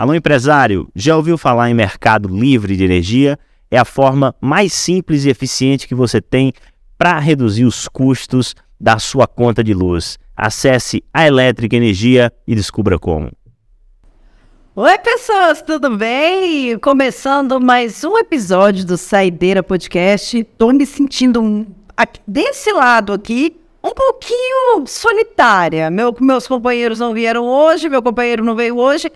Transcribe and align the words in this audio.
Alô, 0.00 0.14
empresário, 0.14 0.88
já 0.96 1.14
ouviu 1.14 1.36
falar 1.36 1.68
em 1.68 1.74
mercado 1.74 2.26
livre 2.26 2.74
de 2.74 2.82
energia? 2.82 3.38
É 3.70 3.76
a 3.76 3.84
forma 3.84 4.34
mais 4.40 4.72
simples 4.72 5.26
e 5.26 5.28
eficiente 5.28 5.86
que 5.86 5.94
você 5.94 6.22
tem 6.22 6.54
para 6.96 7.18
reduzir 7.18 7.66
os 7.66 7.86
custos 7.86 8.54
da 8.80 8.98
sua 8.98 9.26
conta 9.26 9.62
de 9.62 9.74
luz. 9.74 10.18
Acesse 10.34 11.04
a 11.12 11.26
Elétrica 11.26 11.76
Energia 11.76 12.32
e 12.46 12.54
descubra 12.54 12.98
como. 12.98 13.30
Oi, 14.74 14.98
pessoas, 15.00 15.60
tudo 15.60 15.94
bem? 15.94 16.78
Começando 16.78 17.60
mais 17.60 18.02
um 18.02 18.16
episódio 18.16 18.86
do 18.86 18.96
Saideira 18.96 19.62
Podcast. 19.62 20.42
Tô 20.56 20.72
me 20.72 20.86
sentindo 20.86 21.42
um, 21.42 21.66
aqui, 21.94 22.20
desse 22.26 22.72
lado 22.72 23.12
aqui 23.12 23.54
um 23.84 23.92
pouquinho 23.92 24.86
solitária. 24.86 25.90
Meu, 25.90 26.16
meus 26.18 26.48
companheiros 26.48 26.98
não 26.98 27.12
vieram 27.12 27.46
hoje, 27.46 27.90
meu 27.90 28.02
companheiro 28.02 28.42
não 28.42 28.56
veio 28.56 28.78
hoje, 28.78 29.10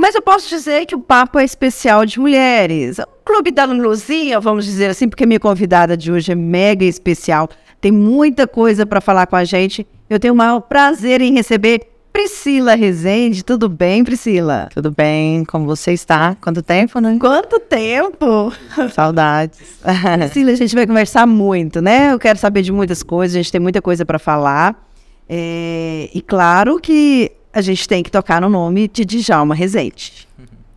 mas 0.00 0.14
eu 0.14 0.22
posso 0.22 0.48
dizer 0.48 0.86
que 0.86 0.94
o 0.94 1.00
papo 1.00 1.38
é 1.38 1.44
especial 1.44 2.06
de 2.06 2.18
mulheres. 2.18 2.98
O 2.98 3.06
Clube 3.22 3.50
da 3.50 3.66
Luzinha, 3.66 4.40
vamos 4.40 4.64
dizer 4.64 4.88
assim, 4.88 5.06
porque 5.06 5.26
minha 5.26 5.38
convidada 5.38 5.94
de 5.94 6.10
hoje 6.10 6.32
é 6.32 6.34
mega 6.34 6.84
especial. 6.84 7.50
Tem 7.80 7.92
muita 7.92 8.46
coisa 8.46 8.86
para 8.86 9.00
falar 9.00 9.26
com 9.26 9.36
a 9.36 9.44
gente. 9.44 9.86
Eu 10.08 10.18
tenho 10.18 10.32
o 10.32 10.36
maior 10.36 10.60
prazer 10.60 11.20
em 11.20 11.34
receber 11.34 11.86
Priscila 12.12 12.74
Rezende. 12.74 13.44
Tudo 13.44 13.68
bem, 13.68 14.02
Priscila? 14.02 14.70
Tudo 14.72 14.90
bem? 14.90 15.44
Como 15.44 15.66
você 15.66 15.92
está? 15.92 16.34
Quanto 16.40 16.62
tempo, 16.62 16.98
né? 16.98 17.18
Quanto 17.20 17.60
tempo? 17.60 18.52
Saudades. 18.94 19.60
Priscila, 20.18 20.52
a 20.52 20.54
gente 20.54 20.74
vai 20.74 20.86
conversar 20.86 21.26
muito, 21.26 21.82
né? 21.82 22.12
Eu 22.12 22.18
quero 22.18 22.38
saber 22.38 22.62
de 22.62 22.72
muitas 22.72 23.02
coisas, 23.02 23.36
a 23.36 23.42
gente 23.42 23.52
tem 23.52 23.60
muita 23.60 23.82
coisa 23.82 24.06
para 24.06 24.18
falar. 24.18 24.82
É... 25.28 26.08
E 26.14 26.22
claro 26.22 26.80
que 26.80 27.32
a 27.52 27.60
gente 27.60 27.88
tem 27.88 28.02
que 28.02 28.10
tocar 28.10 28.40
no 28.40 28.48
nome 28.48 28.88
de 28.88 29.04
Djalma 29.04 29.54
Rezende. 29.54 30.28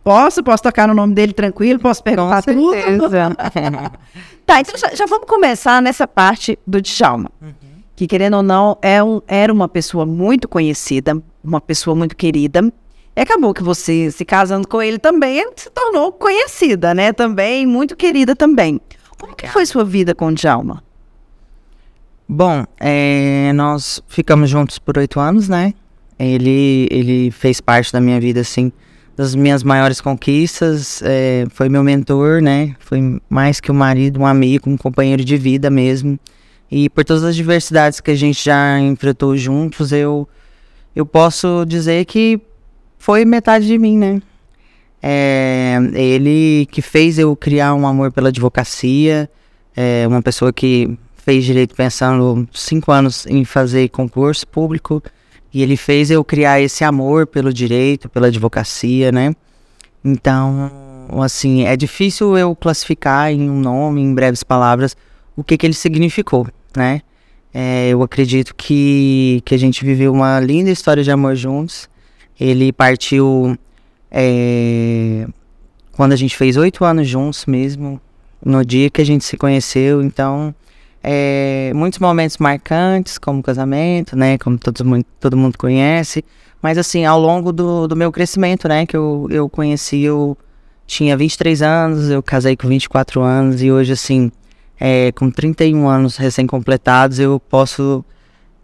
Posso? 0.02 0.42
Posso 0.42 0.62
tocar 0.62 0.86
no 0.86 0.94
nome 0.94 1.14
dele 1.14 1.32
tranquilo? 1.32 1.80
Posso 1.80 2.02
perguntar 2.02 2.42
Com 2.42 2.52
tudo? 2.52 3.10
tá, 4.44 4.60
então 4.60 4.76
já, 4.76 4.94
já, 4.94 5.06
vamos 5.06 5.26
começar 5.26 5.80
nessa 5.80 6.06
parte 6.06 6.58
do 6.66 6.80
Djalma. 6.82 7.30
Uhum. 7.40 7.52
Que, 7.96 8.06
querendo 8.06 8.36
ou 8.36 8.42
não, 8.42 8.76
é 8.82 9.02
um, 9.02 9.22
era 9.26 9.50
uma 9.52 9.68
pessoa 9.68 10.04
muito 10.04 10.46
conhecida, 10.46 11.16
uma 11.42 11.60
pessoa 11.60 11.96
muito 11.96 12.14
querida. 12.14 12.70
E 13.16 13.20
acabou 13.20 13.54
que 13.54 13.62
você, 13.62 14.10
se 14.10 14.24
casando 14.24 14.68
com 14.68 14.82
ele 14.82 14.98
também, 14.98 15.48
se 15.56 15.70
tornou 15.70 16.12
conhecida, 16.12 16.92
né? 16.92 17.12
Também, 17.12 17.64
muito 17.64 17.96
querida 17.96 18.36
também. 18.36 18.80
Como 19.18 19.34
que 19.34 19.48
foi 19.48 19.64
sua 19.64 19.84
vida 19.84 20.14
com 20.14 20.26
o 20.26 20.34
Djalma? 20.34 20.82
Bom, 22.28 22.64
é, 22.80 23.52
nós 23.54 24.02
ficamos 24.08 24.50
juntos 24.50 24.78
por 24.78 24.98
oito 24.98 25.20
anos, 25.20 25.48
né? 25.48 25.72
Ele, 26.18 26.88
ele 26.90 27.30
fez 27.30 27.60
parte 27.60 27.92
da 27.92 28.00
minha 28.00 28.20
vida, 28.20 28.40
assim, 28.40 28.72
das 29.16 29.34
minhas 29.34 29.62
maiores 29.62 30.00
conquistas. 30.00 31.02
É, 31.02 31.46
foi 31.50 31.68
meu 31.68 31.82
mentor, 31.82 32.40
né? 32.40 32.74
Foi 32.78 33.20
mais 33.28 33.60
que 33.60 33.70
um 33.70 33.74
marido, 33.74 34.20
um 34.20 34.26
amigo, 34.26 34.70
um 34.70 34.76
companheiro 34.76 35.24
de 35.24 35.36
vida 35.36 35.70
mesmo. 35.70 36.18
E 36.70 36.88
por 36.88 37.04
todas 37.04 37.24
as 37.24 37.36
diversidades 37.36 38.00
que 38.00 38.10
a 38.10 38.16
gente 38.16 38.44
já 38.44 38.80
enfrentou 38.80 39.36
juntos, 39.36 39.92
eu, 39.92 40.28
eu 40.94 41.06
posso 41.06 41.64
dizer 41.66 42.04
que 42.04 42.40
foi 42.98 43.24
metade 43.24 43.66
de 43.66 43.78
mim, 43.78 43.98
né? 43.98 44.22
É, 45.02 45.78
ele 45.92 46.66
que 46.70 46.80
fez 46.80 47.18
eu 47.18 47.36
criar 47.36 47.74
um 47.74 47.86
amor 47.86 48.10
pela 48.10 48.30
advocacia, 48.30 49.28
é 49.76 50.06
uma 50.08 50.22
pessoa 50.22 50.52
que 50.52 50.98
fez 51.16 51.44
direito 51.44 51.74
pensando 51.74 52.48
cinco 52.52 52.90
anos 52.90 53.26
em 53.26 53.44
fazer 53.44 53.88
concurso 53.90 54.46
público, 54.48 55.02
e 55.54 55.62
ele 55.62 55.76
fez 55.76 56.10
eu 56.10 56.24
criar 56.24 56.60
esse 56.60 56.82
amor 56.82 57.28
pelo 57.28 57.52
direito, 57.52 58.08
pela 58.08 58.26
advocacia, 58.26 59.12
né? 59.12 59.34
Então, 60.04 60.70
assim, 61.22 61.64
é 61.64 61.76
difícil 61.76 62.36
eu 62.36 62.56
classificar 62.56 63.30
em 63.30 63.48
um 63.48 63.60
nome, 63.60 64.02
em 64.02 64.12
breves 64.12 64.42
palavras, 64.42 64.96
o 65.36 65.44
que, 65.44 65.56
que 65.56 65.64
ele 65.64 65.74
significou, 65.74 66.48
né? 66.76 67.02
É, 67.52 67.88
eu 67.88 68.02
acredito 68.02 68.52
que, 68.56 69.40
que 69.44 69.54
a 69.54 69.58
gente 69.58 69.84
viveu 69.84 70.12
uma 70.12 70.40
linda 70.40 70.70
história 70.70 71.04
de 71.04 71.10
amor 71.12 71.36
juntos. 71.36 71.88
Ele 72.38 72.72
partiu 72.72 73.56
é, 74.10 75.24
quando 75.92 76.12
a 76.12 76.16
gente 76.16 76.36
fez 76.36 76.56
oito 76.56 76.84
anos 76.84 77.06
juntos 77.06 77.46
mesmo, 77.46 78.00
no 78.44 78.64
dia 78.64 78.90
que 78.90 79.00
a 79.00 79.06
gente 79.06 79.24
se 79.24 79.36
conheceu. 79.36 80.02
Então, 80.02 80.52
é, 81.06 81.70
muitos 81.74 81.98
momentos 81.98 82.38
marcantes, 82.38 83.18
como 83.18 83.42
casamento, 83.42 84.16
né? 84.16 84.38
Como 84.38 84.56
todo, 84.56 84.82
todo 85.20 85.36
mundo 85.36 85.58
conhece. 85.58 86.24
Mas 86.62 86.78
assim, 86.78 87.04
ao 87.04 87.20
longo 87.20 87.52
do, 87.52 87.86
do 87.86 87.94
meu 87.94 88.10
crescimento, 88.10 88.66
né? 88.66 88.86
Que 88.86 88.96
eu, 88.96 89.28
eu 89.30 89.46
conheci, 89.50 90.00
eu 90.00 90.34
tinha 90.86 91.14
23 91.14 91.60
anos, 91.60 92.08
eu 92.08 92.22
casei 92.22 92.56
com 92.56 92.66
24 92.68 93.20
anos 93.20 93.62
e 93.62 93.70
hoje, 93.70 93.92
assim, 93.92 94.32
é, 94.80 95.12
com 95.12 95.30
31 95.30 95.86
anos 95.86 96.16
recém-completados, 96.16 97.18
eu 97.18 97.38
posso 97.38 98.02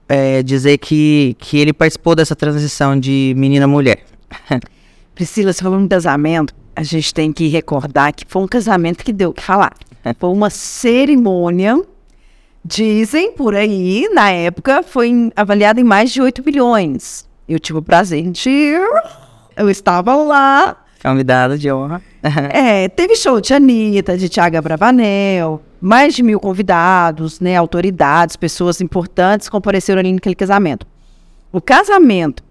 é, 0.09 0.43
dizer 0.43 0.79
que, 0.79 1.37
que 1.39 1.59
ele 1.59 1.75
participou 1.75 2.15
dessa 2.15 2.35
transição 2.35 2.99
de 2.99 3.35
menina 3.37 3.67
mulher. 3.67 4.03
Priscila, 5.15 5.53
você 5.53 5.63
falou 5.63 5.79
no 5.79 5.89
casamento, 5.89 6.55
a 6.75 6.83
gente 6.83 7.13
tem 7.13 7.31
que 7.35 7.49
recordar 7.49 8.15
que 8.15 8.25
foi 8.27 8.43
um 8.43 8.49
casamento 8.49 9.05
que 9.05 9.13
deu 9.13 9.29
o 9.29 9.35
que 9.35 9.43
falar. 9.43 9.75
Foi 10.19 10.31
uma 10.31 10.49
cerimônia 10.49 11.79
Dizem 12.65 13.33
por 13.33 13.55
aí, 13.55 14.09
na 14.13 14.31
época, 14.31 14.83
foi 14.83 15.33
avaliado 15.35 15.81
em 15.81 15.85
mais 15.85 16.13
de 16.13 16.21
8 16.21 16.43
bilhões. 16.43 17.27
Eu 17.49 17.59
tive 17.59 17.79
o 17.79 17.83
prazer 17.83 18.31
de 18.31 18.51
ir. 18.51 18.81
Eu 19.57 19.71
estava 19.71 20.15
lá. 20.15 20.77
Convidada 21.03 21.57
de 21.57 21.73
honra. 21.73 22.03
é, 22.23 22.89
teve 22.89 23.17
show 23.17 23.41
de 23.41 23.55
Anitta, 23.55 24.17
de 24.17 24.29
Tiago 24.29 24.61
Bravanel, 24.61 25.63
mais 25.81 26.15
de 26.15 26.23
mil 26.23 26.39
convidados, 26.39 27.41
né, 27.41 27.57
autoridades, 27.57 28.37
pessoas 28.37 28.81
importantes 28.83 29.49
compareceram 29.49 30.01
ali 30.01 30.13
naquele 30.13 30.35
casamento. 30.35 30.87
O 31.51 31.61
casamento, 31.61 32.45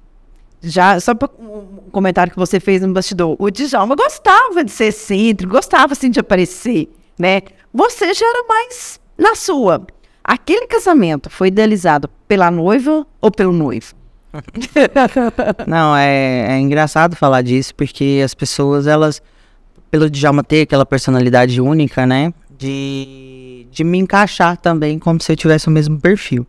já, 0.62 1.00
só 1.00 1.14
para 1.14 1.30
um 1.40 1.90
comentário 1.92 2.34
que 2.34 2.40
você 2.40 2.60
fez 2.60 2.82
no 2.82 2.92
bastidor, 2.92 3.36
o 3.40 3.52
Djalma 3.52 3.96
gostava 3.96 4.64
de 4.64 4.72
ser 4.72 4.86
excêntrico, 4.86 5.54
gostava 5.54 5.94
assim 5.94 6.10
de 6.10 6.20
aparecer, 6.20 6.90
né? 7.18 7.42
Você 7.72 8.12
já 8.14 8.26
era 8.26 8.44
mais 8.48 9.00
na 9.16 9.36
sua. 9.36 9.86
Aquele 10.30 10.68
casamento 10.68 11.28
foi 11.28 11.48
idealizado 11.48 12.08
pela 12.28 12.52
noiva 12.52 13.04
ou 13.20 13.32
pelo 13.32 13.52
noivo? 13.52 13.96
Não, 15.66 15.96
é, 15.96 16.54
é 16.56 16.60
engraçado 16.60 17.16
falar 17.16 17.42
disso, 17.42 17.74
porque 17.74 18.22
as 18.24 18.36
pessoas, 18.36 18.86
elas, 18.86 19.24
pelo 19.90 20.08
Djalma 20.08 20.44
ter 20.44 20.62
aquela 20.62 20.86
personalidade 20.86 21.60
única, 21.60 22.06
né? 22.06 22.32
De, 22.56 23.66
de 23.72 23.84
me 23.84 23.98
encaixar 23.98 24.56
também 24.56 25.00
como 25.00 25.20
se 25.20 25.32
eu 25.32 25.36
tivesse 25.36 25.68
o 25.68 25.72
mesmo 25.72 26.00
perfil. 26.00 26.46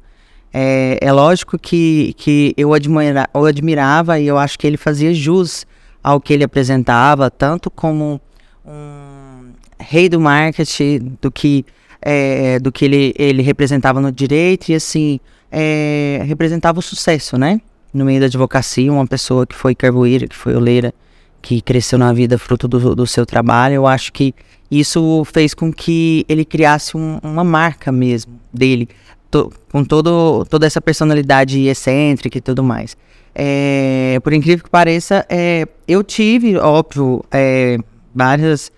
É, 0.53 0.99
é 1.01 1.11
lógico 1.11 1.59
que, 1.59 2.13
que 2.19 2.53
eu, 2.59 2.75
admira, 2.75 3.31
eu 3.33 3.47
admirava 3.47 4.21
e 4.21 4.27
eu 4.27 4.37
acho 4.37 4.59
que 4.59 4.67
ele 4.67 4.77
fazia 4.77 5.15
jus 5.15 5.67
ao 6.05 6.21
que 6.21 6.35
ele 6.35 6.45
apresentava, 6.45 7.31
tanto 7.31 7.71
como 7.71 8.21
um 8.63 9.53
rei 9.79 10.07
do 10.07 10.21
marketing, 10.21 11.17
do 11.19 11.33
que 11.33 11.65
é, 12.03 12.59
do 12.59 12.73
que 12.73 12.85
ele, 12.85 13.15
ele 13.19 13.43
representava 13.43 14.01
no 14.01 14.11
direito 14.11 14.71
e 14.71 14.75
assim 14.75 15.21
é, 15.51 16.23
representava 16.27 16.79
o 16.79 16.83
sucesso, 16.83 17.37
né? 17.37 17.61
No 17.93 18.05
meio 18.05 18.21
da 18.21 18.27
advocacia, 18.27 18.93
uma 18.93 19.07
pessoa 19.07 19.47
que 19.47 19.55
foi 19.55 19.75
carboeira, 19.75 20.27
que 20.27 20.37
foi 20.37 20.55
oleira, 20.55 20.95
que 21.43 21.61
cresceu 21.61 21.99
na 21.99 22.13
vida 22.13 22.39
fruto 22.39 22.69
do, 22.69 22.95
do 22.95 23.07
seu 23.07 23.27
trabalho, 23.27 23.75
eu 23.75 23.87
acho 23.87 24.13
que 24.13 24.35
isso 24.71 25.25
fez 25.25 25.55
com 25.55 25.73
que 25.73 26.25
ele 26.29 26.45
criasse 26.45 26.97
um, 26.97 27.19
uma 27.23 27.43
marca 27.43 27.91
mesmo 27.91 28.39
dele, 28.53 28.89
to, 29.31 29.53
com 29.73 29.83
todo, 29.83 30.45
toda 30.49 30.67
essa 30.67 30.81
personalidade 30.81 31.67
excêntrica 31.67 32.39
e 32.39 32.41
tudo 32.41 32.63
mais. 32.63 32.97
É, 33.35 34.19
por 34.23 34.33
incrível 34.33 34.65
que 34.65 34.71
pareça, 34.71 35.27
é, 35.29 35.67
eu 35.89 36.05
tive, 36.05 36.57
óbvio, 36.57 37.25
é, 37.31 37.79
várias 38.15 38.71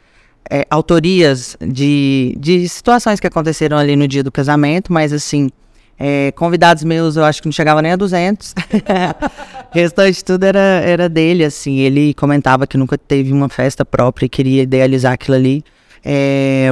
é, 0.51 0.67
autorias 0.71 1.57
de, 1.61 2.37
de 2.39 2.69
situações 2.69 3.21
que 3.21 3.27
aconteceram 3.27 3.77
ali 3.77 3.97
no 3.97 4.07
dia 4.07 4.23
do 4.23 4.31
casamento, 4.31 4.93
mas 4.93 5.13
assim, 5.13 5.51
é, 5.99 6.33
convidados 6.33 6.83
meus 6.85 7.17
eu 7.17 7.25
acho 7.25 7.41
que 7.41 7.47
não 7.47 7.53
chegava 7.53 7.81
nem 7.81 7.93
a 7.93 7.97
200. 7.97 8.53
o 8.53 8.55
restante 9.73 10.25
tudo 10.25 10.45
era, 10.45 10.59
era 10.59 11.09
dele, 11.09 11.45
assim. 11.45 11.79
Ele 11.79 12.13
comentava 12.15 12.67
que 12.67 12.77
nunca 12.77 12.99
teve 12.99 13.33
uma 13.33 13.49
festa 13.49 13.85
própria 13.85 14.27
e 14.27 14.29
queria 14.29 14.63
idealizar 14.63 15.13
aquilo 15.13 15.37
ali. 15.37 15.63
É, 16.05 16.71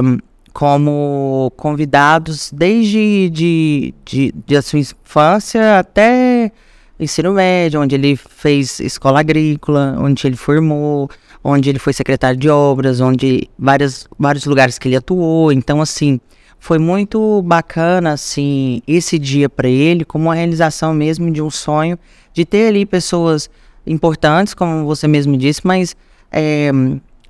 como 0.53 1.51
convidados 1.55 2.51
desde 2.51 3.29
de, 3.29 3.93
de, 4.03 4.33
de 4.45 4.57
a 4.57 4.61
sua 4.61 4.79
infância 4.79 5.79
até 5.79 6.51
ensino 6.99 7.33
médio, 7.33 7.81
onde 7.81 7.95
ele 7.95 8.15
fez 8.15 8.79
escola 8.79 9.21
agrícola, 9.21 9.95
onde 9.97 10.27
ele 10.27 10.35
formou, 10.35 11.09
onde 11.43 11.69
ele 11.69 11.79
foi 11.79 11.93
secretário 11.93 12.39
de 12.39 12.49
obras, 12.49 12.99
onde 12.99 13.49
várias, 13.57 14.07
vários 14.17 14.45
lugares 14.45 14.77
que 14.77 14.87
ele 14.87 14.95
atuou. 14.95 15.51
Então, 15.51 15.81
assim, 15.81 16.19
foi 16.59 16.77
muito 16.77 17.41
bacana, 17.41 18.13
assim, 18.13 18.81
esse 18.87 19.17
dia 19.17 19.49
para 19.49 19.67
ele, 19.67 20.05
como 20.05 20.25
uma 20.25 20.35
realização 20.35 20.93
mesmo 20.93 21.31
de 21.31 21.41
um 21.41 21.49
sonho, 21.49 21.97
de 22.33 22.45
ter 22.45 22.67
ali 22.67 22.85
pessoas 22.85 23.49
importantes, 23.85 24.53
como 24.53 24.85
você 24.85 25.07
mesmo 25.07 25.35
disse, 25.35 25.61
mas 25.63 25.95
é, 26.31 26.71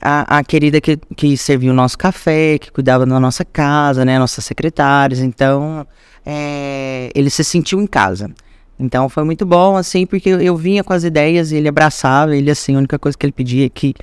a, 0.02 0.40
a, 0.40 0.44
querida 0.44 0.82
que, 0.82 0.98
que 1.16 1.38
serviu 1.38 1.72
o 1.72 1.76
nosso 1.76 1.98
café, 1.98 2.58
que 2.58 2.72
cuidava 2.72 3.06
da 3.06 3.20
nossa 3.20 3.46
casa, 3.46 4.04
né? 4.04 4.20
Nossas 4.20 4.44
secretárias. 4.44 5.20
Então, 5.20 5.88
é, 6.26 7.10
ele 7.16 7.30
se 7.30 7.44
sentiu 7.44 7.80
em 7.82 7.88
casa. 7.88 8.30
Então 8.82 9.08
foi 9.08 9.24
muito 9.24 9.46
bom, 9.46 9.78
assim, 9.78 10.08
porque 10.08 10.30
eu 10.30 10.58
vinha 10.58 10.84
com 10.84 10.92
as 10.92 11.04
ideias 11.04 11.52
ele 11.52 11.68
abraçava, 11.68 12.36
ele, 12.36 12.50
assim, 12.50 12.74
a 12.74 12.80
única 12.80 12.98
coisa 12.98 13.16
que 13.16 13.24
ele 13.24 13.32
pedia 13.32 13.68
é 13.68 13.70
que 13.70 13.94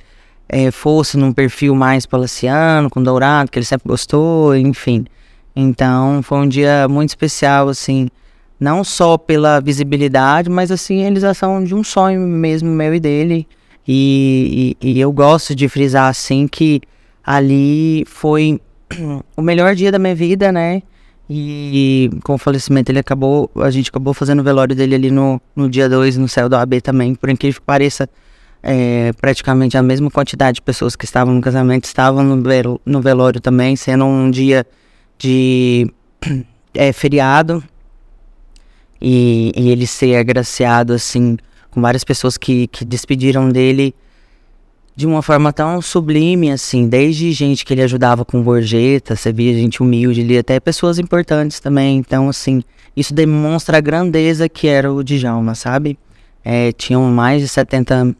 é, 0.47 0.71
fosse 0.71 1.17
num 1.17 1.33
perfil 1.33 1.75
mais 1.75 2.05
palaciano, 2.05 2.89
com 2.89 3.03
dourado, 3.03 3.51
que 3.51 3.59
ele 3.59 3.65
sempre 3.65 3.89
gostou, 3.89 4.55
enfim. 4.55 5.05
Então 5.53 6.23
foi 6.23 6.37
um 6.37 6.47
dia 6.47 6.87
muito 6.87 7.09
especial, 7.09 7.67
assim, 7.67 8.07
não 8.57 8.81
só 8.81 9.17
pela 9.17 9.59
visibilidade, 9.59 10.49
mas 10.49 10.71
assim, 10.71 10.99
a 10.99 11.01
realização 11.01 11.61
de 11.61 11.75
um 11.75 11.83
sonho 11.83 12.21
mesmo 12.21 12.69
meu 12.69 12.95
e 12.95 12.99
dele. 13.01 13.45
E, 13.85 14.77
e, 14.81 14.91
e 14.91 14.99
eu 14.99 15.11
gosto 15.11 15.53
de 15.53 15.67
frisar 15.67 16.07
assim 16.07 16.47
que 16.47 16.81
ali 17.21 18.05
foi 18.07 18.61
o 19.35 19.41
melhor 19.41 19.75
dia 19.75 19.91
da 19.91 19.99
minha 19.99 20.15
vida, 20.15 20.53
né? 20.53 20.83
E 21.29 22.09
com 22.23 22.33
o 22.33 22.37
falecimento 22.39 22.91
ele 22.91 22.97
acabou, 22.97 23.51
a 23.57 23.69
gente 23.69 23.89
acabou 23.89 24.15
fazendo 24.15 24.39
o 24.39 24.43
velório 24.43 24.75
dele 24.75 24.95
ali 24.95 25.11
no, 25.11 25.39
no 25.55 25.69
dia 25.69 25.87
2 25.87 26.17
no 26.17 26.27
céu 26.27 26.49
do 26.49 26.55
AB 26.55 26.81
também, 26.81 27.13
por 27.13 27.29
incrível 27.29 27.61
que 27.61 27.65
pareça, 27.65 28.09
é, 28.63 29.13
praticamente 29.13 29.77
a 29.77 29.83
mesma 29.83 30.09
quantidade 30.09 30.55
de 30.55 30.61
pessoas 30.63 30.95
que 30.95 31.05
estavam 31.05 31.35
no 31.35 31.41
casamento 31.41 31.85
estavam 31.85 32.23
no, 32.23 32.35
no 32.83 33.01
velório 33.01 33.39
também, 33.39 33.75
sendo 33.75 34.05
um 34.05 34.31
dia 34.31 34.65
de 35.19 35.91
é, 36.73 36.91
feriado. 36.91 37.63
E, 39.01 39.53
e, 39.55 39.69
ele 39.69 39.87
ser 39.87 40.17
agraciado 40.17 40.91
assim 40.91 41.37
com 41.71 41.79
várias 41.79 42.03
pessoas 42.03 42.37
que, 42.37 42.67
que 42.67 42.83
despediram 42.83 43.47
dele 43.49 43.95
de 44.99 45.07
uma 45.07 45.21
forma 45.21 45.53
tão 45.53 45.81
sublime, 45.81 46.51
assim, 46.51 46.85
desde 46.85 47.31
gente 47.31 47.63
que 47.63 47.73
ele 47.73 47.81
ajudava 47.81 48.25
com 48.25 48.43
gorjeta, 48.43 49.15
você 49.15 49.31
via 49.31 49.53
gente 49.53 49.81
humilde 49.81 50.19
ali, 50.19 50.37
até 50.37 50.59
pessoas 50.59 50.99
importantes 50.99 51.61
também. 51.61 51.99
Então, 51.99 52.27
assim, 52.27 52.61
isso 52.97 53.13
demonstra 53.13 53.77
a 53.77 53.79
grandeza 53.79 54.49
que 54.49 54.67
era 54.67 54.91
o 54.91 55.01
Djalma, 55.01 55.55
sabe? 55.55 55.97
É, 56.43 56.73
tinham 56.73 57.01
mais 57.03 57.41
de 57.41 57.47
70 57.47 58.13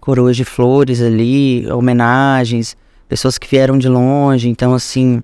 coroas 0.00 0.34
de 0.34 0.42
flores 0.42 1.02
ali, 1.02 1.70
homenagens, 1.70 2.78
pessoas 3.06 3.36
que 3.36 3.46
vieram 3.46 3.76
de 3.76 3.90
longe. 3.90 4.48
Então, 4.48 4.72
assim, 4.72 5.22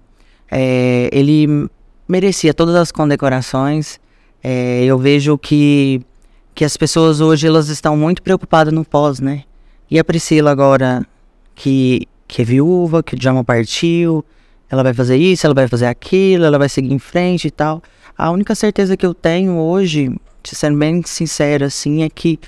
é, 0.50 1.08
ele 1.10 1.70
merecia 2.06 2.52
todas 2.52 2.74
as 2.74 2.92
condecorações. 2.92 3.98
É, 4.44 4.84
eu 4.84 4.98
vejo 4.98 5.38
que, 5.38 6.02
que 6.54 6.66
as 6.66 6.76
pessoas 6.76 7.22
hoje 7.22 7.46
elas 7.46 7.70
estão 7.70 7.96
muito 7.96 8.22
preocupadas 8.22 8.74
no 8.74 8.84
pós, 8.84 9.20
né? 9.20 9.44
E 9.90 9.98
a 9.98 10.04
Priscila 10.04 10.50
agora, 10.50 11.06
que, 11.54 12.06
que 12.26 12.42
é 12.42 12.44
viúva, 12.44 13.02
que 13.02 13.14
o 13.14 13.18
Djalma 13.18 13.42
partiu, 13.42 14.24
ela 14.70 14.82
vai 14.82 14.92
fazer 14.92 15.16
isso, 15.16 15.46
ela 15.46 15.54
vai 15.54 15.66
fazer 15.66 15.86
aquilo, 15.86 16.44
ela 16.44 16.58
vai 16.58 16.68
seguir 16.68 16.92
em 16.92 16.98
frente 16.98 17.48
e 17.48 17.50
tal. 17.50 17.82
A 18.16 18.30
única 18.30 18.54
certeza 18.54 18.96
que 18.96 19.06
eu 19.06 19.14
tenho 19.14 19.56
hoje, 19.56 20.14
sendo 20.44 20.78
bem 20.78 21.02
sincera, 21.04 21.66
assim, 21.66 22.02
é 22.02 22.10
que 22.10 22.38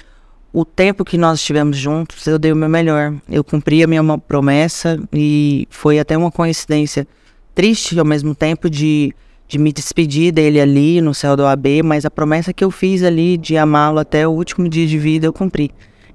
o 0.52 0.64
tempo 0.64 1.04
que 1.04 1.16
nós 1.16 1.38
estivemos 1.38 1.76
juntos, 1.76 2.26
eu 2.26 2.38
dei 2.38 2.52
o 2.52 2.56
meu 2.56 2.68
melhor. 2.68 3.14
Eu 3.28 3.42
cumpri 3.42 3.82
a 3.82 3.86
minha 3.86 4.02
promessa 4.18 4.98
e 5.12 5.66
foi 5.70 5.98
até 5.98 6.18
uma 6.18 6.30
coincidência 6.30 7.06
triste 7.54 7.98
ao 7.98 8.04
mesmo 8.04 8.34
tempo 8.34 8.68
de, 8.68 9.14
de 9.48 9.58
me 9.58 9.72
despedir 9.72 10.32
dele 10.32 10.60
ali 10.60 11.00
no 11.00 11.14
céu 11.14 11.36
do 11.36 11.46
AB, 11.46 11.82
mas 11.82 12.04
a 12.04 12.10
promessa 12.10 12.52
que 12.52 12.64
eu 12.64 12.70
fiz 12.70 13.02
ali 13.02 13.36
de 13.36 13.56
amá-lo 13.56 13.98
até 13.98 14.26
o 14.26 14.30
último 14.30 14.68
dia 14.68 14.86
de 14.86 14.98
vida 14.98 15.26
eu 15.26 15.32
cumpri. 15.32 15.70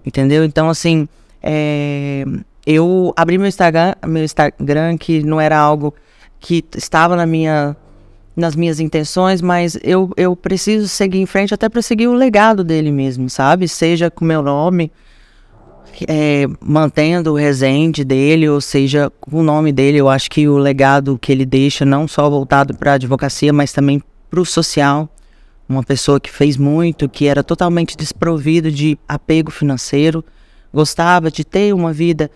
Entendeu? 0.06 0.44
Então, 0.44 0.70
assim, 0.70 1.08
é, 1.42 2.26
eu 2.66 3.14
abri 3.16 3.38
meu 3.38 3.48
Instagram, 3.48 3.94
meu 4.06 4.24
Instagram, 4.24 4.98
que 4.98 5.24
não 5.24 5.40
era 5.40 5.58
algo 5.58 5.94
que 6.40 6.64
estava 6.76 7.16
na 7.16 7.26
minha, 7.26 7.76
nas 8.36 8.56
minhas 8.56 8.80
intenções, 8.80 9.42
mas 9.42 9.78
eu, 9.84 10.12
eu 10.16 10.36
preciso 10.36 10.88
seguir 10.88 11.20
em 11.20 11.26
frente 11.26 11.54
até 11.54 11.70
para 11.70 11.82
seguir 11.82 12.08
o 12.08 12.14
legado 12.14 12.64
dele 12.64 12.92
mesmo, 12.92 13.30
sabe? 13.30 13.68
Seja 13.68 14.12
com 14.12 14.24
meu 14.26 14.42
nome, 14.42 14.92
é, 16.08 16.46
mantendo 16.60 17.32
o 17.32 17.36
resende 17.36 18.04
dele, 18.04 18.50
ou 18.50 18.60
seja, 18.60 19.12
com 19.22 19.40
o 19.40 19.44
nome 19.44 19.72
dele, 19.72 19.98
eu 19.98 20.10
acho 20.10 20.30
que 20.30 20.48
o 20.48 20.58
legado 20.58 21.18
que 21.18 21.32
ele 21.32 21.46
deixa, 21.46 21.86
não 21.86 22.08
só 22.08 22.30
voltado 22.30 22.76
para 22.76 22.92
a 22.92 22.96
advocacia, 22.96 23.54
mas 23.54 23.72
também 23.72 24.02
para 24.30 24.42
o 24.42 24.46
social, 24.46 25.10
uma 25.68 25.84
pessoa 25.84 26.20
que 26.20 26.30
fez 26.30 26.58
muito, 26.58 27.10
que 27.10 27.28
era 27.28 27.44
totalmente 27.44 27.98
desprovido 27.98 28.72
de 28.72 28.98
apego 29.08 29.52
financeiro, 29.52 30.24
gostava 30.74 31.32
de 31.32 31.44
ter 31.44 31.74
uma 31.74 31.92
vida, 31.92 32.30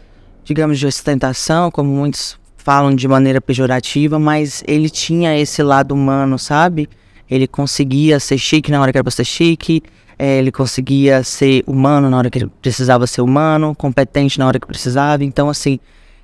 digamos, 0.44 0.80
de 0.80 0.88
ostentação, 0.88 1.70
como 1.70 1.90
muitos 1.90 2.40
falam 2.58 2.94
de 2.94 3.08
maneira 3.08 3.40
pejorativa, 3.40 4.20
mas 4.20 4.64
ele 4.68 4.90
tinha 4.90 5.38
esse 5.38 5.64
lado 5.64 5.94
humano, 5.94 6.38
sabe? 6.38 6.90
Ele 7.30 7.48
conseguia 7.48 8.20
ser 8.20 8.38
chique 8.38 8.72
na 8.72 8.82
hora 8.82 8.92
que 8.92 8.98
era 8.98 9.04
pra 9.04 9.12
ser 9.12 9.26
chique, 9.26 9.82
é, 10.18 10.38
ele 10.38 10.52
conseguia 10.52 11.24
ser 11.24 11.64
humano 11.66 12.10
na 12.10 12.18
hora 12.18 12.30
que 12.30 12.46
precisava 12.62 13.08
ser 13.08 13.22
humano, 13.22 13.74
competente 13.74 14.38
na 14.38 14.46
hora 14.46 14.60
que 14.60 14.68
precisava. 14.68 15.24
Então, 15.24 15.50
assim, 15.50 15.80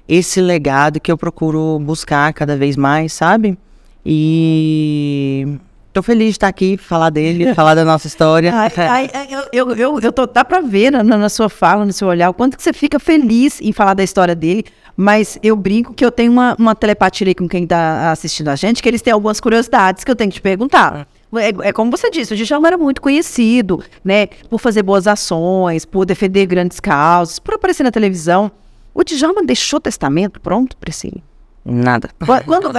esse 0.08 0.42
legado 0.42 1.00
que 1.00 1.12
eu 1.12 1.18
procuro 1.18 1.80
buscar 1.80 2.34
cada 2.34 2.58
vez 2.58 2.75
mais, 2.75 3.13
sabe? 3.13 3.58
E 4.06 5.48
Tô 5.96 6.04
feliz 6.04 6.26
de 6.26 6.32
estar 6.32 6.50
aqui, 6.50 6.76
falar 6.76 7.10
dele, 7.10 7.54
falar 7.56 7.74
da 7.74 7.86
nossa 7.86 8.06
história. 8.06 8.54
Ai, 8.54 8.70
ai, 8.76 9.28
eu, 9.32 9.44
eu, 9.54 9.76
eu, 9.78 10.00
eu, 10.02 10.12
tô, 10.12 10.26
dá 10.26 10.44
pra 10.44 10.60
ver 10.60 10.92
na, 10.92 11.02
na, 11.02 11.30
sua 11.30 11.48
fala, 11.48 11.86
no 11.86 11.94
seu 11.94 12.10
olhar, 12.10 12.30
o 12.30 12.34
quanto 12.34 12.58
que 12.58 12.64
você 12.64 12.74
fica 12.74 13.00
feliz 13.00 13.62
em 13.62 13.72
falar 13.72 13.94
da 13.94 14.04
história 14.04 14.36
dele. 14.36 14.66
Mas 14.98 15.40
eu 15.42 15.56
brinco 15.56 15.94
que 15.94 16.04
eu 16.04 16.12
tenho 16.12 16.34
uma, 16.34 16.54
uma 16.60 16.76
telepatia 16.76 17.34
com 17.34 17.48
quem 17.48 17.66
tá 17.66 18.12
assistindo 18.12 18.50
a 18.50 18.58
gente, 18.58 18.84
que 18.84 18.90
eles 18.90 19.02
têm 19.02 19.14
algumas 19.14 19.40
curiosidades 19.40 20.04
que 20.04 20.12
eu 20.12 20.18
tenho 20.18 20.30
que 20.30 20.36
te 20.36 20.42
perguntar. 20.42 21.08
É, 21.34 21.70
é, 21.70 21.72
como 21.72 21.90
você 21.90 22.12
disse, 22.12 22.34
o 22.34 22.36
Djalma 22.36 22.68
era 22.68 22.78
muito 22.78 23.02
conhecido, 23.02 23.82
né? 24.04 24.28
Por 24.50 24.60
fazer 24.60 24.84
boas 24.84 25.08
ações, 25.08 25.86
por 25.86 26.06
defender 26.06 26.46
grandes 26.46 26.82
causas, 26.82 27.40
por 27.40 27.54
aparecer 27.54 27.84
na 27.84 27.92
televisão. 27.92 28.52
O 28.94 29.02
Djalma 29.02 29.46
deixou 29.46 29.80
testamento 29.80 30.42
pronto, 30.42 30.76
Priscila? 30.76 31.22
Nada. 31.68 32.12
Quando, 32.24 32.78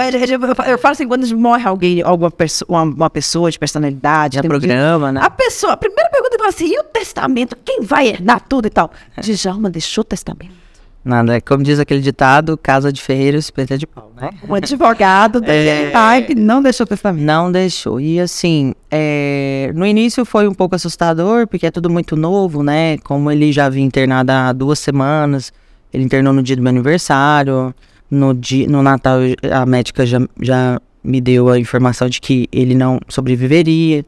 eu 0.65 0.77
falo 0.77 0.93
assim, 0.93 1.05
quando 1.05 1.37
morre 1.37 1.67
alguém, 1.67 2.01
alguma 2.01 2.31
pessoa, 2.31 2.83
uma, 2.83 3.09
pessoa 3.09 3.51
de 3.51 3.59
personalidade, 3.59 4.39
é 4.39 4.41
programa, 4.41 5.11
né? 5.11 5.19
A 5.21 5.29
pessoa, 5.29 5.73
a 5.73 5.77
primeira 5.77 6.09
pergunta 6.09 6.37
é 6.41 6.47
assim, 6.47 6.67
e 6.73 6.79
o 6.79 6.83
testamento? 6.83 7.57
Quem 7.65 7.81
vai 7.81 8.07
herdar 8.07 8.39
tudo 8.47 8.67
e 8.67 8.69
tal? 8.69 8.89
É. 9.17 9.19
Djalma 9.19 9.69
deixou 9.69 10.05
testamento. 10.05 10.55
Nada, 11.03 11.35
é 11.35 11.41
como 11.41 11.63
diz 11.63 11.79
aquele 11.79 11.99
ditado, 11.99 12.57
casa 12.57 12.91
de 12.91 13.01
ferreiro, 13.01 13.37
espeta 13.37 13.77
de 13.77 13.85
pau, 13.85 14.11
né? 14.15 14.29
Um 14.47 14.55
advogado 14.55 15.39
daquele 15.41 15.69
é... 15.69 15.89
type 15.89 16.35
não 16.35 16.61
deixou 16.61 16.85
testamento. 16.85 17.25
Não 17.25 17.51
deixou. 17.51 17.99
E 17.99 18.21
assim, 18.21 18.73
é... 18.89 19.69
no 19.75 19.85
início 19.85 20.23
foi 20.23 20.47
um 20.47 20.53
pouco 20.53 20.75
assustador, 20.75 21.45
porque 21.45 21.65
é 21.65 21.71
tudo 21.71 21.89
muito 21.89 22.15
novo, 22.15 22.63
né? 22.63 22.97
Como 22.99 23.29
ele 23.29 23.51
já 23.51 23.67
vinha 23.67 23.85
internado 23.85 24.31
há 24.31 24.53
duas 24.53 24.79
semanas, 24.79 25.51
ele 25.93 26.05
internou 26.05 26.31
no 26.31 26.41
dia 26.41 26.55
do 26.55 26.61
meu 26.61 26.69
aniversário, 26.69 27.73
no, 28.09 28.33
dia, 28.33 28.67
no 28.67 28.81
Natal, 28.81 29.19
a 29.51 29.65
médica 29.65 30.05
já, 30.05 30.19
já 30.41 30.81
me 31.03 31.21
deu 31.21 31.49
a 31.49 31.59
informação 31.59 32.09
de 32.09 32.19
que 32.19 32.47
ele 32.51 32.75
não 32.75 32.99
sobreviveria. 33.07 34.05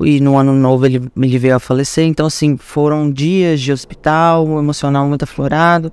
E 0.00 0.20
no 0.20 0.36
ano 0.36 0.52
novo 0.52 0.84
ele, 0.86 1.00
ele 1.16 1.38
veio 1.38 1.54
a 1.54 1.60
falecer. 1.60 2.04
Então, 2.04 2.26
assim, 2.26 2.56
foram 2.56 3.10
dias 3.10 3.60
de 3.60 3.72
hospital, 3.72 4.46
emocional 4.58 5.06
muito 5.06 5.22
aflorado. 5.22 5.92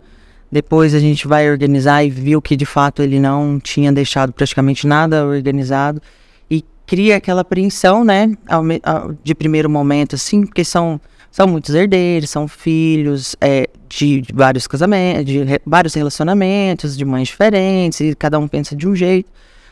Depois 0.51 0.96
a 0.96 1.00
gente 1.00 1.27
vai 1.27 1.50
organizar 1.50 2.03
e 2.03 2.10
viu 2.10 2.41
que 2.41 2.56
de 2.56 2.65
fato 2.65 3.03
ele 3.03 3.20
não 3.20 3.60
tinha 3.60 3.91
deixado 3.91 4.34
praticamente 4.34 4.88
nada 4.88 5.25
organizado. 5.25 6.01
E 6.50 6.63
cria 6.88 7.18
aquela 7.18 7.41
apreensão, 7.41 8.03
né? 8.03 8.36
De 9.24 9.36
primeiro 9.36 9.70
momento, 9.70 10.15
assim, 10.15 10.46
porque 10.46 10.63
são 10.63 11.00
são 11.32 11.48
muitos 11.48 11.75
herdeiros, 11.75 12.29
são 12.29 12.48
filhos 12.48 13.36
é, 13.39 13.70
de, 13.89 14.22
de, 14.22 14.34
vários 14.34 14.67
casamentos, 14.67 15.25
de 15.25 15.43
re, 15.43 15.60
vários 15.65 15.93
relacionamentos, 15.93 16.96
de 16.96 17.03
mães 17.03 17.27
diferentes, 17.27 18.00
e 18.00 18.15
cada 18.15 18.38
um 18.38 18.48
pensa 18.48 18.75
de 18.75 18.88
um 18.88 18.96
jeito. 18.96 19.29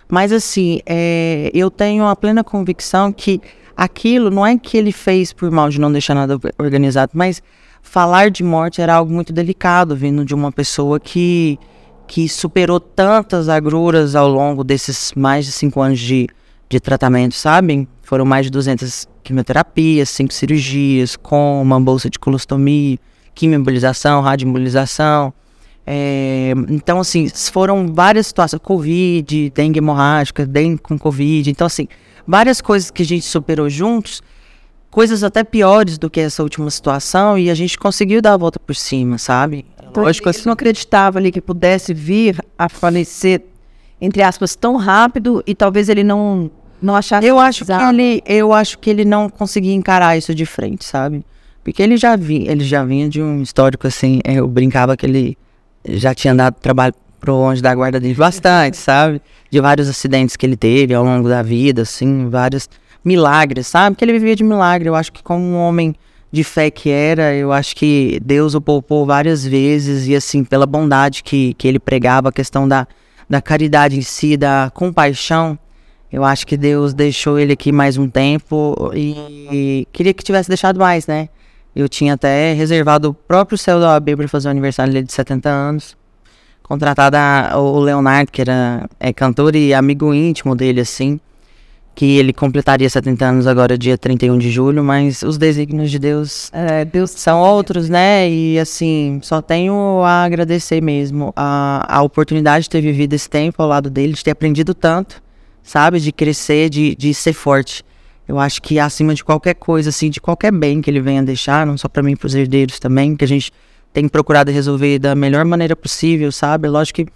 Mas 0.10 0.32
assim, 0.32 0.80
é, 0.86 1.52
eu 1.54 1.70
tenho 1.70 2.06
a 2.06 2.16
plena 2.16 2.44
convicção 2.44 3.12
que 3.12 3.40
aquilo 3.76 4.32
não 4.32 4.46
é 4.46 4.58
que 4.58 4.78
ele 4.78 4.92
fez 4.92 5.32
por 5.32 5.52
mal 5.52 5.70
de 5.70 5.80
não 5.80 5.92
deixar 5.92 6.16
nada 6.16 6.40
organizado, 6.58 7.12
mas 7.14 7.42
falar 7.82 8.32
de 8.32 8.44
morte 8.44 8.82
era 8.82 8.96
algo 8.96 9.14
muito 9.14 9.32
delicado, 9.32 9.96
vindo 9.96 10.26
de 10.26 10.34
uma 10.34 10.52
pessoa 10.52 11.00
que, 11.00 11.60
que 12.08 12.28
superou 12.28 12.80
tantas 12.80 13.48
agruras 13.48 14.16
ao 14.16 14.28
longo 14.28 14.64
desses 14.64 15.14
mais 15.16 15.46
de 15.46 15.52
cinco 15.52 15.82
anos 15.82 16.00
de, 16.00 16.28
de 16.68 16.80
tratamento, 16.80 17.36
sabem? 17.36 17.88
Foram 18.02 18.26
mais 18.26 18.46
de 18.46 18.52
200 18.52 19.08
quimioterapias, 19.24 20.10
cinco 20.10 20.34
cirurgias, 20.34 21.18
com 21.18 21.62
uma 21.62 21.80
bolsa 21.80 22.10
de 22.10 22.18
colostomia, 22.18 22.98
quimioembolização, 23.38 24.22
radioembolização. 24.22 25.32
É, 25.86 26.54
então, 26.70 27.00
assim, 27.00 27.30
foram 27.30 27.94
várias 27.94 28.28
situações, 28.28 28.60
Covid, 28.62 29.52
dengue 29.52 29.78
hemorrágica, 29.78 30.46
dengue 30.46 30.82
com 30.82 30.98
Covid. 30.98 31.50
Então, 31.50 31.68
assim, 31.68 31.88
várias 32.28 32.60
coisas 32.60 32.90
que 32.90 33.04
a 33.04 33.06
gente 33.06 33.26
superou 33.26 33.70
juntos, 33.70 34.22
coisas 34.90 35.24
até 35.24 35.44
piores 35.44 35.98
do 35.98 36.10
que 36.10 36.20
essa 36.20 36.42
última 36.42 36.70
situação, 36.72 37.38
e 37.38 37.50
a 37.50 37.54
gente 37.54 37.78
conseguiu 37.78 38.22
dar 38.22 38.34
a 38.34 38.38
volta 38.38 38.60
por 38.60 38.76
cima, 38.76 39.18
sabe? 39.18 39.66
Então, 39.90 40.04
Lógico, 40.04 40.28
assim. 40.28 40.42
não 40.46 40.54
acreditava 40.54 41.20
ali 41.20 41.32
que 41.32 41.40
pudesse 41.40 41.94
vir 41.94 42.44
a 42.58 42.68
falecer, 42.68 43.44
entre 44.02 44.24
aspas, 44.24 44.56
tão 44.56 44.76
rápido 44.76 45.44
e 45.46 45.56
talvez 45.56 45.88
ele 45.88 46.04
não, 46.04 46.52
não 46.82 46.96
achasse 46.96 47.26
Eu 47.26 47.40
acho 47.40 47.64
que 47.64 47.72
ele, 47.72 48.22
eu 48.26 48.52
acho 48.52 48.80
que 48.80 48.90
ele 48.90 49.06
não 49.06 49.30
conseguia 49.30 49.74
encarar 49.74 50.18
isso 50.18 50.36
de 50.36 50.46
frente, 50.46 50.84
sabe? 50.84 51.24
Porque 51.68 51.84
ele 51.84 51.98
já 51.98 52.16
vinha, 52.16 52.50
ele 52.50 52.64
já 52.64 52.86
vinha 52.86 53.10
de 53.10 53.22
um 53.22 53.42
histórico 53.42 53.88
assim, 53.88 54.22
é, 54.24 54.36
eu 54.36 54.48
brincava 54.48 54.96
que 54.96 55.06
ele 55.06 55.38
já 55.86 56.16
tinha 56.16 56.34
dado 56.34 56.56
trabalho 56.62 56.96
pro 57.20 57.36
longe 57.36 57.62
da 57.62 57.76
guarda 57.76 58.00
dele 58.00 58.14
bastante, 58.14 58.78
sabe? 58.78 59.22
De 59.52 59.60
vários 59.60 59.90
acidentes 59.90 60.38
que 60.38 60.46
ele 60.46 60.56
teve 60.56 60.94
ao 60.94 61.04
longo 61.04 61.28
da 61.28 61.44
vida, 61.44 61.82
assim, 61.82 62.30
vários 62.30 62.70
milagres, 63.04 63.68
sabe? 63.68 63.98
Que 63.98 64.06
ele 64.06 64.14
vivia 64.14 64.34
de 64.34 64.46
milagre. 64.46 64.88
Eu 64.88 64.96
acho 64.96 65.12
que 65.12 65.22
como 65.22 65.44
um 65.44 65.58
homem 65.58 65.94
de 66.32 66.42
fé 66.42 66.72
que 66.72 66.90
era, 66.90 67.36
eu 67.36 67.52
acho 67.52 67.76
que 67.76 68.18
Deus 68.24 68.56
o 68.56 68.62
poupou 68.62 69.06
várias 69.06 69.46
vezes 69.46 70.08
e 70.08 70.16
assim, 70.16 70.46
pela 70.46 70.66
bondade 70.66 71.22
que, 71.22 71.54
que 71.56 71.68
ele 71.68 71.80
pregava, 71.80 72.30
a 72.30 72.32
questão 72.32 72.66
da, 72.66 72.88
da 73.30 73.42
caridade 73.42 73.98
em 73.98 74.02
si, 74.02 74.38
da 74.38 74.72
compaixão, 74.74 75.60
eu 76.10 76.24
acho 76.24 76.48
que 76.48 76.56
Deus 76.56 76.94
deixou 76.94 77.38
ele 77.38 77.52
aqui 77.52 77.74
mais 77.74 77.98
um 77.98 78.08
tempo 78.08 78.90
e, 78.96 79.12
e 79.52 79.88
queria 79.92 80.14
que 80.14 80.24
tivesse 80.24 80.48
deixado 80.48 80.80
mais, 80.80 81.06
né? 81.06 81.28
Eu 81.78 81.88
tinha 81.88 82.14
até 82.16 82.54
reservado 82.54 83.10
o 83.10 83.14
próprio 83.14 83.56
céu 83.56 83.80
da 83.80 83.90
OAB 83.94 84.16
para 84.16 84.28
fazer 84.28 84.48
o 84.48 84.52
aniversário 84.52 84.92
dele 84.92 85.06
de 85.06 85.14
70 85.14 85.48
anos. 85.48 85.96
Contratado 86.64 87.16
a- 87.16 87.52
o 87.56 87.80
Leonardo, 87.80 88.32
que 88.32 88.42
era 88.42 88.90
é, 89.00 89.14
cantor 89.14 89.56
e 89.56 89.74
amigo 89.76 90.12
íntimo 90.14 90.56
dele, 90.56 90.82
assim. 90.82 91.20
Que 91.94 92.18
ele 92.18 92.34
completaria 92.34 92.90
70 92.90 93.26
anos 93.26 93.48
agora, 93.48 93.78
dia 93.78 93.96
31 93.98 94.38
de 94.40 94.50
julho, 94.52 94.84
mas 94.84 95.22
os 95.22 95.38
desígnios 95.38 95.90
de 95.92 96.00
Deus 96.00 96.50
É, 96.52 96.84
Deus 96.84 97.12
são 97.12 97.42
outros, 97.42 97.90
né? 97.90 98.28
E 98.30 98.58
assim, 98.60 99.20
só 99.24 99.40
tenho 99.42 100.02
a 100.04 100.24
agradecer 100.24 100.82
mesmo 100.82 101.32
a, 101.36 101.86
a 101.88 102.02
oportunidade 102.02 102.64
de 102.64 102.70
ter 102.72 102.82
vivido 102.82 103.14
esse 103.14 103.30
tempo 103.30 103.62
ao 103.62 103.70
lado 103.70 103.90
dele, 103.90 104.14
de 104.14 104.24
ter 104.24 104.32
aprendido 104.32 104.74
tanto, 104.74 105.22
sabe? 105.64 106.00
De 106.00 106.12
crescer, 106.12 106.70
de, 106.70 106.96
de 106.96 107.14
ser 107.14 107.34
forte. 107.34 107.84
Eu 108.28 108.38
acho 108.40 108.62
que 108.62 108.78
acima 108.78 109.14
de 109.14 109.24
qualquer 109.24 109.54
coisa, 109.54 109.90
assim, 109.90 110.10
de 110.10 110.20
qualquer 110.20 110.52
bem 110.52 110.82
que 110.82 110.90
ele 110.90 111.00
venha 111.00 111.24
deixar, 111.24 111.66
não 111.66 111.78
só 111.78 111.88
para 111.88 112.04
mim, 112.04 112.16
para 112.16 112.28
os 112.28 112.36
herdeiros 112.36 112.80
também, 112.80 113.16
que 113.16 113.24
a 113.24 113.28
gente 113.28 113.52
tem 113.94 114.08
procurado 114.08 114.52
resolver 114.52 115.00
da 115.00 115.16
melhor 115.16 115.46
maneira 115.46 115.76
possível, 115.76 116.32
sabe? 116.32 116.68
Lógico 116.68 117.06
que 117.06 117.12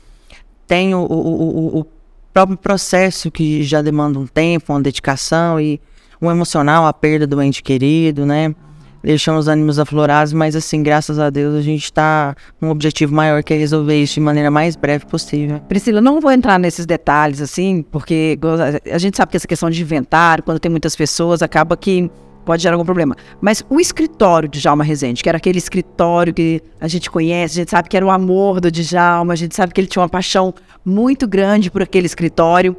tem 0.65 0.95
o, 0.95 0.99
o, 0.99 1.05
o, 1.05 1.79
o 1.81 1.85
próprio 2.33 2.57
processo 2.57 3.29
que 3.29 3.61
já 3.61 3.81
demanda 3.81 4.17
um 4.17 4.25
tempo, 4.25 4.71
uma 4.71 4.81
dedicação 4.81 5.59
e 5.59 5.81
um 6.21 6.31
emocional, 6.31 6.85
a 6.85 6.93
perda 6.93 7.27
do 7.27 7.41
ente 7.41 7.61
querido, 7.61 8.25
né? 8.25 8.55
Deixando 9.03 9.39
os 9.39 9.47
ânimos 9.47 9.79
aflorados, 9.79 10.31
mas 10.33 10.55
assim, 10.55 10.83
graças 10.83 11.17
a 11.17 11.29
Deus 11.29 11.55
a 11.55 11.61
gente 11.61 11.91
tá 11.91 12.35
com 12.59 12.67
um 12.67 12.69
objetivo 12.69 13.13
maior 13.13 13.43
que 13.43 13.53
é 13.53 13.57
resolver 13.57 14.01
isso 14.01 14.15
de 14.15 14.19
maneira 14.19 14.51
mais 14.51 14.75
breve 14.75 15.05
possível. 15.05 15.59
Priscila, 15.67 15.99
não 16.01 16.21
vou 16.21 16.31
entrar 16.31 16.59
nesses 16.59 16.85
detalhes, 16.85 17.41
assim, 17.41 17.83
porque 17.91 18.37
a 18.91 18.97
gente 18.97 19.17
sabe 19.17 19.31
que 19.31 19.37
essa 19.37 19.47
questão 19.47 19.69
de 19.69 19.81
inventário, 19.81 20.43
quando 20.43 20.59
tem 20.59 20.69
muitas 20.69 20.95
pessoas, 20.95 21.41
acaba 21.41 21.75
que 21.75 22.09
pode 22.45 22.63
gerar 22.63 22.75
algum 22.75 22.85
problema. 22.85 23.15
Mas 23.39 23.63
o 23.69 23.79
escritório 23.79 24.49
de 24.49 24.59
Djalma 24.59 24.83
Rezende, 24.83 25.23
que 25.23 25.29
era 25.29 25.37
aquele 25.37 25.57
escritório 25.57 26.33
que 26.33 26.61
a 26.79 26.87
gente 26.87 27.09
conhece, 27.09 27.55
a 27.55 27.61
gente 27.61 27.71
sabe 27.71 27.89
que 27.89 27.97
era 27.97 28.05
o 28.05 28.11
amor 28.11 28.59
do 28.59 28.71
Djalma, 28.71 29.33
a 29.33 29.35
gente 29.35 29.55
sabe 29.55 29.73
que 29.73 29.81
ele 29.81 29.87
tinha 29.87 30.01
uma 30.01 30.09
paixão 30.09 30.53
muito 30.83 31.27
grande 31.27 31.69
por 31.69 31.81
aquele 31.81 32.05
escritório. 32.05 32.75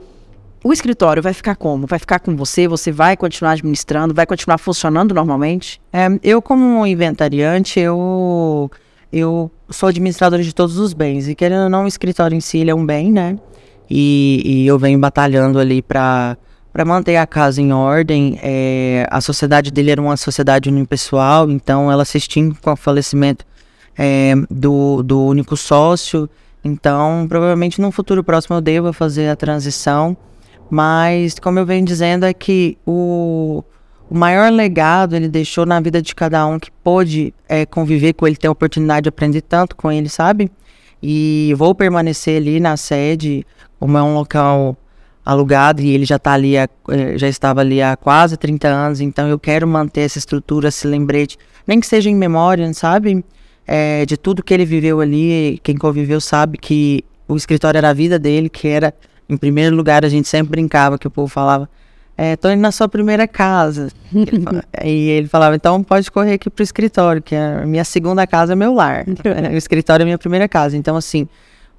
O 0.64 0.72
escritório 0.72 1.20
vai 1.20 1.32
ficar 1.32 1.56
como? 1.56 1.86
Vai 1.88 1.98
ficar 1.98 2.20
com 2.20 2.36
você? 2.36 2.68
Você 2.68 2.92
vai 2.92 3.16
continuar 3.16 3.52
administrando? 3.52 4.14
Vai 4.14 4.24
continuar 4.24 4.58
funcionando 4.58 5.12
normalmente? 5.12 5.80
É, 5.92 6.06
eu, 6.22 6.40
como 6.40 6.86
inventariante, 6.86 7.80
eu, 7.80 8.70
eu 9.12 9.50
sou 9.68 9.88
administrador 9.88 10.40
de 10.40 10.54
todos 10.54 10.78
os 10.78 10.92
bens. 10.92 11.28
E 11.28 11.34
querendo 11.34 11.64
ou 11.64 11.68
não, 11.68 11.84
o 11.84 11.88
escritório 11.88 12.36
em 12.36 12.40
si 12.40 12.68
é 12.68 12.74
um 12.74 12.86
bem, 12.86 13.10
né? 13.10 13.36
E, 13.90 14.42
e 14.44 14.66
eu 14.66 14.78
venho 14.78 14.98
batalhando 14.98 15.58
ali 15.58 15.82
para 15.82 16.36
para 16.72 16.86
manter 16.86 17.16
a 17.16 17.26
casa 17.26 17.60
em 17.60 17.70
ordem. 17.70 18.38
É, 18.42 19.06
a 19.10 19.20
sociedade 19.20 19.70
dele 19.70 19.90
era 19.90 20.00
uma 20.00 20.16
sociedade 20.16 20.70
unipessoal, 20.70 21.50
então 21.50 21.92
ela 21.92 22.02
se 22.02 22.16
extingue 22.16 22.56
com 22.62 22.72
o 22.72 22.76
falecimento 22.76 23.44
é, 23.98 24.32
do, 24.50 25.02
do 25.02 25.22
único 25.22 25.54
sócio. 25.54 26.30
Então, 26.64 27.26
provavelmente 27.28 27.78
no 27.78 27.92
futuro 27.92 28.24
próximo 28.24 28.56
eu 28.56 28.62
devo 28.62 28.90
fazer 28.92 29.28
a 29.28 29.36
transição. 29.36 30.16
Mas, 30.74 31.34
como 31.38 31.58
eu 31.58 31.66
venho 31.66 31.84
dizendo, 31.84 32.24
é 32.24 32.32
que 32.32 32.78
o, 32.86 33.62
o 34.08 34.14
maior 34.16 34.50
legado 34.50 35.14
ele 35.14 35.28
deixou 35.28 35.66
na 35.66 35.78
vida 35.78 36.00
de 36.00 36.14
cada 36.14 36.46
um 36.46 36.58
que 36.58 36.70
pôde 36.82 37.34
é, 37.46 37.66
conviver 37.66 38.14
com 38.14 38.26
ele, 38.26 38.36
ter 38.36 38.46
a 38.46 38.52
oportunidade 38.52 39.02
de 39.02 39.10
aprender 39.10 39.42
tanto 39.42 39.76
com 39.76 39.92
ele, 39.92 40.08
sabe? 40.08 40.50
E 41.02 41.52
vou 41.58 41.74
permanecer 41.74 42.38
ali 42.38 42.58
na 42.58 42.78
sede, 42.78 43.46
como 43.78 43.98
é 43.98 44.02
um 44.02 44.14
local 44.14 44.74
alugado 45.22 45.82
e 45.82 45.90
ele 45.90 46.06
já 46.06 46.18
tá 46.18 46.32
ali, 46.32 46.56
eh, 46.56 46.68
já 47.16 47.28
estava 47.28 47.60
ali 47.60 47.82
há 47.82 47.94
quase 47.94 48.38
30 48.38 48.66
anos, 48.66 49.00
então 49.02 49.28
eu 49.28 49.38
quero 49.38 49.68
manter 49.68 50.00
essa 50.00 50.16
estrutura, 50.16 50.68
esse 50.68 50.86
lembrete, 50.86 51.36
nem 51.66 51.80
que 51.80 51.86
seja 51.86 52.08
em 52.08 52.14
memória, 52.14 52.72
sabe? 52.72 53.22
É, 53.66 54.06
de 54.06 54.16
tudo 54.16 54.42
que 54.42 54.54
ele 54.54 54.64
viveu 54.64 55.02
ali, 55.02 55.60
quem 55.62 55.76
conviveu 55.76 56.18
sabe 56.18 56.56
que 56.56 57.04
o 57.28 57.36
escritório 57.36 57.76
era 57.76 57.90
a 57.90 57.92
vida 57.92 58.18
dele, 58.18 58.48
que 58.48 58.66
era, 58.68 58.94
em 59.32 59.36
primeiro 59.36 59.74
lugar, 59.74 60.04
a 60.04 60.08
gente 60.08 60.28
sempre 60.28 60.50
brincava, 60.50 60.98
que 60.98 61.06
o 61.06 61.10
povo 61.10 61.28
falava, 61.28 61.68
é, 62.16 62.36
tô 62.36 62.50
indo 62.50 62.60
na 62.60 62.70
sua 62.70 62.88
primeira 62.88 63.26
casa. 63.26 63.88
Ele 64.14 64.44
e 64.84 65.10
ele 65.10 65.28
falava, 65.28 65.56
então 65.56 65.82
pode 65.82 66.10
correr 66.10 66.34
aqui 66.34 66.50
pro 66.50 66.62
escritório, 66.62 67.22
que 67.22 67.34
a 67.34 67.64
minha 67.66 67.84
segunda 67.84 68.26
casa 68.26 68.52
é 68.52 68.56
meu 68.56 68.74
lar. 68.74 69.04
o 69.52 69.56
escritório 69.56 70.02
é 70.02 70.04
minha 70.04 70.18
primeira 70.18 70.46
casa. 70.46 70.76
Então, 70.76 70.96
assim, 70.96 71.26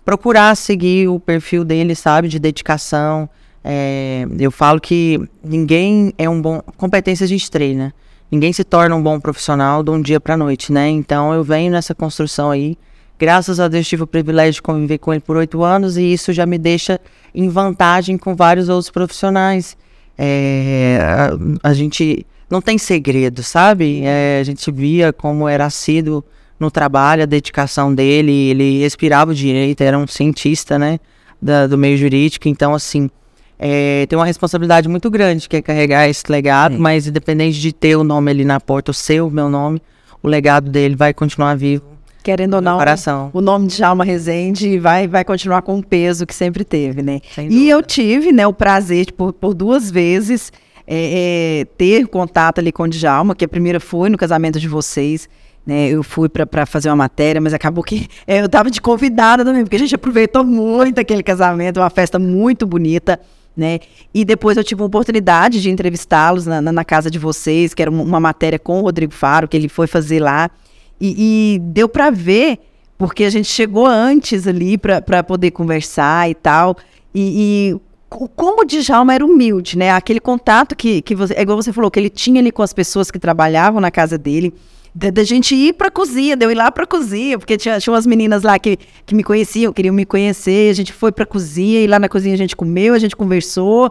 procurar 0.03 0.55
seguir 0.55 1.07
o 1.07 1.19
perfil 1.19 1.63
dele, 1.63 1.95
sabe, 1.95 2.27
de 2.27 2.39
dedicação. 2.39 3.29
É, 3.63 4.25
eu 4.39 4.51
falo 4.51 4.81
que 4.81 5.21
ninguém 5.43 6.13
é 6.17 6.27
um 6.27 6.41
bom. 6.41 6.61
Competência 6.77 7.23
a 7.23 7.27
gente 7.27 7.49
treina. 7.49 7.93
Ninguém 8.29 8.51
se 8.51 8.63
torna 8.63 8.95
um 8.95 9.01
bom 9.01 9.19
profissional 9.19 9.83
de 9.83 9.91
um 9.91 10.01
dia 10.01 10.19
pra 10.19 10.35
noite, 10.35 10.73
né? 10.73 10.89
Então 10.89 11.31
eu 11.33 11.43
venho 11.43 11.71
nessa 11.71 11.93
construção 11.93 12.49
aí. 12.49 12.75
Graças 13.19 13.59
a 13.59 13.67
Deus 13.67 13.87
tive 13.87 14.03
o 14.03 14.07
privilégio 14.07 14.53
de 14.55 14.61
conviver 14.61 14.97
com 14.97 15.13
ele 15.13 15.21
por 15.21 15.37
oito 15.37 15.63
anos 15.63 15.97
e 15.97 16.13
isso 16.13 16.33
já 16.33 16.45
me 16.45 16.57
deixa 16.57 16.99
em 17.33 17.47
vantagem 17.47 18.17
com 18.17 18.35
vários 18.35 18.69
outros 18.69 18.89
profissionais. 18.89 19.77
É, 20.17 20.99
a, 21.63 21.69
a 21.69 21.73
gente 21.73 22.25
não 22.49 22.61
tem 22.61 22.77
segredo, 22.77 23.41
sabe? 23.41 24.01
É, 24.03 24.39
a 24.39 24.43
gente 24.43 24.69
via 24.71 25.13
como 25.13 25.47
era 25.47 25.69
sido 25.69 26.23
no 26.59 26.69
trabalho, 26.69 27.23
a 27.23 27.25
dedicação 27.25 27.93
dele, 27.93 28.31
ele 28.31 28.79
respirava 28.79 29.31
o 29.31 29.35
direito, 29.35 29.81
era 29.81 29.97
um 29.97 30.07
cientista, 30.07 30.77
né, 30.79 30.99
da- 31.41 31.67
do 31.67 31.77
meio 31.77 31.97
jurídico, 31.97 32.47
então, 32.47 32.73
assim, 32.73 33.09
é, 33.59 34.05
tem 34.07 34.17
uma 34.17 34.25
responsabilidade 34.25 34.87
muito 34.87 35.09
grande, 35.09 35.49
que 35.49 35.57
é 35.57 35.61
carregar 35.61 36.07
esse 36.07 36.23
legado, 36.29 36.77
mas 36.79 37.07
independente 37.07 37.59
de 37.59 37.73
ter 37.73 37.95
o 37.97 38.03
nome 38.03 38.31
ali 38.31 38.45
na 38.45 38.59
porta, 38.61 38.91
o 38.91 38.93
seu, 38.93 39.27
o 39.27 39.31
meu 39.31 39.49
nome, 39.49 39.81
o 40.21 40.27
legado 40.27 40.69
dele 40.69 40.95
vai 40.95 41.13
continuar 41.13 41.55
vivo 41.55 41.83
Querendo 42.23 42.53
ou 42.53 42.61
não, 42.61 42.77
coração. 42.77 43.29
o 43.33 43.41
nome 43.41 43.67
de 43.67 43.75
Djalma 43.75 44.05
Rezende 44.05 44.79
vai, 44.79 45.07
vai 45.09 45.25
continuar 45.25 45.61
com 45.61 45.77
o 45.77 45.83
peso 45.83 46.25
que 46.25 46.33
sempre 46.33 46.63
teve, 46.63 47.01
né? 47.01 47.19
E 47.37 47.69
eu 47.69 47.83
tive, 47.83 48.31
né, 48.31 48.47
o 48.47 48.53
prazer 48.53 49.07
de, 49.07 49.13
por, 49.13 49.33
por 49.33 49.53
duas 49.53 49.91
vezes 49.91 50.51
é, 50.87 51.61
é, 51.61 51.65
ter 51.77 52.07
contato 52.07 52.59
ali 52.59 52.71
com 52.71 52.83
o 52.83 52.87
Djalma, 52.87 53.35
que 53.35 53.43
a 53.43 53.47
primeira 53.47 53.79
foi 53.79 54.09
no 54.09 54.17
casamento 54.17 54.59
de 54.59 54.67
vocês, 54.69 55.27
né? 55.65 55.89
Eu 55.89 56.03
fui 56.03 56.27
para 56.27 56.65
fazer 56.65 56.89
uma 56.89 56.95
matéria, 56.95 57.39
mas 57.39 57.53
acabou 57.53 57.83
que 57.83 58.07
é, 58.27 58.41
eu 58.41 58.49
tava 58.49 58.69
de 58.69 58.81
convidada 58.81 59.43
também, 59.43 59.63
porque 59.63 59.75
a 59.75 59.79
gente 59.79 59.95
aproveitou 59.95 60.43
muito 60.43 60.99
aquele 60.99 61.23
casamento, 61.23 61.79
uma 61.79 61.89
festa 61.89 62.19
muito 62.19 62.65
bonita. 62.65 63.19
Né? 63.55 63.81
E 64.11 64.25
depois 64.25 64.57
eu 64.57 64.63
tive 64.63 64.81
a 64.81 64.85
oportunidade 64.85 65.61
de 65.61 65.69
entrevistá-los 65.69 66.47
na, 66.47 66.59
na, 66.59 66.71
na 66.71 66.83
casa 66.83 67.11
de 67.11 67.19
vocês, 67.19 67.71
que 67.71 67.83
era 67.83 67.91
uma 67.91 68.19
matéria 68.19 68.57
com 68.57 68.79
o 68.79 68.81
Rodrigo 68.81 69.13
Faro, 69.13 69.47
que 69.47 69.55
ele 69.55 69.69
foi 69.69 69.85
fazer 69.85 70.19
lá. 70.19 70.49
E, 70.99 71.55
e 71.55 71.59
deu 71.59 71.89
para 71.89 72.09
ver, 72.09 72.59
porque 72.97 73.23
a 73.23 73.29
gente 73.29 73.47
chegou 73.47 73.85
antes 73.85 74.47
ali 74.47 74.77
para 74.77 75.23
poder 75.23 75.51
conversar 75.51 76.29
e 76.29 76.35
tal. 76.35 76.77
E, 77.13 77.73
e 77.73 77.81
co- 78.09 78.29
como 78.29 78.61
o 78.61 78.65
Djalma 78.65 79.13
era 79.13 79.25
humilde, 79.25 79.77
né? 79.77 79.91
Aquele 79.91 80.19
contato 80.19 80.75
que, 80.75 81.01
que 81.01 81.13
você. 81.15 81.33
É 81.33 81.41
igual 81.41 81.61
você 81.61 81.73
falou, 81.73 81.91
que 81.91 81.99
ele 81.99 82.09
tinha 82.09 82.39
ali 82.39 82.51
com 82.51 82.61
as 82.61 82.73
pessoas 82.73 83.11
que 83.11 83.19
trabalhavam 83.19 83.81
na 83.81 83.91
casa 83.91 84.17
dele. 84.17 84.53
Da, 84.95 85.23
gente 85.23 85.55
ir 85.55 85.73
pra 85.73 85.89
cozinha, 85.89 86.37
de 86.37 86.45
eu 86.45 86.51
ir 86.51 86.55
lá 86.55 86.71
pra 86.71 86.85
cozinha, 86.85 87.39
porque 87.39 87.57
tinha, 87.57 87.79
tinha 87.79 87.91
umas 87.91 88.05
meninas 88.05 88.43
lá 88.43 88.59
que, 88.59 88.77
que 89.07 89.15
me 89.15 89.23
conheciam, 89.23 89.73
queriam 89.73 89.93
me 89.93 90.05
conhecer. 90.05 90.69
A 90.69 90.73
gente 90.73 90.93
foi 90.93 91.11
pra 91.11 91.25
cozinha, 91.25 91.81
e 91.81 91.87
lá 91.87 91.97
na 91.97 92.07
cozinha 92.07 92.35
a 92.35 92.37
gente 92.37 92.55
comeu, 92.55 92.93
a 92.93 92.99
gente 92.99 93.15
conversou. 93.15 93.89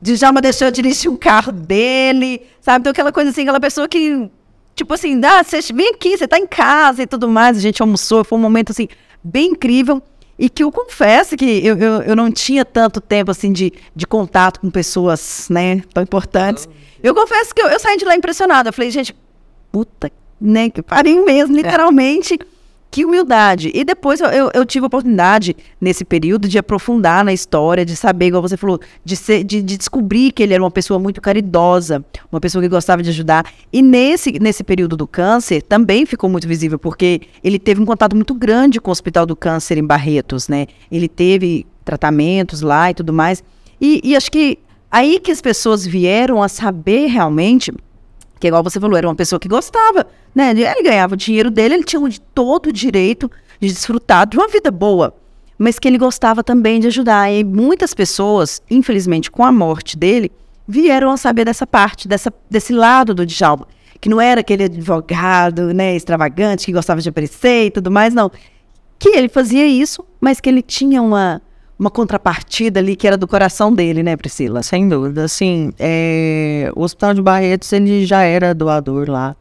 Djalma 0.00 0.40
deixou 0.40 0.68
eu 0.68 0.70
dirigir 0.70 1.10
o 1.10 1.16
carro 1.18 1.50
dele, 1.50 2.42
sabe? 2.60 2.82
Então 2.82 2.92
aquela 2.92 3.10
coisa 3.10 3.30
assim, 3.30 3.42
aquela 3.42 3.58
pessoa 3.58 3.88
que 3.88 4.30
Tipo 4.74 4.94
assim, 4.94 5.20
ah, 5.24 5.42
você 5.42 5.60
vem 5.72 5.90
aqui, 5.90 6.16
você 6.16 6.26
tá 6.26 6.38
em 6.38 6.46
casa 6.46 7.02
e 7.02 7.06
tudo 7.06 7.28
mais. 7.28 7.56
A 7.56 7.60
gente 7.60 7.80
almoçou, 7.80 8.24
foi 8.24 8.38
um 8.38 8.42
momento 8.42 8.70
assim, 8.70 8.88
bem 9.22 9.50
incrível. 9.50 10.02
E 10.36 10.48
que 10.48 10.64
eu 10.64 10.72
confesso 10.72 11.36
que 11.36 11.64
eu, 11.64 11.76
eu, 11.78 12.02
eu 12.02 12.16
não 12.16 12.30
tinha 12.30 12.64
tanto 12.64 13.00
tempo 13.00 13.30
assim 13.30 13.52
de, 13.52 13.72
de 13.94 14.06
contato 14.06 14.60
com 14.60 14.68
pessoas, 14.68 15.46
né, 15.48 15.80
tão 15.92 16.02
importantes. 16.02 16.68
Eu 17.00 17.14
confesso 17.14 17.54
que 17.54 17.62
eu, 17.62 17.68
eu 17.68 17.78
saí 17.78 17.96
de 17.96 18.04
lá 18.04 18.16
impressionada. 18.16 18.70
Eu 18.70 18.72
falei, 18.72 18.90
gente, 18.90 19.14
puta, 19.70 20.10
né, 20.40 20.70
que 20.70 20.82
pariu 20.82 21.24
mesmo, 21.24 21.54
literalmente. 21.54 22.38
Que 22.94 23.04
humildade. 23.04 23.72
E 23.74 23.82
depois 23.82 24.20
eu, 24.20 24.28
eu, 24.28 24.50
eu 24.54 24.64
tive 24.64 24.84
a 24.84 24.86
oportunidade, 24.86 25.56
nesse 25.80 26.04
período, 26.04 26.46
de 26.46 26.58
aprofundar 26.58 27.24
na 27.24 27.32
história, 27.32 27.84
de 27.84 27.96
saber, 27.96 28.26
igual 28.26 28.40
você 28.40 28.56
falou, 28.56 28.78
de, 29.04 29.16
ser, 29.16 29.42
de, 29.42 29.60
de 29.62 29.76
descobrir 29.76 30.30
que 30.30 30.44
ele 30.44 30.54
era 30.54 30.62
uma 30.62 30.70
pessoa 30.70 30.96
muito 30.96 31.20
caridosa, 31.20 32.04
uma 32.30 32.40
pessoa 32.40 32.62
que 32.62 32.68
gostava 32.68 33.02
de 33.02 33.10
ajudar. 33.10 33.46
E 33.72 33.82
nesse, 33.82 34.38
nesse 34.38 34.62
período 34.62 34.96
do 34.96 35.08
câncer, 35.08 35.60
também 35.60 36.06
ficou 36.06 36.30
muito 36.30 36.46
visível, 36.46 36.78
porque 36.78 37.22
ele 37.42 37.58
teve 37.58 37.82
um 37.82 37.84
contato 37.84 38.14
muito 38.14 38.32
grande 38.32 38.80
com 38.80 38.90
o 38.90 38.92
Hospital 38.92 39.26
do 39.26 39.34
Câncer 39.34 39.76
em 39.76 39.84
Barretos, 39.84 40.46
né? 40.46 40.68
Ele 40.88 41.08
teve 41.08 41.66
tratamentos 41.84 42.60
lá 42.60 42.92
e 42.92 42.94
tudo 42.94 43.12
mais. 43.12 43.42
E, 43.80 44.02
e 44.04 44.14
acho 44.14 44.30
que 44.30 44.56
aí 44.88 45.18
que 45.18 45.32
as 45.32 45.40
pessoas 45.40 45.84
vieram 45.84 46.40
a 46.40 46.48
saber 46.48 47.08
realmente 47.08 47.72
que 48.38 48.46
igual 48.46 48.62
você 48.62 48.78
falou, 48.78 48.96
era 48.96 49.08
uma 49.08 49.14
pessoa 49.14 49.38
que 49.38 49.48
gostava, 49.48 50.06
né? 50.34 50.50
Ele 50.50 50.82
ganhava 50.82 51.14
o 51.14 51.16
dinheiro 51.16 51.50
dele, 51.50 51.74
ele 51.74 51.84
tinha 51.84 52.00
todo 52.34 52.66
o 52.66 52.72
direito 52.72 53.30
de 53.60 53.68
desfrutar 53.68 54.26
de 54.26 54.36
uma 54.36 54.48
vida 54.48 54.70
boa, 54.70 55.14
mas 55.58 55.78
que 55.78 55.88
ele 55.88 55.98
gostava 55.98 56.42
também 56.42 56.80
de 56.80 56.88
ajudar. 56.88 57.30
E 57.30 57.44
muitas 57.44 57.94
pessoas, 57.94 58.62
infelizmente, 58.70 59.30
com 59.30 59.44
a 59.44 59.52
morte 59.52 59.96
dele, 59.96 60.30
vieram 60.66 61.10
a 61.10 61.16
saber 61.16 61.44
dessa 61.44 61.66
parte, 61.66 62.08
dessa, 62.08 62.32
desse 62.50 62.72
lado 62.72 63.14
do 63.14 63.24
Djalma, 63.24 63.66
que 64.00 64.08
não 64.08 64.20
era 64.20 64.40
aquele 64.40 64.64
advogado, 64.64 65.72
né, 65.72 65.94
extravagante, 65.94 66.66
que 66.66 66.72
gostava 66.72 67.00
de 67.00 67.08
aparecer 67.08 67.66
e 67.66 67.70
tudo 67.70 67.90
mais, 67.90 68.12
não. 68.12 68.30
Que 68.98 69.10
ele 69.10 69.28
fazia 69.28 69.66
isso, 69.66 70.04
mas 70.20 70.40
que 70.40 70.48
ele 70.48 70.62
tinha 70.62 71.00
uma 71.02 71.40
uma 71.78 71.90
contrapartida 71.90 72.80
ali 72.80 72.96
que 72.96 73.06
era 73.06 73.16
do 73.16 73.26
coração 73.26 73.72
dele, 73.72 74.02
né, 74.02 74.16
Priscila? 74.16 74.62
Sem 74.62 74.88
dúvida, 74.88 75.24
assim, 75.24 75.72
é, 75.78 76.70
o 76.74 76.82
Hospital 76.82 77.14
de 77.14 77.22
Barretos, 77.22 77.72
ele 77.72 78.06
já 78.06 78.22
era 78.22 78.54
doador 78.54 79.10
lá, 79.10 79.36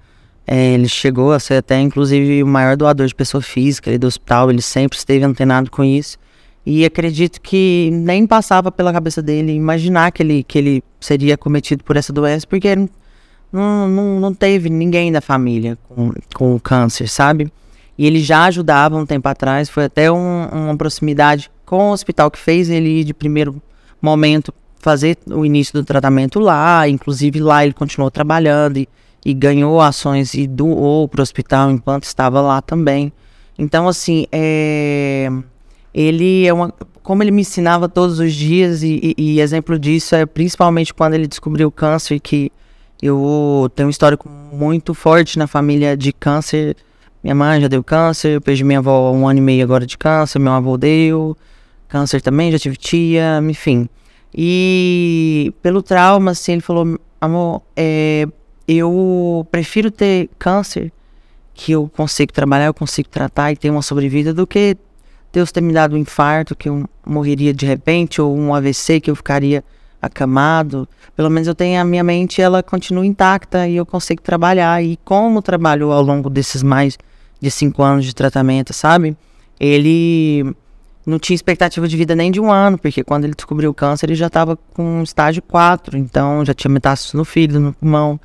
é, 0.45 0.73
ele 0.73 0.89
chegou 0.89 1.31
a 1.31 1.39
ser 1.39 1.55
até, 1.55 1.79
inclusive, 1.79 2.43
o 2.43 2.47
maior 2.47 2.75
doador 2.75 3.07
de 3.07 3.15
pessoa 3.15 3.41
física 3.41 3.89
ali 3.89 3.97
do 3.97 4.07
hospital, 4.07 4.49
ele 4.49 4.61
sempre 4.61 4.97
esteve 4.97 5.23
antenado 5.23 5.71
com 5.71 5.83
isso, 5.83 6.17
e 6.65 6.85
acredito 6.85 7.41
que 7.41 7.89
nem 7.91 8.25
passava 8.25 8.71
pela 8.71 8.91
cabeça 8.91 9.21
dele 9.21 9.53
imaginar 9.53 10.11
que 10.11 10.23
ele, 10.23 10.43
que 10.43 10.57
ele 10.57 10.83
seria 10.99 11.37
cometido 11.37 11.83
por 11.83 11.97
essa 11.97 12.11
doença, 12.11 12.47
porque 12.47 12.75
não, 13.51 13.87
não, 13.87 14.19
não 14.19 14.33
teve 14.33 14.69
ninguém 14.69 15.11
da 15.11 15.21
família 15.21 15.77
com, 15.87 16.11
com 16.33 16.59
câncer, 16.59 17.07
sabe? 17.07 17.51
E 17.97 18.07
ele 18.07 18.19
já 18.19 18.45
ajudava 18.45 18.97
um 18.97 19.05
tempo 19.05 19.27
atrás, 19.27 19.69
foi 19.69 19.85
até 19.85 20.11
um, 20.11 20.45
uma 20.47 20.75
proximidade 20.75 21.51
com 21.73 21.89
o 21.89 21.91
hospital 21.91 22.29
que 22.29 22.37
fez 22.37 22.69
ele 22.69 23.03
de 23.03 23.15
primeiro 23.15 23.59
momento 23.99 24.53
fazer 24.77 25.17
o 25.25 25.43
início 25.43 25.73
do 25.73 25.83
tratamento 25.83 26.39
lá, 26.39 26.87
inclusive 26.87 27.39
lá 27.39 27.65
ele 27.65 27.73
continuou 27.73 28.11
trabalhando 28.11 28.77
e, 28.77 28.87
e 29.25 29.33
ganhou 29.33 29.81
ações 29.81 30.35
e 30.35 30.45
doou 30.45 31.07
para 31.07 31.21
o 31.21 31.23
hospital 31.23 31.71
enquanto 31.71 32.03
estava 32.03 32.41
lá 32.41 32.61
também. 32.61 33.11
Então, 33.57 33.87
assim, 33.87 34.27
é, 34.31 35.31
ele 35.91 36.45
é 36.45 36.53
uma. 36.53 36.71
Como 37.01 37.23
ele 37.23 37.31
me 37.31 37.41
ensinava 37.41 37.89
todos 37.89 38.19
os 38.19 38.35
dias, 38.35 38.83
e, 38.83 39.15
e, 39.17 39.33
e, 39.33 39.39
exemplo 39.39 39.79
disso 39.79 40.13
é 40.13 40.27
principalmente 40.27 40.93
quando 40.93 41.15
ele 41.15 41.25
descobriu 41.25 41.69
o 41.69 41.71
câncer, 41.71 42.19
que 42.19 42.51
eu 43.01 43.67
tenho 43.75 43.87
um 43.87 43.89
histórico 43.89 44.29
muito 44.29 44.93
forte 44.93 45.39
na 45.39 45.47
família 45.47 45.97
de 45.97 46.13
câncer. 46.13 46.77
Minha 47.23 47.33
mãe 47.33 47.59
já 47.59 47.67
deu 47.67 47.83
câncer, 47.83 48.35
eu 48.35 48.41
perdi 48.41 48.63
minha 48.63 48.77
avó 48.77 49.11
um 49.11 49.27
ano 49.27 49.39
e 49.39 49.41
meio 49.41 49.63
agora 49.63 49.87
de 49.87 49.97
câncer, 49.97 50.37
meu 50.37 50.53
avô 50.53 50.77
deu 50.77 51.35
câncer 51.93 52.23
também, 52.23 52.51
já 52.51 52.57
tive 52.57 52.75
tia, 52.75 53.39
enfim. 53.47 53.87
E 54.33 55.53
pelo 55.61 55.83
trauma, 55.83 56.31
assim, 56.31 56.53
ele 56.53 56.61
falou, 56.61 56.99
amor, 57.21 57.61
é, 57.77 58.25
eu 58.67 59.47
prefiro 59.51 59.91
ter 59.91 60.27
câncer, 60.39 60.91
que 61.53 61.71
eu 61.71 61.87
consigo 61.95 62.33
trabalhar, 62.33 62.65
eu 62.65 62.73
consigo 62.73 63.07
tratar 63.09 63.51
e 63.51 63.55
ter 63.55 63.69
uma 63.69 63.83
sobrevida, 63.83 64.33
do 64.33 64.47
que 64.47 64.75
Deus 65.31 65.51
ter 65.51 65.61
me 65.61 65.71
dado 65.71 65.93
um 65.95 65.99
infarto, 65.99 66.55
que 66.55 66.67
eu 66.67 66.89
morreria 67.05 67.53
de 67.53 67.67
repente, 67.67 68.19
ou 68.19 68.35
um 68.35 68.55
AVC, 68.55 68.99
que 68.99 69.11
eu 69.11 69.15
ficaria 69.15 69.63
acamado. 70.01 70.89
Pelo 71.15 71.29
menos 71.29 71.47
eu 71.47 71.53
tenho 71.53 71.79
a 71.79 71.85
minha 71.85 72.03
mente, 72.03 72.41
ela 72.41 72.63
continua 72.63 73.05
intacta 73.05 73.67
e 73.67 73.75
eu 73.75 73.85
consigo 73.85 74.23
trabalhar. 74.23 74.83
E 74.83 74.97
como 75.05 75.43
trabalhou 75.43 75.91
ao 75.91 76.01
longo 76.01 76.27
desses 76.27 76.63
mais 76.63 76.97
de 77.39 77.51
cinco 77.51 77.83
anos 77.83 78.03
de 78.03 78.15
tratamento, 78.15 78.73
sabe? 78.73 79.15
Ele 79.59 80.55
não 81.05 81.19
tinha 81.19 81.35
expectativa 81.35 81.87
de 81.87 81.97
vida 81.97 82.15
nem 82.15 82.31
de 82.31 82.39
um 82.39 82.51
ano, 82.51 82.77
porque 82.77 83.03
quando 83.03 83.25
ele 83.25 83.33
descobriu 83.35 83.71
o 83.71 83.73
câncer, 83.73 84.07
ele 84.07 84.15
já 84.15 84.27
estava 84.27 84.57
com 84.73 85.03
estágio 85.03 85.41
4, 85.41 85.97
então 85.97 86.45
já 86.45 86.53
tinha 86.53 86.71
metástase 86.71 87.15
no 87.17 87.25
fígado, 87.25 87.59
no 87.59 87.73
pulmão. 87.73 88.19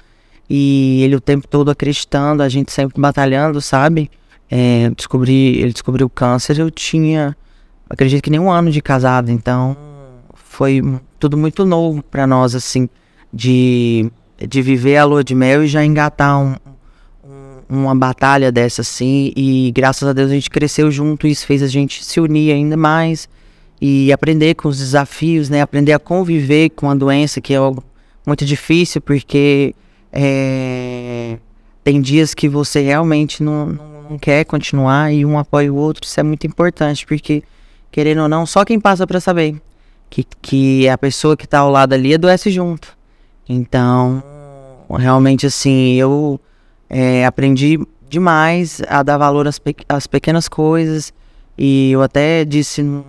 E 0.49 1.03
ele 1.03 1.17
o 1.17 1.21
tempo 1.21 1.47
todo 1.47 1.71
acreditando, 1.71 2.43
a 2.43 2.49
gente 2.49 2.73
sempre 2.73 3.01
batalhando, 3.01 3.61
sabe? 3.61 4.11
É, 4.51 4.91
descobri, 4.97 5.59
ele 5.59 5.73
descobriu 5.73 6.07
o 6.07 6.11
câncer, 6.11 6.59
eu 6.59 6.71
tinha, 6.71 7.37
acredito 7.91 8.23
que 8.23 8.31
nem 8.31 8.41
um 8.41 8.51
ano 8.51 8.71
de 8.71 8.81
casado, 8.81 9.31
então 9.31 9.77
foi 10.35 10.83
tudo 11.19 11.37
muito 11.37 11.67
novo 11.67 12.03
para 12.03 12.27
nós, 12.27 12.55
assim, 12.55 12.89
de, 13.33 14.11
de 14.49 14.63
viver 14.63 14.97
a 14.97 15.05
lua 15.05 15.23
de 15.23 15.35
mel 15.35 15.65
e 15.65 15.67
já 15.67 15.85
engatar 15.85 16.41
um, 16.41 16.55
uma 17.69 17.95
batalha 17.95 18.51
dessa 18.51 18.81
assim 18.81 19.33
e 19.37 19.71
graças 19.75 20.09
a 20.09 20.13
Deus 20.13 20.31
a 20.31 20.35
gente 20.35 20.49
cresceu 20.49 20.91
junto 20.91 21.27
e 21.27 21.31
isso 21.31 21.47
fez 21.47 21.63
a 21.63 21.67
gente 21.67 22.05
se 22.05 22.19
unir 22.19 22.53
ainda 22.53 22.77
mais 22.77 23.29
e 23.81 24.13
aprender 24.13 24.55
com 24.55 24.69
os 24.69 24.79
desafios, 24.79 25.49
né? 25.49 25.61
Aprender 25.61 25.93
a 25.93 25.99
conviver 25.99 26.71
com 26.71 26.91
a 26.91 26.95
doença 26.95 27.41
que 27.41 27.53
é 27.53 27.59
algo 27.59 27.85
muito 28.27 28.45
difícil 28.45 29.01
porque 29.01 29.75
é, 30.13 31.39
tem 31.85 32.01
dias 32.01 32.35
que 32.35 32.49
você 32.49 32.81
realmente 32.81 33.43
não, 33.43 33.67
não, 33.67 34.03
não, 34.11 34.19
quer 34.19 34.45
continuar 34.45 35.13
e 35.13 35.25
um 35.25 35.39
apoia 35.39 35.73
o 35.73 35.77
outro, 35.77 36.05
isso 36.05 36.19
é 36.19 36.23
muito 36.23 36.47
importante 36.47 37.07
porque 37.07 37.43
querendo 37.93 38.23
ou 38.23 38.29
não, 38.29 38.47
só 38.47 38.65
quem 38.65 38.81
passa 38.81 39.07
para 39.07 39.21
saber 39.21 39.61
que, 40.09 40.25
que 40.41 40.89
a 40.89 40.97
pessoa 40.97 41.37
que 41.37 41.47
tá 41.47 41.59
ao 41.59 41.71
lado 41.71 41.93
ali 41.93 42.15
adoece 42.15 42.51
junto. 42.51 42.97
Então, 43.49 44.23
realmente 44.99 45.47
assim, 45.47 45.95
eu 45.95 46.41
é, 46.89 47.25
aprendi 47.25 47.79
demais 48.09 48.81
a 48.89 49.03
dar 49.03 49.19
valor 49.19 49.47
às, 49.47 49.59
pe 49.59 49.77
às, 49.89 50.07
pequenas 50.07 50.49
coisas. 50.49 51.13
E 51.57 51.91
eu 51.91 52.03
até 52.03 52.45
disse 52.45 52.83
num, 52.83 53.05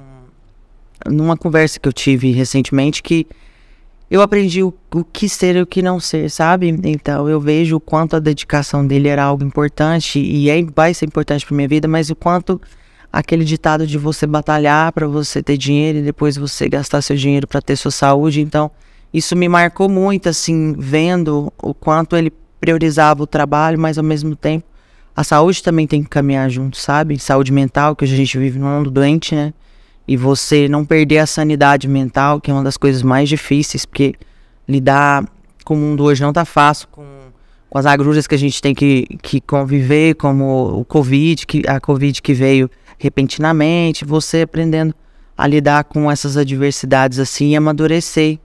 numa 1.06 1.38
conversa 1.38 1.80
que 1.80 1.88
eu 1.88 1.94
tive 1.94 2.32
recentemente 2.32 3.02
que 3.02 3.28
eu 4.10 4.22
aprendi 4.22 4.63
o, 4.63 4.74
o, 4.94 5.04
que 5.04 5.30
ser 5.30 5.56
e 5.56 5.62
o 5.62 5.68
que 5.68 5.84
não 5.84 6.00
ser, 6.00 6.32
sabe? 6.32 6.76
Então 6.84 7.30
eu 7.30 7.39
vejo 7.39 7.76
o 7.76 7.80
quanto 7.80 8.15
a 8.15 8.20
dedicação 8.20 8.86
dele 8.86 9.08
era 9.08 9.24
algo 9.24 9.44
importante 9.44 10.20
e 10.20 10.50
é, 10.50 10.63
vai 10.63 10.94
ser 10.94 11.06
importante 11.06 11.46
para 11.46 11.56
minha 11.56 11.68
vida, 11.68 11.88
mas 11.88 12.10
o 12.10 12.15
quanto 12.15 12.60
aquele 13.13 13.46
ditado 13.46 13.86
de 13.86 13.98
você 13.98 14.26
batalhar 14.26 14.92
para 14.92 15.08
você 15.08 15.42
ter 15.44 15.58
dinheiro 15.58 16.00
e 16.00 16.02
depois 16.02 16.38
você 16.38 16.68
gastar 16.68 17.02
seu 17.02 17.15
dinheiro 17.15 17.48
para 17.48 17.62
ter 17.62 17.76
sua 17.76 17.92
saúde. 17.92 18.42
Então 18.42 18.72
isso 19.13 19.36
me 19.36 19.48
marcou 19.48 19.88
muito, 19.88 20.28
assim, 20.28 20.74
vendo 20.78 21.54
o 21.62 21.74
quanto 21.74 22.15
ele 22.15 22.32
priorizava 22.60 23.24
o 23.24 23.28
trabalho, 23.28 23.80
mas 23.80 23.98
ao 23.98 24.04
mesmo 24.04 24.36
tempo 24.36 24.65
a 25.15 25.24
saúde 25.24 25.62
também 25.62 25.86
tem 25.86 26.02
que 26.02 26.10
caminhar 26.10 26.50
junto, 26.50 26.78
sabe? 26.78 27.19
Saúde 27.19 27.52
mental, 27.52 27.95
que 27.95 28.06
a 28.06 28.08
gente 28.08 28.38
vive 28.38 28.58
num 28.58 28.67
mundo 28.67 28.89
doente, 28.89 29.36
né? 29.36 29.54
E 30.08 30.15
você 30.15 30.69
não 30.69 30.86
perder 30.86 31.19
a 31.19 31.26
sanidade 31.26 31.88
mental, 31.88 32.39
que 32.39 32.50
é 32.50 32.54
uma 32.54 32.63
das 32.63 32.78
coisas 32.78 33.04
mais 33.04 33.28
difíceis, 33.28 33.86
porque 33.86 34.15
lidar 34.67 35.26
com 35.65 35.74
o 35.74 35.78
mundo 35.78 36.04
hoje 36.04 36.22
não 36.22 36.32
tá 36.32 36.45
fácil, 36.45 36.88
com, 36.89 37.06
com 37.69 37.78
as 37.78 37.86
agruras 37.86 38.28
que 38.28 38.36
a 38.36 38.38
gente 38.38 38.62
tem 38.62 38.74
que, 38.74 39.08
que 39.22 39.41
conviver, 39.41 40.15
como 40.15 40.80
o 40.80 40.86
Covid, 40.86 41.45
que, 41.45 41.63
a 41.67 41.80
Covid 41.82 42.22
que 42.22 42.34
veio 42.34 42.72
repentinamente, 42.98 44.06
você 44.06 44.43
aprendendo 44.43 44.95
a 45.38 45.45
lidar 45.45 45.84
com 45.84 46.10
essas 46.10 46.38
adversidades 46.38 47.19
assim 47.19 47.50
e 47.50 47.56
amadurecer 47.56 48.39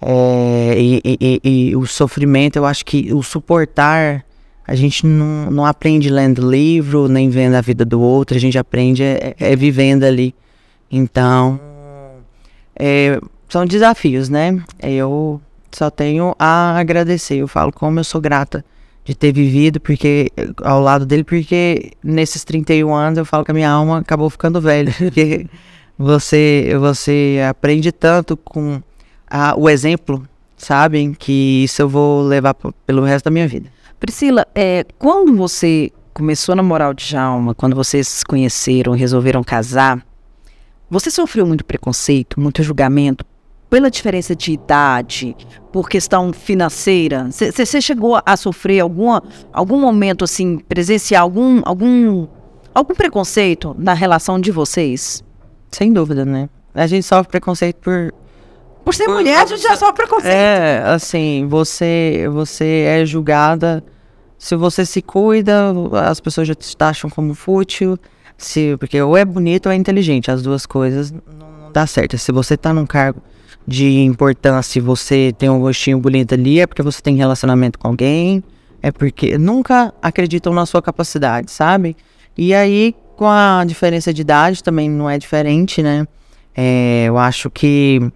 é, 0.00 0.74
e, 0.78 1.00
e, 1.04 1.40
e, 1.42 1.76
o 1.76 1.86
sofrimento, 1.86 2.56
eu 2.56 2.66
acho 2.66 2.84
que 2.84 3.12
o 3.12 3.22
suportar, 3.22 4.24
a 4.66 4.74
gente 4.74 5.06
não, 5.06 5.50
não 5.50 5.66
aprende 5.66 6.10
lendo 6.10 6.48
livro, 6.48 7.08
nem 7.08 7.30
vendo 7.30 7.54
a 7.54 7.60
vida 7.60 7.84
do 7.84 8.00
outro, 8.00 8.36
a 8.36 8.40
gente 8.40 8.58
aprende 8.58 9.02
é, 9.02 9.34
é, 9.38 9.52
é 9.52 9.56
vivendo 9.56 10.04
ali. 10.04 10.34
Então, 10.90 11.58
é, 12.76 13.18
são 13.48 13.64
desafios, 13.64 14.28
né? 14.28 14.62
Eu 14.82 15.40
só 15.72 15.90
tenho 15.90 16.34
a 16.38 16.78
agradecer. 16.78 17.36
Eu 17.36 17.48
falo 17.48 17.72
como 17.72 17.98
eu 17.98 18.04
sou 18.04 18.20
grata 18.20 18.64
de 19.04 19.14
ter 19.14 19.32
vivido 19.32 19.80
porque 19.80 20.30
ao 20.62 20.80
lado 20.80 21.04
dele, 21.04 21.24
porque 21.24 21.92
nesses 22.02 22.42
31 22.42 22.92
anos 22.94 23.18
eu 23.18 23.24
falo 23.24 23.44
que 23.44 23.50
a 23.50 23.54
minha 23.54 23.70
alma 23.70 23.98
acabou 23.98 24.30
ficando 24.30 24.60
velha. 24.60 24.92
Porque 24.98 25.46
você, 25.96 26.74
você 26.80 27.38
aprende 27.48 27.92
tanto 27.92 28.36
com 28.36 28.82
a, 29.34 29.58
o 29.58 29.68
exemplo, 29.68 30.22
sabem? 30.56 31.12
Que 31.12 31.64
isso 31.64 31.82
eu 31.82 31.88
vou 31.88 32.22
levar 32.22 32.54
pelo 32.86 33.02
resto 33.02 33.24
da 33.24 33.32
minha 33.32 33.48
vida. 33.48 33.68
Priscila, 33.98 34.46
é, 34.54 34.84
quando 34.96 35.36
você 35.36 35.90
começou 36.12 36.52
a 36.52 36.56
namorar 36.56 36.92
o 36.92 36.94
Djalma, 36.94 37.52
quando 37.52 37.74
vocês 37.74 38.06
se 38.06 38.24
conheceram, 38.24 38.92
resolveram 38.92 39.42
casar, 39.42 40.06
você 40.88 41.10
sofreu 41.10 41.44
muito 41.44 41.64
preconceito, 41.64 42.38
muito 42.38 42.62
julgamento 42.62 43.24
pela 43.68 43.90
diferença 43.90 44.36
de 44.36 44.52
idade, 44.52 45.36
por 45.72 45.88
questão 45.88 46.32
financeira? 46.32 47.28
Você 47.30 47.80
chegou 47.80 48.20
a 48.24 48.36
sofrer 48.36 48.78
alguma, 48.78 49.20
algum 49.52 49.80
momento 49.80 50.22
assim, 50.22 50.58
presenciar 50.58 51.22
algum, 51.22 51.60
algum 51.64 52.28
algum 52.72 52.94
preconceito 52.94 53.74
na 53.76 53.94
relação 53.94 54.38
de 54.38 54.52
vocês? 54.52 55.24
Sem 55.72 55.92
dúvida, 55.92 56.24
né? 56.24 56.48
A 56.72 56.86
gente 56.86 57.04
sofre 57.04 57.32
preconceito 57.32 57.78
por. 57.80 58.14
Por 58.84 58.94
ser 58.94 59.08
mulher, 59.08 59.42
a 59.42 59.46
gente 59.46 59.62
já 59.62 59.76
sofre 59.76 59.94
preconceito. 59.94 60.32
É, 60.32 60.82
assim, 60.84 61.46
você, 61.48 62.28
você 62.30 62.84
é 62.86 63.06
julgada. 63.06 63.82
Se 64.36 64.54
você 64.54 64.84
se 64.84 65.00
cuida, 65.00 65.72
as 66.06 66.20
pessoas 66.20 66.46
já 66.46 66.54
te 66.54 66.76
taxam 66.76 67.08
como 67.08 67.34
fútil. 67.34 67.98
Se, 68.36 68.76
porque 68.78 69.00
ou 69.00 69.16
é 69.16 69.24
bonito 69.24 69.66
ou 69.66 69.72
é 69.72 69.74
inteligente. 69.74 70.30
As 70.30 70.42
duas 70.42 70.66
coisas 70.66 71.10
não, 71.10 71.20
não 71.62 71.72
dá 71.72 71.86
certo. 71.86 72.18
Se 72.18 72.30
você 72.30 72.56
tá 72.56 72.74
num 72.74 72.84
cargo 72.84 73.22
de 73.66 74.00
importância 74.00 74.78
e 74.78 74.82
você 74.82 75.34
tem 75.38 75.48
um 75.48 75.60
rostinho 75.60 75.98
bonito 75.98 76.34
ali, 76.34 76.60
é 76.60 76.66
porque 76.66 76.82
você 76.82 77.00
tem 77.00 77.16
relacionamento 77.16 77.78
com 77.78 77.88
alguém. 77.88 78.44
É 78.82 78.92
porque 78.92 79.38
nunca 79.38 79.94
acreditam 80.02 80.52
na 80.52 80.66
sua 80.66 80.82
capacidade, 80.82 81.50
sabe? 81.50 81.96
E 82.36 82.52
aí, 82.52 82.94
com 83.16 83.26
a 83.26 83.64
diferença 83.66 84.12
de 84.12 84.20
idade 84.20 84.62
também 84.62 84.90
não 84.90 85.08
é 85.08 85.16
diferente, 85.16 85.82
né? 85.82 86.06
É, 86.54 87.06
eu 87.08 87.16
acho 87.16 87.48
que, 87.48 88.12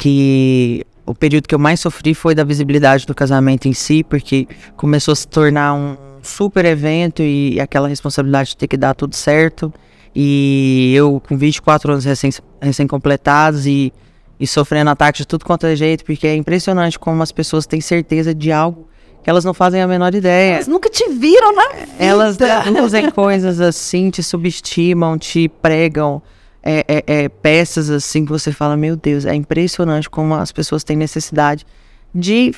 que 0.00 0.82
o 1.04 1.14
período 1.14 1.46
que 1.46 1.54
eu 1.54 1.58
mais 1.58 1.78
sofri 1.78 2.14
foi 2.14 2.34
da 2.34 2.42
visibilidade 2.42 3.06
do 3.06 3.14
casamento 3.14 3.68
em 3.68 3.74
si, 3.74 4.02
porque 4.02 4.48
começou 4.74 5.12
a 5.12 5.14
se 5.14 5.28
tornar 5.28 5.74
um 5.74 5.94
super 6.22 6.64
evento 6.64 7.22
e, 7.22 7.60
aquela 7.60 7.86
responsabilidade 7.86 8.50
de 8.50 8.56
ter 8.56 8.66
que 8.66 8.78
dar 8.78 8.94
tudo 8.94 9.14
certo. 9.14 9.72
E 10.16 10.94
eu 10.96 11.20
com 11.28 11.36
24 11.36 11.92
anos 11.92 12.04
recém, 12.06 12.30
recém-completados 12.62 13.66
e, 13.66 13.92
e 14.40 14.46
sofrendo 14.46 14.88
ataques 14.88 15.20
de 15.20 15.26
tudo 15.26 15.44
quanto 15.44 15.66
é 15.66 15.76
jeito, 15.76 16.02
porque 16.02 16.26
é 16.26 16.34
impressionante 16.34 16.98
como 16.98 17.22
as 17.22 17.30
pessoas 17.30 17.66
têm 17.66 17.82
certeza 17.82 18.34
de 18.34 18.50
algo 18.50 18.88
que 19.22 19.28
elas 19.28 19.44
não 19.44 19.52
fazem 19.52 19.82
a 19.82 19.86
menor 19.86 20.14
ideia. 20.14 20.54
Elas 20.54 20.66
nunca 20.66 20.88
te 20.88 21.06
viram 21.10 21.54
vida. 21.54 21.88
Elas 21.98 22.38
usam 22.82 23.10
coisas 23.10 23.60
assim, 23.60 24.08
te 24.08 24.22
subestimam, 24.22 25.18
te 25.18 25.46
pregam 25.46 26.22
é, 26.62 26.84
é, 26.86 27.04
é, 27.06 27.28
peças 27.28 27.90
assim 27.90 28.24
que 28.24 28.30
você 28.30 28.52
fala, 28.52 28.76
meu 28.76 28.96
Deus, 28.96 29.24
é 29.24 29.34
impressionante 29.34 30.08
como 30.08 30.34
as 30.34 30.52
pessoas 30.52 30.84
têm 30.84 30.96
necessidade 30.96 31.66
de 32.14 32.54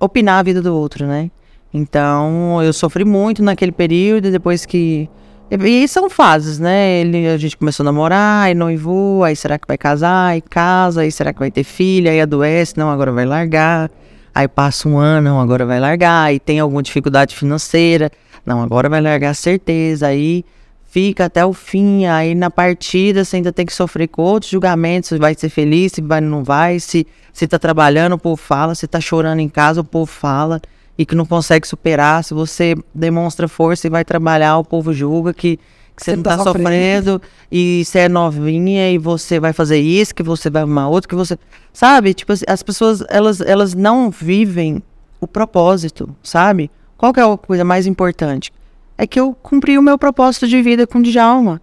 opinar 0.00 0.40
a 0.40 0.42
vida 0.42 0.62
do 0.62 0.74
outro, 0.74 1.06
né? 1.06 1.30
Então, 1.72 2.62
eu 2.62 2.72
sofri 2.72 3.04
muito 3.04 3.42
naquele 3.42 3.72
período, 3.72 4.30
depois 4.30 4.66
que... 4.66 5.08
E 5.50 5.86
são 5.86 6.08
fases, 6.08 6.58
né? 6.58 7.00
Ele, 7.00 7.26
a 7.28 7.36
gente 7.36 7.56
começou 7.56 7.84
a 7.84 7.86
namorar, 7.86 8.44
aí 8.44 8.54
noivou, 8.54 9.22
aí 9.22 9.36
será 9.36 9.58
que 9.58 9.68
vai 9.68 9.76
casar, 9.76 10.28
aí 10.28 10.40
casa, 10.40 11.02
aí 11.02 11.12
será 11.12 11.32
que 11.32 11.38
vai 11.38 11.50
ter 11.50 11.62
filha, 11.62 12.10
aí 12.10 12.20
adoece, 12.20 12.78
não, 12.78 12.90
agora 12.90 13.12
vai 13.12 13.26
largar. 13.26 13.90
Aí 14.34 14.48
passa 14.48 14.88
um 14.88 14.96
ano, 14.96 15.28
não, 15.28 15.40
agora 15.40 15.66
vai 15.66 15.78
largar. 15.78 16.24
Aí 16.24 16.40
tem 16.40 16.58
alguma 16.58 16.82
dificuldade 16.82 17.36
financeira, 17.36 18.10
não, 18.46 18.62
agora 18.62 18.88
vai 18.88 19.02
largar 19.02 19.34
certeza. 19.34 20.06
Aí 20.06 20.42
fica 20.92 21.24
até 21.24 21.44
o 21.44 21.54
fim. 21.54 22.04
Aí 22.04 22.34
na 22.34 22.50
partida 22.50 23.24
você 23.24 23.36
ainda 23.36 23.50
tem 23.50 23.64
que 23.64 23.72
sofrer 23.72 24.06
com 24.08 24.22
outros 24.22 24.52
julgamentos: 24.52 25.08
se 25.08 25.18
vai 25.18 25.34
ser 25.34 25.48
feliz, 25.48 25.92
se 25.92 26.02
vai 26.02 26.20
não 26.20 26.44
vai. 26.44 26.78
Se, 26.78 27.06
se 27.32 27.48
tá 27.48 27.58
trabalhando, 27.58 28.12
o 28.12 28.18
povo 28.18 28.36
fala. 28.36 28.74
Se 28.74 28.86
tá 28.86 29.00
chorando 29.00 29.40
em 29.40 29.48
casa, 29.48 29.80
o 29.80 29.84
povo 29.84 30.06
fala. 30.06 30.60
E 30.96 31.06
que 31.06 31.14
não 31.14 31.24
consegue 31.24 31.66
superar. 31.66 32.22
Se 32.22 32.34
você 32.34 32.74
demonstra 32.94 33.48
força 33.48 33.86
e 33.86 33.90
vai 33.90 34.04
trabalhar, 34.04 34.58
o 34.58 34.64
povo 34.64 34.92
julga 34.92 35.32
que 35.32 35.58
que 35.94 36.02
você, 36.02 36.16
não 36.16 36.22
tá, 36.22 36.38
tá 36.38 36.44
sofrendo. 36.44 37.12
sofrendo 37.12 37.22
e 37.50 37.84
você 37.84 37.98
é 38.00 38.08
novinha 38.08 38.90
e 38.90 38.96
você 38.96 39.38
vai 39.38 39.52
fazer 39.52 39.78
isso, 39.78 40.14
que 40.14 40.22
você 40.22 40.48
vai 40.48 40.62
arrumar 40.62 40.88
outro, 40.88 41.08
que 41.08 41.14
você. 41.14 41.38
Sabe? 41.72 42.14
Tipo, 42.14 42.32
as 42.46 42.62
pessoas, 42.62 43.04
elas, 43.10 43.42
elas 43.42 43.74
não 43.74 44.10
vivem 44.10 44.82
o 45.20 45.26
propósito, 45.26 46.14
sabe? 46.22 46.70
Qual 46.96 47.12
que 47.12 47.20
é 47.20 47.22
a 47.22 47.36
coisa 47.36 47.62
mais 47.62 47.86
importante? 47.86 48.50
É 49.02 49.06
que 49.08 49.18
eu 49.18 49.34
cumpri 49.34 49.76
o 49.76 49.82
meu 49.82 49.98
propósito 49.98 50.46
de 50.46 50.62
vida 50.62 50.86
com 50.86 51.02
Djalma. 51.02 51.60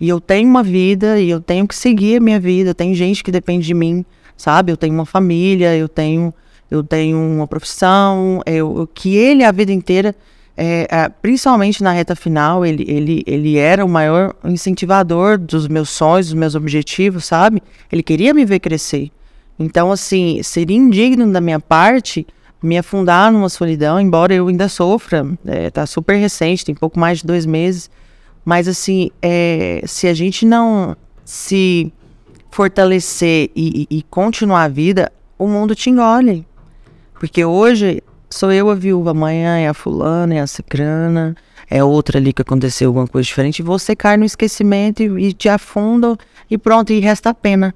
E 0.00 0.08
eu 0.08 0.20
tenho 0.20 0.48
uma 0.48 0.60
vida 0.60 1.20
e 1.20 1.30
eu 1.30 1.40
tenho 1.40 1.64
que 1.68 1.76
seguir 1.76 2.16
a 2.16 2.20
minha 2.20 2.40
vida. 2.40 2.74
Tem 2.74 2.92
gente 2.96 3.22
que 3.22 3.30
depende 3.30 3.64
de 3.64 3.74
mim, 3.74 4.04
sabe? 4.36 4.72
Eu 4.72 4.76
tenho 4.76 4.92
uma 4.92 5.06
família, 5.06 5.76
eu 5.76 5.88
tenho, 5.88 6.34
eu 6.68 6.82
tenho 6.82 7.16
uma 7.16 7.46
profissão, 7.46 8.42
eu, 8.44 8.90
que 8.92 9.14
ele 9.14 9.44
a 9.44 9.52
vida 9.52 9.72
inteira 9.72 10.16
é, 10.56 10.88
é, 10.90 11.08
principalmente 11.08 11.80
na 11.80 11.92
reta 11.92 12.16
final, 12.16 12.66
ele, 12.66 12.84
ele, 12.88 13.22
ele 13.24 13.56
era 13.56 13.84
o 13.84 13.88
maior 13.88 14.34
incentivador 14.42 15.38
dos 15.38 15.68
meus 15.68 15.90
sonhos, 15.90 16.26
dos 16.26 16.34
meus 16.34 16.56
objetivos, 16.56 17.24
sabe? 17.24 17.62
Ele 17.92 18.02
queria 18.02 18.34
me 18.34 18.44
ver 18.44 18.58
crescer. 18.58 19.12
Então, 19.56 19.92
assim, 19.92 20.42
seria 20.42 20.76
indigno 20.76 21.30
da 21.30 21.40
minha 21.40 21.60
parte 21.60 22.26
me 22.62 22.76
afundar 22.78 23.32
numa 23.32 23.48
solidão, 23.48 24.00
embora 24.00 24.34
eu 24.34 24.48
ainda 24.48 24.68
sofra. 24.68 25.26
É, 25.46 25.70
tá 25.70 25.86
super 25.86 26.16
recente, 26.16 26.64
tem 26.64 26.74
pouco 26.74 26.98
mais 26.98 27.18
de 27.18 27.26
dois 27.26 27.46
meses. 27.46 27.90
Mas, 28.44 28.68
assim, 28.68 29.10
é, 29.22 29.82
se 29.86 30.06
a 30.06 30.14
gente 30.14 30.44
não 30.44 30.96
se 31.24 31.92
fortalecer 32.50 33.50
e, 33.54 33.86
e, 33.88 34.02
continuar 34.02 34.64
a 34.64 34.68
vida, 34.68 35.12
o 35.38 35.46
mundo 35.46 35.74
te 35.74 35.88
engole. 35.88 36.46
Porque 37.14 37.44
hoje 37.44 38.02
sou 38.28 38.52
eu 38.52 38.70
a 38.70 38.74
viúva, 38.74 39.10
amanhã 39.10 39.58
é 39.58 39.68
a 39.68 39.74
fulana, 39.74 40.34
é 40.34 40.40
a 40.40 40.46
cicrana, 40.46 41.36
é 41.68 41.82
outra 41.82 42.18
ali 42.18 42.32
que 42.32 42.42
aconteceu 42.42 42.88
alguma 42.88 43.06
coisa 43.06 43.26
diferente, 43.26 43.62
você 43.62 43.94
cai 43.94 44.16
no 44.16 44.24
esquecimento 44.24 45.02
e, 45.02 45.28
e 45.28 45.32
te 45.32 45.48
afunda 45.48 46.16
e 46.50 46.58
pronto, 46.58 46.92
e 46.92 46.98
resta 46.98 47.30
a 47.30 47.34
pena. 47.34 47.74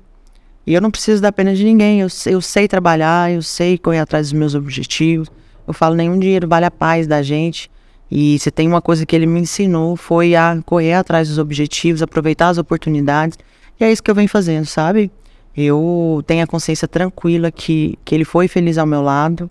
E 0.66 0.72
eu 0.72 0.81
não 0.81 0.90
preciso 0.90 1.20
da 1.20 1.31
pena 1.31 1.55
de 1.55 1.64
ninguém, 1.64 2.00
eu, 2.00 2.09
eu 2.27 2.40
sei 2.40 2.66
trabalhar, 2.66 3.31
eu 3.31 3.42
sei 3.42 3.77
correr 3.77 3.98
atrás 3.98 4.31
dos 4.31 4.38
meus 4.38 4.55
objetivos. 4.55 5.31
Eu 5.66 5.74
falo, 5.74 5.94
nenhum 5.94 6.18
dinheiro 6.18 6.48
vale 6.48 6.64
a 6.64 6.70
paz 6.70 7.07
da 7.07 7.22
gente. 7.22 7.70
E 8.11 8.38
se 8.38 8.50
tem 8.50 8.68
uma 8.68 8.81
coisa 8.81 9.05
que 9.05 9.14
ele 9.14 9.27
me 9.27 9.40
ensinou 9.40 9.96
foi 9.96 10.35
a 10.35 10.59
correr 10.64 10.94
atrás 10.94 11.29
dos 11.29 11.38
objetivos, 11.38 12.03
aproveitar 12.03 12.48
as 12.48 12.59
oportunidades. 12.59 13.38
E 13.79 13.85
é 13.85 13.90
isso 13.90 14.03
que 14.03 14.11
eu 14.11 14.14
venho 14.14 14.29
fazendo, 14.29 14.66
sabe? 14.66 15.11
Eu 15.57 16.22
tenho 16.27 16.42
a 16.42 16.46
consciência 16.46 16.88
tranquila 16.88 17.50
que, 17.50 17.98
que 18.05 18.14
ele 18.14 18.24
foi 18.24 18.48
feliz 18.48 18.79
ao 18.79 18.87
meu 18.87 19.03
lado, 19.03 19.50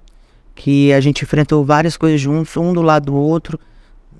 que 0.55 0.93
a 0.93 0.99
gente 0.99 1.23
enfrentou 1.23 1.63
várias 1.63 1.97
coisas 1.97 2.19
juntos, 2.19 2.55
um 2.57 2.73
do 2.73 2.81
lado 2.81 3.07
do 3.07 3.15
outro. 3.15 3.59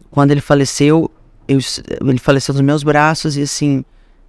Quando 0.10 0.32
ele 0.32 0.42
faleceu, 0.42 1.10
eu, 1.48 1.60
ele 2.02 2.20
faleceu 2.20 2.54
nos 2.54 2.62
meus 2.62 2.84
braços 2.84 3.38
e 3.38 3.42
assim, 3.42 3.84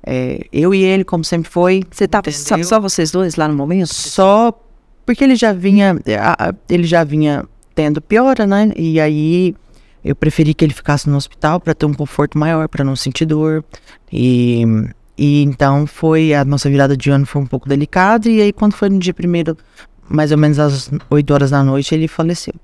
é, 0.06 0.46
eu 0.52 0.74
e 0.74 0.82
ele, 0.82 1.04
como 1.04 1.24
sempre 1.24 1.50
foi. 1.50 1.82
Você 1.90 2.06
tava 2.06 2.30
só, 2.30 2.62
só, 2.62 2.80
vocês 2.80 3.10
dois 3.10 3.36
lá 3.36 3.48
no 3.48 3.54
momento? 3.54 3.92
Só 3.92 4.52
porque 5.06 5.24
ele 5.24 5.36
já 5.36 5.52
vinha, 5.52 5.96
ele 6.68 6.84
já 6.84 7.04
vinha 7.04 7.44
tendo 7.74 8.00
piora, 8.00 8.46
né? 8.46 8.72
E 8.76 9.00
aí 9.00 9.54
eu 10.04 10.14
preferi 10.14 10.54
que 10.54 10.64
ele 10.64 10.74
ficasse 10.74 11.08
no 11.08 11.16
hospital 11.16 11.60
para 11.60 11.74
ter 11.74 11.86
um 11.86 11.94
conforto 11.94 12.38
maior, 12.38 12.68
para 12.68 12.84
não 12.84 12.94
sentir 12.94 13.26
dor. 13.26 13.64
E, 14.12 14.64
e 15.16 15.42
então 15.42 15.86
foi 15.86 16.34
a 16.34 16.44
nossa 16.44 16.68
virada 16.68 16.96
de 16.96 17.10
ano 17.10 17.26
foi 17.26 17.42
um 17.42 17.46
pouco 17.46 17.68
delicada 17.68 18.28
e 18.28 18.40
aí 18.40 18.52
quando 18.52 18.74
foi 18.74 18.88
no 18.88 18.98
dia 18.98 19.14
primeiro 19.14 19.56
mais 20.08 20.30
ou 20.32 20.38
menos 20.38 20.58
às 20.58 20.90
8 21.10 21.32
horas 21.32 21.50
da 21.50 21.62
noite, 21.62 21.94
ele 21.94 22.08
faleceu. 22.08 22.54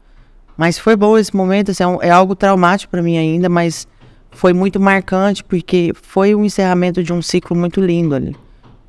Mas 0.57 0.79
foi 0.79 0.95
bom 0.95 1.17
esse 1.17 1.35
momento, 1.35 1.71
assim, 1.71 1.83
é, 1.83 2.09
é 2.09 2.11
algo 2.11 2.35
traumático 2.37 2.91
para 2.91 3.03
mim 3.03 3.17
ainda, 3.17 3.49
mas 3.49 3.89
foi 4.31 4.53
muito 4.53 4.81
marcante 4.81 5.43
porque 5.45 5.93
foi 6.01 6.35
o 6.35 6.45
encerramento 6.45 7.03
de 7.03 7.13
um 7.13 7.21
ciclo 7.21 7.57
muito 7.57 7.81
lindo 7.81 8.15
ali. 8.15 8.37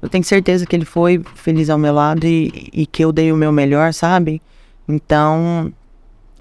Eu 0.02 0.10
tenho 0.10 0.24
certeza 0.24 0.66
que 0.66 0.76
ele 0.76 0.86
foi 0.86 1.22
feliz 1.36 1.70
ao 1.70 1.78
meu 1.78 1.94
lado 1.94 2.26
e, 2.26 2.70
e 2.74 2.86
que 2.86 3.04
eu 3.04 3.12
dei 3.12 3.32
o 3.32 3.36
meu 3.36 3.52
melhor, 3.52 3.94
sabe? 3.94 4.42
Então, 4.88 5.72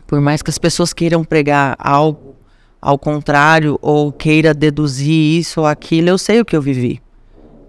por 0.06 0.20
mais 0.20 0.42
que 0.42 0.50
as 0.50 0.58
pessoas 0.58 0.92
queiram 0.92 1.22
pregar 1.22 1.76
algo 1.78 2.34
ao 2.80 2.98
contrário 2.98 3.78
ou 3.82 4.10
queira 4.10 4.54
deduzir 4.54 5.38
isso 5.38 5.60
ou 5.60 5.66
aquilo, 5.66 6.08
eu 6.08 6.16
sei 6.16 6.40
o 6.40 6.44
que 6.44 6.56
eu 6.56 6.62
vivi. 6.62 7.02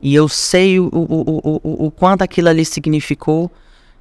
E 0.02 0.16
eu 0.16 0.28
sei 0.30 0.80
o, 0.80 0.90
o, 0.92 1.04
o, 1.04 1.62
o, 1.64 1.86
o 1.88 1.92
quanto 1.92 2.22
aquilo 2.22 2.48
ali 2.48 2.64
significou 2.64 3.52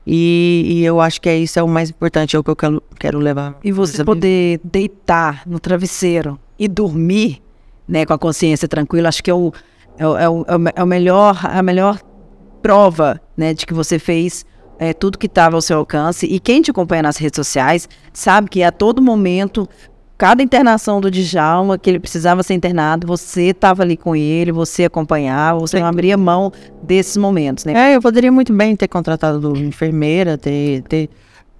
e, 0.06 0.64
e, 0.66 0.84
eu 0.84 1.00
acho 1.00 1.20
que 1.20 1.28
é 1.28 1.36
isso 1.36 1.58
é 1.58 1.62
o 1.62 1.68
mais 1.68 1.90
importante, 1.90 2.34
é 2.34 2.38
o 2.38 2.42
que 2.42 2.50
eu 2.50 2.56
quero, 2.56 2.82
quero 2.98 3.18
levar. 3.18 3.58
E 3.62 3.70
você 3.70 4.02
poder 4.02 4.60
deitar 4.64 5.42
no 5.46 5.60
travesseiro 5.60 6.38
e 6.60 6.68
dormir, 6.68 7.42
né, 7.88 8.04
com 8.04 8.12
a 8.12 8.18
consciência 8.18 8.68
tranquila, 8.68 9.08
acho 9.08 9.24
que 9.24 9.30
é 9.30 9.34
o, 9.34 9.50
é 9.98 10.06
o, 10.06 10.16
é 10.18 10.28
o, 10.28 10.44
é 10.76 10.82
o 10.84 10.86
melhor, 10.86 11.40
a 11.42 11.62
melhor 11.62 11.98
prova, 12.60 13.18
né, 13.34 13.54
de 13.54 13.64
que 13.64 13.72
você 13.72 13.98
fez 13.98 14.44
é, 14.78 14.92
tudo 14.92 15.16
que 15.16 15.26
estava 15.26 15.56
ao 15.56 15.62
seu 15.62 15.78
alcance. 15.78 16.26
E 16.26 16.38
quem 16.38 16.60
te 16.60 16.70
acompanha 16.70 17.02
nas 17.02 17.16
redes 17.16 17.36
sociais 17.36 17.88
sabe 18.12 18.50
que 18.50 18.62
a 18.62 18.70
todo 18.70 19.00
momento 19.00 19.66
cada 20.18 20.42
internação 20.42 21.00
do 21.00 21.10
Djalma, 21.10 21.78
que 21.78 21.88
ele 21.88 21.98
precisava 21.98 22.42
ser 22.42 22.52
internado, 22.52 23.06
você 23.06 23.44
estava 23.44 23.82
ali 23.82 23.96
com 23.96 24.14
ele, 24.14 24.52
você 24.52 24.84
acompanhava, 24.84 25.58
você 25.58 25.78
Sim. 25.78 25.82
não 25.82 25.88
abria 25.88 26.14
mão 26.14 26.52
desses 26.82 27.16
momentos, 27.16 27.64
né? 27.64 27.72
É, 27.92 27.96
eu 27.96 28.02
poderia 28.02 28.30
muito 28.30 28.52
bem 28.52 28.76
ter 28.76 28.86
contratado 28.86 29.56
enfermeira, 29.56 30.36
ter, 30.36 30.82
ter, 30.82 31.08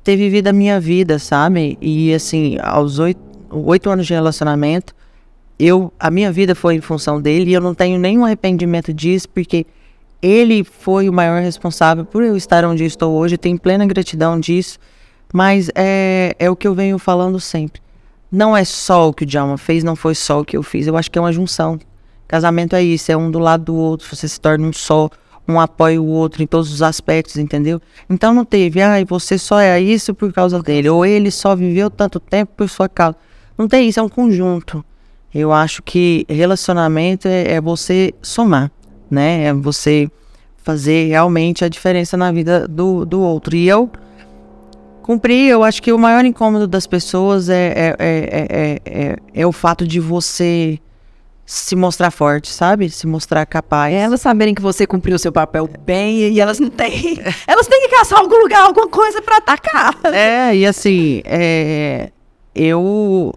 ter 0.05 0.15
vivido 0.15 0.49
a 0.49 0.53
minha 0.53 0.79
vida, 0.79 1.19
sabe? 1.19 1.79
E 1.81 2.13
assim, 2.13 2.59
aos 2.61 2.99
oito, 2.99 3.30
oito 3.51 3.91
anos 3.91 4.07
de 4.07 4.15
relacionamento, 4.15 4.95
eu, 5.59 5.93
a 5.99 6.11
minha 6.11 6.33
vida 6.33 6.55
foi 6.55 6.75
em 6.75 6.81
função 6.81 7.21
dele 7.21 7.51
e 7.51 7.55
eu 7.55 7.61
não 7.61 7.75
tenho 7.75 7.99
nenhum 7.99 8.25
arrependimento 8.25 8.93
disso, 8.93 9.29
porque 9.29 9.67
ele 10.23 10.65
foi 10.65 11.09
o 11.09 11.13
maior 11.13 11.43
responsável 11.43 12.05
por 12.05 12.23
eu 12.23 12.37
estar 12.37 12.65
onde 12.65 12.85
estou 12.85 13.15
hoje, 13.15 13.37
tenho 13.37 13.59
plena 13.59 13.87
gratidão 13.87 14.39
disso, 14.39 14.79
mas 15.33 15.71
é, 15.75 16.35
é 16.39 16.51
o 16.51 16.57
que 16.57 16.67
eu 16.67 16.75
venho 16.75 16.99
falando 16.99 17.39
sempre 17.39 17.81
não 18.31 18.57
é 18.57 18.65
só 18.65 19.09
o 19.09 19.13
que 19.13 19.25
o 19.25 19.27
Djalma 19.27 19.59
fez, 19.59 19.83
não 19.83 19.97
foi 19.97 20.15
só 20.15 20.41
o 20.41 20.45
que 20.45 20.57
eu 20.57 20.63
fiz. 20.63 20.87
Eu 20.87 20.97
acho 20.97 21.11
que 21.11 21.19
é 21.19 21.23
uma 21.23 21.33
junção. 21.33 21.79
Casamento 22.29 22.77
é 22.77 22.83
isso, 22.83 23.11
é 23.11 23.17
um 23.17 23.31
do 23.31 23.41
lado 23.41 23.65
do 23.65 23.75
outro, 23.75 24.07
você 24.15 24.29
se 24.29 24.41
torna 24.41 24.65
um 24.65 24.73
só, 24.73 25.11
um 25.49 25.59
apoia 25.59 26.01
o 26.01 26.07
outro 26.07 26.43
em 26.43 26.47
todos 26.47 26.73
os 26.73 26.81
aspectos, 26.81 27.37
entendeu? 27.37 27.83
Então 28.09 28.33
não 28.33 28.45
teve, 28.45 28.81
ah, 28.81 29.05
você 29.05 29.37
só 29.37 29.59
é 29.59 29.81
isso 29.81 30.15
por 30.15 30.33
causa 30.33 30.63
dele, 30.63 30.89
ou 30.89 31.05
ele 31.05 31.29
só 31.29 31.57
viveu 31.57 31.91
tanto 31.91 32.21
tempo 32.21 32.53
por 32.57 32.69
sua 32.69 32.89
causa. 32.89 33.17
Não 33.61 33.69
tem 33.69 33.91
isso, 33.91 34.01
é 34.01 34.03
um 34.03 34.09
conjunto. 34.09 34.83
Eu 35.35 35.53
acho 35.53 35.83
que 35.83 36.25
relacionamento 36.27 37.29
é, 37.29 37.53
é 37.53 37.61
você 37.61 38.15
somar, 38.23 38.71
né? 39.11 39.45
É 39.45 39.53
você 39.53 40.09
fazer 40.57 41.09
realmente 41.09 41.63
a 41.63 41.69
diferença 41.69 42.17
na 42.17 42.33
vida 42.33 42.67
do, 42.67 43.05
do 43.05 43.21
outro. 43.21 43.55
E 43.55 43.69
eu 43.69 43.91
cumpri, 45.03 45.47
eu 45.47 45.63
acho 45.63 45.83
que 45.83 45.93
o 45.93 45.99
maior 45.99 46.25
incômodo 46.25 46.67
das 46.67 46.87
pessoas 46.87 47.51
é, 47.51 47.75
é, 47.77 47.97
é, 47.99 48.81
é, 48.83 49.17
é 49.35 49.47
o 49.47 49.53
fato 49.53 49.87
de 49.87 50.01
você 50.01 50.81
se 51.45 51.77
mostrar 51.77 52.11
forte, 52.11 52.49
sabe? 52.49 52.89
Se 52.89 53.07
mostrar 53.07 53.45
capaz. 53.45 53.95
Elas 53.95 54.23
saberem 54.23 54.55
que 54.55 54.63
você 54.63 54.87
cumpriu 54.87 55.17
o 55.17 55.19
seu 55.19 55.33
papel 55.33 55.69
bem 55.85 56.31
e 56.31 56.41
elas 56.41 56.59
não 56.59 56.71
têm. 56.71 57.21
elas 57.47 57.67
têm 57.67 57.83
que 57.83 57.95
caçar 57.95 58.21
algum 58.21 58.41
lugar, 58.41 58.63
alguma 58.63 58.89
coisa 58.89 59.21
para 59.21 59.37
atacar. 59.37 59.95
É, 60.15 60.57
e 60.57 60.65
assim, 60.65 61.21
é, 61.27 62.11
eu 62.55 63.35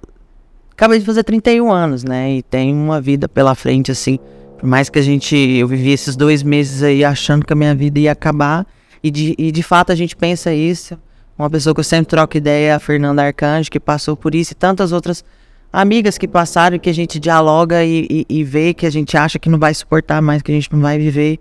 acabei 0.83 0.99
de 0.99 1.05
fazer 1.05 1.23
31 1.23 1.71
anos, 1.71 2.03
né? 2.03 2.33
E 2.33 2.43
tenho 2.43 2.75
uma 2.75 2.99
vida 2.99 3.29
pela 3.29 3.55
frente, 3.55 3.89
assim. 3.89 4.19
Por 4.57 4.67
mais 4.67 4.89
que 4.89 4.99
a 4.99 5.01
gente. 5.01 5.35
Eu 5.35 5.67
vivi 5.67 5.91
esses 5.91 6.15
dois 6.15 6.43
meses 6.43 6.83
aí 6.83 7.05
achando 7.05 7.45
que 7.45 7.53
a 7.53 7.55
minha 7.55 7.73
vida 7.73 7.99
ia 7.99 8.11
acabar. 8.11 8.67
E 9.01 9.09
de, 9.09 9.33
e 9.37 9.51
de 9.51 9.63
fato 9.63 9.91
a 9.91 9.95
gente 9.95 10.15
pensa 10.15 10.53
isso. 10.53 10.97
Uma 11.37 11.49
pessoa 11.49 11.73
que 11.73 11.79
eu 11.79 11.83
sempre 11.85 12.07
troco 12.07 12.37
ideia 12.37 12.67
é 12.69 12.73
a 12.73 12.79
Fernanda 12.79 13.23
Arcanjo, 13.23 13.71
que 13.71 13.79
passou 13.79 14.15
por 14.15 14.35
isso, 14.35 14.51
e 14.51 14.55
tantas 14.55 14.91
outras 14.91 15.23
amigas 15.71 16.17
que 16.17 16.27
passaram, 16.27 16.77
que 16.77 16.89
a 16.89 16.93
gente 16.93 17.19
dialoga 17.19 17.83
e, 17.83 18.05
e, 18.09 18.25
e, 18.29 18.43
vê 18.43 18.73
que 18.73 18.85
a 18.85 18.89
gente 18.91 19.17
acha 19.17 19.39
que 19.39 19.49
não 19.49 19.57
vai 19.57 19.73
suportar 19.73 20.21
mais, 20.21 20.43
que 20.43 20.51
a 20.51 20.55
gente 20.55 20.71
não 20.71 20.79
vai 20.79 20.99
viver. 20.99 21.39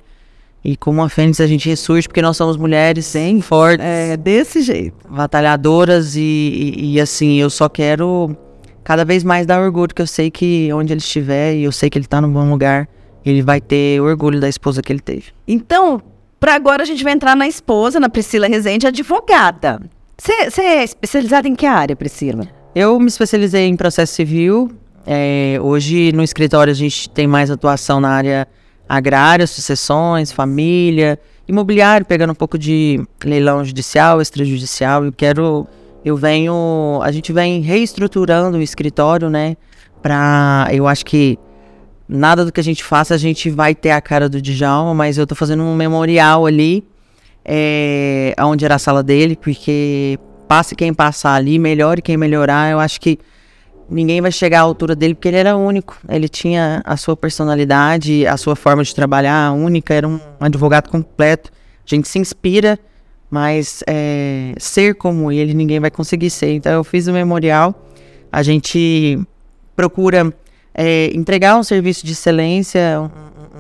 E 0.65 0.77
como 0.77 1.03
a 1.03 1.09
Fênix 1.09 1.41
a 1.41 1.47
gente 1.47 1.69
ressurge 1.69 2.09
porque 2.09 2.23
nós 2.23 2.37
somos 2.37 2.57
mulheres 2.57 3.05
sem 3.05 3.41
fortes. 3.41 3.85
É, 3.85 4.17
desse 4.17 4.63
jeito. 4.63 4.97
Batalhadoras 5.09 6.17
e, 6.17 6.75
e, 6.77 7.01
assim, 7.01 7.35
eu 7.35 7.51
só 7.51 7.69
quero 7.69 8.35
cada 8.85 9.05
vez 9.05 9.25
mais 9.25 9.47
dar 9.47 9.61
orgulho, 9.61 9.95
que 9.95 10.03
eu 10.03 10.07
sei 10.07 10.31
que 10.31 10.73
onde 10.73 10.93
ele 10.93 11.01
estiver 11.01 11.55
e 11.55 11.65
eu 11.65 11.73
sei 11.73 11.89
que 11.89 11.99
ele 11.99 12.07
tá 12.07 12.21
no 12.21 12.29
bom 12.29 12.49
lugar, 12.51 12.89
ele 13.25 13.43
vai 13.43 13.61
ter 13.61 14.01
orgulho 14.01 14.41
da 14.41 14.49
esposa 14.49 14.83
que 14.83 14.93
ele 14.93 15.01
teve. 15.01 15.27
Então, 15.47 16.03
para 16.41 16.55
agora 16.55 16.83
a 16.83 16.87
gente 16.87 17.05
vai 17.05 17.13
entrar 17.13 17.37
na 17.37 17.47
esposa, 17.47 18.01
na 18.01 18.09
Priscila 18.09 18.49
Rezende, 18.49 18.87
advogada. 18.87 19.81
Você 20.19 20.61
é 20.61 20.85
especializada 20.85 21.49
em 21.49 21.55
que 21.55 21.67
área, 21.67 21.97
Priscila? 21.97 22.47
Eu 22.75 22.99
me 22.99 23.07
especializei 23.07 23.67
em 23.67 23.77
processo 23.77 24.15
civil. 24.15 24.71
É, 25.07 25.59
hoje 25.61 26.13
no 26.13 26.23
escritório 26.23 26.71
a 26.71 26.75
gente 26.75 27.09
tem 27.11 27.27
mais 27.27 27.51
atuação 27.51 28.01
na 28.01 28.11
área 28.11 28.49
agrária, 28.89 29.47
sucessões, 29.47 30.31
família, 30.31 31.19
imobiliário, 31.49 32.07
pegando 32.07 32.31
um 32.31 32.35
pouco 32.35 32.59
de 32.59 33.01
leilão 33.25 33.65
judicial, 33.65 34.21
extrajudicial. 34.21 35.05
Eu 35.05 35.13
quero, 35.13 35.67
eu 36.05 36.17
venho, 36.17 37.01
a 37.03 37.13
gente 37.13 37.33
vem 37.33 37.61
reestruturando 37.61 38.59
o 38.59 38.63
escritório, 38.63 39.31
né? 39.31 39.57
Pra, 40.03 40.69
eu 40.73 40.89
acho 40.89 41.05
que 41.05 41.39
nada 42.09 42.45
do 42.45 42.53
que 42.53 42.61
a 42.61 42.65
gente 42.65 42.83
faça 42.83 43.15
a 43.15 43.19
gente 43.19 43.49
vai 43.49 43.75
ter 43.75 43.93
a 43.93 44.01
cara 44.01 44.29
do 44.29 44.43
Djalma, 44.43 44.95
mas 44.95 45.17
eu 45.17 45.27
tô 45.27 45.35
fazendo 45.35 45.63
um 45.63 45.75
memorial 45.75 46.45
ali, 46.45 46.85
é, 47.45 48.35
onde 48.41 48.65
era 48.65 48.75
a 48.75 48.79
sala 48.79 49.03
dele, 49.03 49.37
porque 49.37 50.19
passe 50.49 50.75
quem 50.75 50.93
passar 50.93 51.35
ali, 51.35 51.59
melhore 51.59 52.03
quem 52.03 52.17
melhorar. 52.17 52.71
Eu 52.71 52.79
acho 52.79 53.01
que 53.01 53.19
ninguém 53.89 54.21
vai 54.21 54.33
chegar 54.33 54.59
à 54.59 54.63
altura 54.63 54.95
dele 54.95 55.15
porque 55.15 55.29
ele 55.29 55.39
era 55.39 55.57
único. 55.57 55.97
Ele 56.09 56.29
tinha 56.29 56.83
a 56.85 56.97
sua 56.97 57.17
personalidade, 57.17 58.27
a 58.27 58.37
sua 58.37 58.57
forma 58.57 58.83
de 58.83 58.95
trabalhar 58.95 59.53
única, 59.53 59.95
era 59.95 60.07
um 60.07 60.21
advogado 60.41 60.91
completo. 60.91 61.51
A 61.87 61.95
gente 61.95 62.09
se 62.09 62.19
inspira, 62.19 62.79
mas 63.33 63.83
é, 63.87 64.53
ser 64.59 64.95
como 64.95 65.33
ele 65.33 65.55
ninguém 65.55 65.81
vai 65.81 65.91
conseguir 65.91 66.29
ser. 66.29 66.53
Então 66.53 66.71
eu 66.71 66.85
fiz 66.85 67.07
o 67.07 67.13
memorial. 67.15 67.89
A 68.31 68.43
gente 68.43 69.19
procura 69.75 70.31
é, 70.75 71.11
entregar 71.15 71.57
um 71.57 71.63
serviço 71.63 72.05
de 72.05 72.13
excelência, 72.13 73.11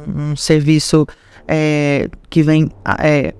um, 0.06 0.32
um, 0.32 0.36
serviço 0.36 1.06
é, 1.48 2.10
que 2.28 2.42
vem 2.42 2.70
é, 3.02 3.32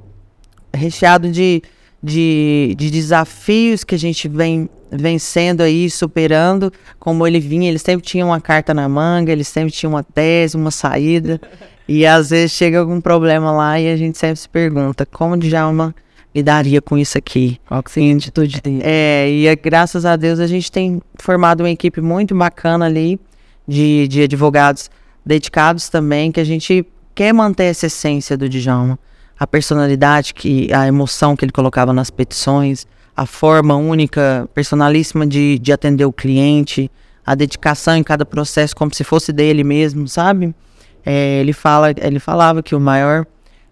recheado 0.75 1.31
de 1.31 1.63
de, 2.03 2.75
de 2.77 2.91
desafios 2.91 3.85
que 3.85 3.95
a 3.95 3.99
gente 3.99 4.27
vem 4.27 4.69
vencendo 4.91 5.61
aí, 5.61 5.89
superando, 5.89 6.73
como 6.99 7.25
ele 7.27 7.39
vinha, 7.39 7.69
ele 7.69 7.79
sempre 7.79 8.05
tinha 8.05 8.27
uma 8.27 8.41
carta 8.41 8.75
na 8.75 8.89
manga, 8.89 9.31
ele 9.31 9.45
sempre 9.45 9.71
tinha 9.71 9.89
uma 9.89 10.03
tese, 10.03 10.57
uma 10.57 10.73
saída, 10.73 11.41
e 11.87 12.05
às 12.05 12.31
vezes 12.31 12.51
chega 12.51 12.81
algum 12.81 13.01
problema 13.01 13.53
lá 13.53 13.79
e 13.79 13.89
a 13.89 13.97
gente 13.97 14.19
sempre 14.19 14.37
se 14.37 14.49
pergunta, 14.49 15.07
como 15.07 15.37
Djalma 15.37 15.95
lidaria 16.35 16.81
com 16.81 16.97
isso 16.97 17.19
aqui? 17.19 17.61
Qual 17.67 17.83
que 17.83 17.91
seria 17.91 18.15
a 18.15 18.17
atitude 18.17 18.61
dele? 18.61 18.81
É, 18.85 19.31
e 19.31 19.47
é, 19.47 19.57
graças 19.57 20.05
a 20.05 20.17
Deus 20.17 20.41
a 20.41 20.47
gente 20.47 20.71
tem 20.71 21.01
formado 21.17 21.61
uma 21.61 21.71
equipe 21.71 22.01
muito 22.01 22.35
bacana 22.35 22.87
ali, 22.87 23.21
de, 23.67 24.09
de 24.09 24.23
advogados 24.23 24.91
dedicados 25.25 25.89
também, 25.89 26.33
que 26.33 26.41
a 26.41 26.45
gente 26.45 26.85
quer 27.15 27.33
manter 27.33 27.65
essa 27.65 27.87
essência 27.87 28.37
do 28.37 28.49
Djalma 28.49 28.99
a 29.43 29.47
personalidade, 29.47 30.35
que 30.35 30.73
a 30.73 30.87
emoção 30.87 31.35
que 31.35 31.45
ele 31.45 31.51
colocava 31.51 31.93
nas 31.93 32.11
petições, 32.11 32.87
a 33.17 33.27
forma 33.27 33.75
única, 33.75 34.49
personalíssima 34.55 35.27
de, 35.27 35.59
de 35.59 35.73
atender 35.73 36.05
o 36.05 36.13
cliente, 36.13 36.89
a 37.27 37.35
dedicação 37.35 37.97
em 37.97 38.05
cada 38.05 38.25
processo 38.25 38.77
como 38.77 38.95
se 38.95 39.03
fosse 39.03 39.33
dele 39.33 39.65
mesmo, 39.65 40.07
sabe? 40.07 40.55
É, 41.05 41.41
ele 41.41 41.53
fala, 41.53 41.91
ele 41.91 42.21
falava 42.21 42.63
que 42.63 42.73
o 42.73 42.79
maior, 42.79 43.27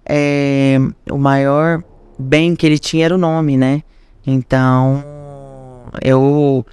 é, 0.05 0.77
o 1.09 1.19
maior 1.19 1.85
bem 2.21 2.55
que 2.55 2.67
ele 2.67 2.79
tinha 2.79 3.07
era 3.07 3.15
o 3.15 3.19
nome, 3.19 3.57
né? 3.57 3.83
Então, 4.27 5.03
eu 6.03 6.65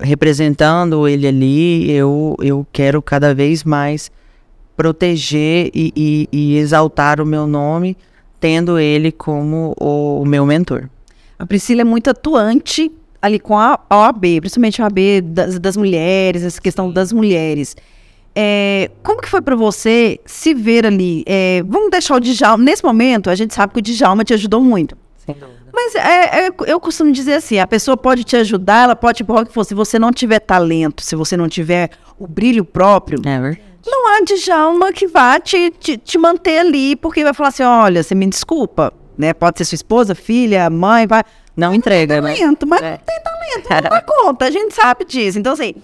representando 0.00 1.08
ele 1.08 1.26
ali, 1.26 1.90
eu, 1.90 2.36
eu 2.40 2.66
quero 2.72 3.00
cada 3.02 3.34
vez 3.34 3.64
mais 3.64 4.10
proteger 4.76 5.70
e, 5.74 5.92
e, 5.96 6.28
e 6.30 6.56
exaltar 6.56 7.20
o 7.20 7.26
meu 7.26 7.46
nome 7.46 7.96
tendo 8.40 8.78
ele 8.78 9.10
como 9.10 9.74
o, 9.78 10.22
o 10.22 10.26
meu 10.26 10.46
mentor. 10.46 10.88
A 11.38 11.46
Priscila 11.46 11.80
é 11.80 11.84
muito 11.84 12.10
atuante 12.10 12.90
ali 13.20 13.38
com 13.38 13.58
a 13.58 13.80
OAB, 13.90 14.40
principalmente 14.40 14.80
a 14.80 14.84
OAB 14.84 14.98
das, 15.24 15.58
das 15.58 15.76
mulheres, 15.76 16.44
essa 16.44 16.60
questão 16.60 16.90
das 16.90 17.12
mulheres. 17.12 17.76
É, 18.40 18.92
como 19.02 19.20
que 19.20 19.28
foi 19.28 19.42
para 19.42 19.56
você 19.56 20.20
se 20.24 20.54
ver 20.54 20.86
ali? 20.86 21.24
É, 21.26 21.60
vamos 21.66 21.90
deixar 21.90 22.14
o 22.14 22.20
Djalma. 22.20 22.62
Nesse 22.62 22.84
momento, 22.84 23.28
a 23.28 23.34
gente 23.34 23.52
sabe 23.52 23.72
que 23.72 23.80
o 23.80 23.82
Djalma 23.82 24.22
te 24.22 24.32
ajudou 24.32 24.60
muito. 24.60 24.96
Sem 25.16 25.34
dúvida. 25.34 25.58
Mas 25.74 25.96
é, 25.96 26.46
é, 26.46 26.50
eu 26.68 26.78
costumo 26.78 27.10
dizer 27.10 27.34
assim: 27.34 27.58
a 27.58 27.66
pessoa 27.66 27.96
pode 27.96 28.22
te 28.22 28.36
ajudar, 28.36 28.84
ela 28.84 28.94
pode 28.94 29.24
por 29.24 29.44
que 29.44 29.52
for. 29.52 29.64
Se 29.64 29.74
você 29.74 29.98
não 29.98 30.12
tiver 30.12 30.38
talento, 30.38 31.02
se 31.02 31.16
você 31.16 31.36
não 31.36 31.48
tiver 31.48 31.90
o 32.16 32.28
brilho 32.28 32.64
próprio, 32.64 33.18
é 33.26 33.40
verdade 33.40 33.68
não 33.90 34.06
há 34.08 34.20
Djalma 34.20 34.92
que 34.92 35.06
vá 35.06 35.40
te, 35.40 35.70
te, 35.70 35.96
te, 35.96 36.18
manter 36.18 36.58
ali, 36.58 36.94
porque 36.94 37.24
vai 37.24 37.32
falar 37.32 37.48
assim, 37.48 37.62
olha, 37.62 38.02
você 38.02 38.14
me 38.14 38.26
desculpa, 38.26 38.92
né? 39.16 39.32
Pode 39.32 39.56
ser 39.56 39.64
sua 39.64 39.76
esposa, 39.76 40.14
filha, 40.14 40.68
mãe, 40.68 41.06
vai... 41.06 41.24
Não 41.56 41.72
entrega, 41.72 42.20
né? 42.20 42.34
Talento, 42.34 42.66
mas 42.66 42.82
é. 42.82 42.90
não 42.90 42.98
tem 42.98 43.22
talento, 43.22 43.68
não 43.82 43.90
dá 43.90 44.02
conta, 44.02 44.44
a 44.44 44.50
gente 44.50 44.74
sabe 44.74 45.06
disso. 45.06 45.38
Então, 45.38 45.54
assim, 45.54 45.74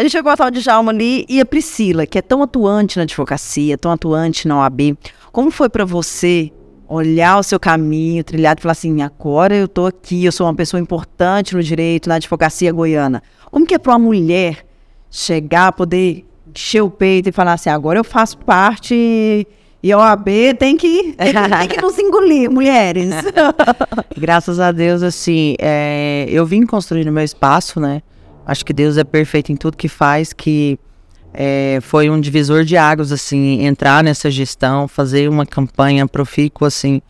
a 0.00 0.02
gente 0.02 0.12
chegou 0.12 0.32
a 0.32 0.36
tal 0.36 0.50
de 0.50 0.62
Djalma 0.62 0.92
ali 0.92 1.26
e 1.28 1.42
a 1.42 1.44
Priscila, 1.44 2.06
que 2.06 2.16
é 2.16 2.22
tão 2.22 2.42
atuante 2.42 2.96
na 2.96 3.02
advocacia, 3.02 3.76
tão 3.76 3.92
atuante 3.92 4.48
na 4.48 4.58
OAB. 4.60 4.96
Como 5.30 5.50
foi 5.50 5.68
para 5.68 5.84
você 5.84 6.50
olhar 6.88 7.38
o 7.38 7.42
seu 7.42 7.60
caminho 7.60 8.24
trilhado 8.24 8.60
e 8.60 8.62
falar 8.62 8.72
assim, 8.72 9.02
agora 9.02 9.54
eu 9.54 9.68
tô 9.68 9.84
aqui, 9.84 10.24
eu 10.24 10.32
sou 10.32 10.46
uma 10.46 10.54
pessoa 10.54 10.80
importante 10.80 11.54
no 11.54 11.62
direito, 11.62 12.08
na 12.08 12.14
advocacia 12.14 12.72
goiana. 12.72 13.22
Como 13.50 13.66
que 13.66 13.74
é 13.74 13.78
para 13.78 13.92
uma 13.92 13.98
mulher 13.98 14.64
chegar, 15.10 15.70
poder 15.72 16.24
encher 16.48 16.80
o 16.80 16.88
peito 16.88 17.28
e 17.28 17.32
falar 17.32 17.52
assim, 17.52 17.68
agora 17.68 17.98
eu 17.98 18.04
faço 18.04 18.38
parte 18.38 19.46
e 19.82 19.92
a 19.92 19.98
OAB 19.98 20.28
tem 20.58 20.78
que, 20.78 21.12
tem 21.58 21.68
que 21.68 21.82
nos 21.82 21.98
engolir, 21.98 22.50
mulheres. 22.50 23.10
Graças 24.16 24.58
a 24.60 24.72
Deus, 24.72 25.02
assim, 25.02 25.56
é, 25.58 26.24
eu 26.30 26.46
vim 26.46 26.64
construindo 26.64 27.12
meu 27.12 27.22
espaço, 27.22 27.78
né? 27.78 28.00
Acho 28.46 28.64
que 28.64 28.72
Deus 28.72 28.96
é 28.96 29.04
perfeito 29.04 29.52
em 29.52 29.56
tudo 29.56 29.76
que 29.76 29.88
faz, 29.88 30.32
que 30.32 30.78
é, 31.32 31.78
foi 31.82 32.10
um 32.10 32.20
divisor 32.20 32.64
de 32.64 32.76
águas, 32.76 33.12
assim, 33.12 33.64
entrar 33.64 34.02
nessa 34.02 34.30
gestão, 34.30 34.88
fazer 34.88 35.28
uma 35.28 35.46
campanha 35.46 36.06
profícua, 36.06 36.68
assim, 36.68 37.00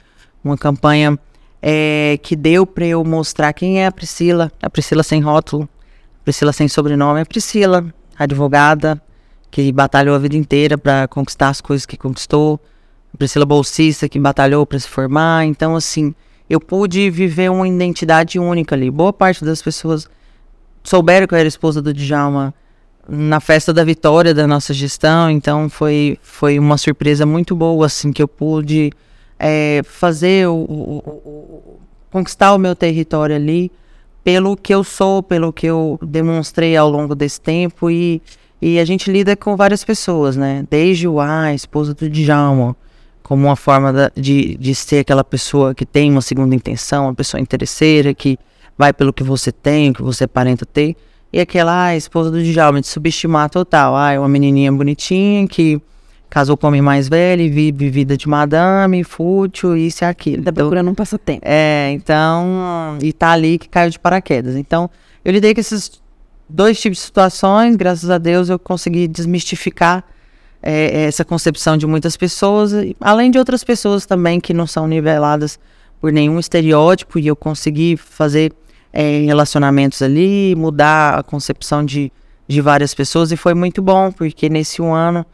uma 0.45 0.59
campanha 0.59 1.19
é, 1.63 2.19
que 2.23 2.37
deu 2.37 2.67
para 2.67 2.87
eu 2.87 3.05
mostrar 3.05 3.53
quem 3.53 3.83
é 3.83 3.87
a 3.87 3.93
Priscila, 3.93 4.51
a 4.63 4.69
Priscila 4.69 5.03
sem 5.03 5.21
rótulo, 5.21 5.69
Priscila 6.25 6.53
sem 6.53 6.69
sobrenome, 6.69 7.21
a 7.21 7.27
Priscila, 7.27 7.85
advogada, 8.19 9.01
que 9.51 9.73
batalhou 9.73 10.15
a 10.15 10.19
vida 10.19 10.37
inteira 10.37 10.79
para 10.79 11.09
conquistar 11.09 11.49
as 11.49 11.61
coisas 11.61 11.87
que 11.87 11.97
conquistou. 11.97 12.61
A 13.13 13.17
Priscila 13.17 13.45
Bolsista, 13.45 14.09
que 14.09 14.21
batalhou 14.21 14.65
para 14.65 14.79
se 14.79 14.87
formar. 14.87 15.45
Então, 15.45 15.75
assim, 15.75 16.15
eu 16.49 16.61
pude 16.61 17.11
viver 17.11 17.51
uma 17.51 17.67
identidade 17.67 18.39
única 18.39 18.77
ali. 18.77 18.91
Boa 18.91 19.13
parte 19.13 19.45
das 19.45 19.61
pessoas 19.61 20.09
souberam 20.83 21.27
que 21.27 21.35
eu 21.35 21.39
era 21.39 21.49
esposa 21.49 21.81
do 21.81 21.93
Djalma 21.93 22.55
na 23.09 23.41
festa 23.41 23.73
da 23.73 23.83
vitória 23.83 24.33
da 24.33 24.47
nossa 24.47 24.73
gestão, 24.73 25.31
então 25.31 25.69
foi, 25.69 26.19
foi 26.23 26.59
uma 26.59 26.79
surpresa 26.79 27.27
muito 27.27 27.57
boa, 27.57 27.87
assim, 27.87 28.13
que 28.13 28.23
eu 28.23 28.29
pude 28.29 28.93
é, 29.39 29.81
fazer 29.85 30.47
o, 30.49 30.55
o, 30.55 30.97
o, 30.99 31.81
conquistar 32.11 32.55
o 32.55 32.59
meu 32.59 32.77
território 32.77 33.35
ali 33.35 33.73
pelo 34.23 34.57
que 34.57 34.73
eu 34.73 34.85
sou, 34.85 35.23
pelo 35.23 35.53
que 35.53 35.67
eu 35.67 35.99
demonstrei 36.03 36.77
ao 36.77 36.89
longo 36.89 37.15
desse 37.15 37.41
tempo 37.41 37.91
e, 37.91 38.23
e 38.61 38.79
a 38.79 38.85
gente 38.85 39.11
lida 39.11 39.35
com 39.35 39.57
várias 39.57 39.83
pessoas, 39.83 40.37
né? 40.37 40.65
Desde 40.71 41.09
o 41.09 41.19
A, 41.19 41.55
esposa 41.55 41.95
do 41.95 42.09
Djalma, 42.09 42.77
como 43.23 43.47
uma 43.47 43.57
forma 43.57 43.93
da, 43.93 44.13
de, 44.15 44.57
de 44.57 44.75
ser 44.75 44.99
aquela 44.99 45.25
pessoa 45.25 45.75
que 45.75 45.87
tem 45.87 46.11
uma 46.11 46.21
segunda 46.21 46.55
intenção, 46.55 47.05
uma 47.05 47.15
pessoa 47.15 47.41
interesseira, 47.41 48.13
que 48.13 48.39
vai 48.77 48.93
pelo 48.93 49.13
que 49.13 49.23
você 49.23 49.53
tem, 49.53 49.91
o 49.91 49.95
que 49.95 50.03
você 50.03 50.25
aparenta 50.25 50.65
ter. 50.65 50.97
E 51.33 51.39
aquela, 51.39 51.87
ah, 51.87 51.97
esposa 51.97 52.31
do 52.31 52.43
Djalma, 52.43 52.81
de 52.81 52.89
subestimar 52.89 53.49
total. 53.49 53.97
Ah, 53.97 54.13
é 54.13 54.19
uma 54.19 54.29
menininha 54.29 54.73
bonitinha 54.73 55.47
que 55.47 55.81
casou 56.29 56.57
com 56.57 56.69
homem 56.69 56.81
mais 56.81 57.09
velho, 57.09 57.53
vive 57.53 57.91
vida 57.91 58.17
de 58.17 58.29
madame, 58.29 59.03
fútil, 59.05 59.77
isso 59.77 60.05
e 60.05 60.07
aquilo. 60.07 60.45
Tá 60.45 60.53
procurando 60.53 60.91
um 60.91 60.95
passatempo. 60.95 61.43
É, 61.45 61.91
então, 61.93 62.99
e 63.03 63.13
tá 63.13 63.31
ali 63.31 63.59
que 63.59 63.69
caiu 63.69 63.91
de 63.91 63.99
paraquedas. 63.99 64.57
Então, 64.57 64.89
eu 65.25 65.33
lidei 65.33 65.53
com 65.53 65.61
esses 65.61 66.01
dois 66.49 66.81
tipos 66.81 66.99
de 66.99 67.05
situações, 67.05 67.77
graças 67.77 68.11
a 68.11 68.19
Deus 68.19 68.49
eu 68.49 68.59
consegui 68.59 69.07
desmistificar 69.07 70.05
é, 70.63 71.05
essa 71.05 71.25
concepção 71.25 71.77
de 71.77 71.87
muitas 71.87 72.17
pessoas, 72.17 72.73
além 73.01 73.31
de 73.31 73.39
outras 73.39 73.65
pessoas 73.65 74.07
também 74.07 74.41
que 74.41 74.53
não 74.53 74.67
são 74.67 74.87
niveladas 74.87 75.59
por 76.01 76.13
nenhum 76.13 76.39
estereótipo, 76.39 77.19
e 77.19 77.27
eu 77.27 77.37
consegui 77.37 77.97
fazer 77.97 78.53
é, 78.93 79.21
relacionamentos 79.27 80.01
ali, 80.03 80.55
mudar 80.57 81.19
a 81.19 81.23
concepção 81.23 81.85
de, 81.85 82.11
de 82.49 82.61
várias 82.61 82.95
pessoas, 82.95 83.31
e 83.31 83.37
foi 83.37 83.55
muito 83.55 83.83
bom, 83.83 84.11
porque 84.11 84.49
nesse 84.49 84.81
um 84.81 84.95
ano, 84.95 85.27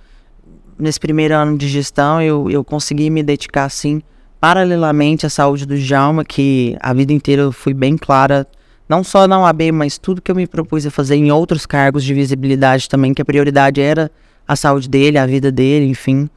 nesse 0.79 0.99
primeiro 0.99 1.35
ano 1.35 1.57
de 1.57 1.69
gestão, 1.69 2.21
eu, 2.21 2.51
eu 2.51 2.65
consegui 2.65 3.09
me 3.11 3.23
dedicar, 3.23 3.65
assim, 3.65 4.03
paralelamente 4.41 5.25
à 5.25 5.31
saúde 5.31 5.65
do 5.65 5.79
Djalma, 5.79 6.25
que 6.25 6.77
a 6.81 6.93
vida 6.93 7.13
inteira 7.13 7.43
eu 7.43 7.53
fui 7.53 7.73
bem 7.73 7.97
clara, 7.97 8.47
não 8.89 9.03
só 9.03 9.27
na 9.27 9.41
UAB, 9.41 9.73
mas 9.73 9.99
tudo 9.99 10.21
que 10.21 10.31
eu 10.31 10.35
me 10.35 10.47
propus 10.47 10.87
a 10.87 10.91
fazer 10.91 11.17
em 11.17 11.31
outros 11.31 11.67
cargos 11.67 12.05
de 12.05 12.13
visibilidade 12.13 12.89
também, 12.89 13.15
que 13.15 13.23
a 13.23 13.25
prioridade 13.25 13.81
era 13.81 14.11
a 14.47 14.55
saúde 14.55 14.89
dele, 14.89 15.19
a 15.19 15.27
vida 15.27 15.51
dele, 15.51 15.87
enfim. 15.87 16.29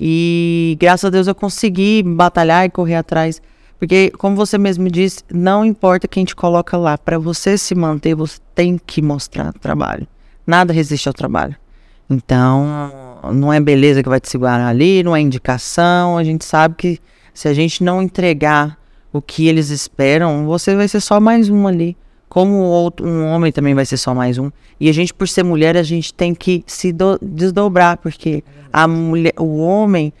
E 0.00 0.76
graças 0.78 1.06
a 1.06 1.10
Deus 1.10 1.26
eu 1.26 1.34
consegui 1.34 2.02
batalhar 2.04 2.64
e 2.64 2.70
correr 2.70 2.94
atrás. 2.94 3.42
Porque, 3.78 4.10
como 4.18 4.34
você 4.34 4.58
mesmo 4.58 4.90
disse, 4.90 5.22
não 5.32 5.64
importa 5.64 6.08
quem 6.08 6.24
te 6.24 6.34
coloca 6.34 6.76
lá. 6.76 6.98
Para 6.98 7.18
você 7.18 7.56
se 7.56 7.74
manter, 7.74 8.14
você 8.14 8.38
tem 8.54 8.78
que 8.84 9.00
mostrar 9.00 9.52
trabalho. 9.52 10.06
Nada 10.46 10.72
resiste 10.72 11.08
ao 11.08 11.14
trabalho. 11.14 11.54
Então, 12.10 12.90
não 13.32 13.52
é 13.52 13.60
beleza 13.60 14.02
que 14.02 14.08
vai 14.08 14.18
te 14.18 14.28
segurar 14.28 14.66
ali, 14.66 15.02
não 15.02 15.14
é 15.14 15.20
indicação. 15.20 16.18
A 16.18 16.24
gente 16.24 16.44
sabe 16.44 16.74
que 16.76 16.98
se 17.32 17.46
a 17.46 17.54
gente 17.54 17.84
não 17.84 18.02
entregar 18.02 18.76
o 19.12 19.22
que 19.22 19.46
eles 19.46 19.70
esperam, 19.70 20.44
você 20.44 20.74
vai 20.74 20.88
ser 20.88 21.00
só 21.00 21.20
mais 21.20 21.48
um 21.48 21.66
ali. 21.66 21.96
Como 22.28 22.54
outro, 22.56 23.06
um 23.06 23.26
homem 23.26 23.52
também 23.52 23.74
vai 23.74 23.86
ser 23.86 23.96
só 23.96 24.14
mais 24.14 24.38
um. 24.38 24.50
E 24.80 24.88
a 24.88 24.92
gente, 24.92 25.14
por 25.14 25.28
ser 25.28 25.44
mulher, 25.44 25.76
a 25.76 25.82
gente 25.82 26.12
tem 26.12 26.34
que 26.34 26.64
se 26.66 26.92
do, 26.92 27.18
desdobrar, 27.22 27.96
porque 27.98 28.42
a 28.72 28.86
mulher, 28.88 29.34
o 29.38 29.58
homem 29.58 30.12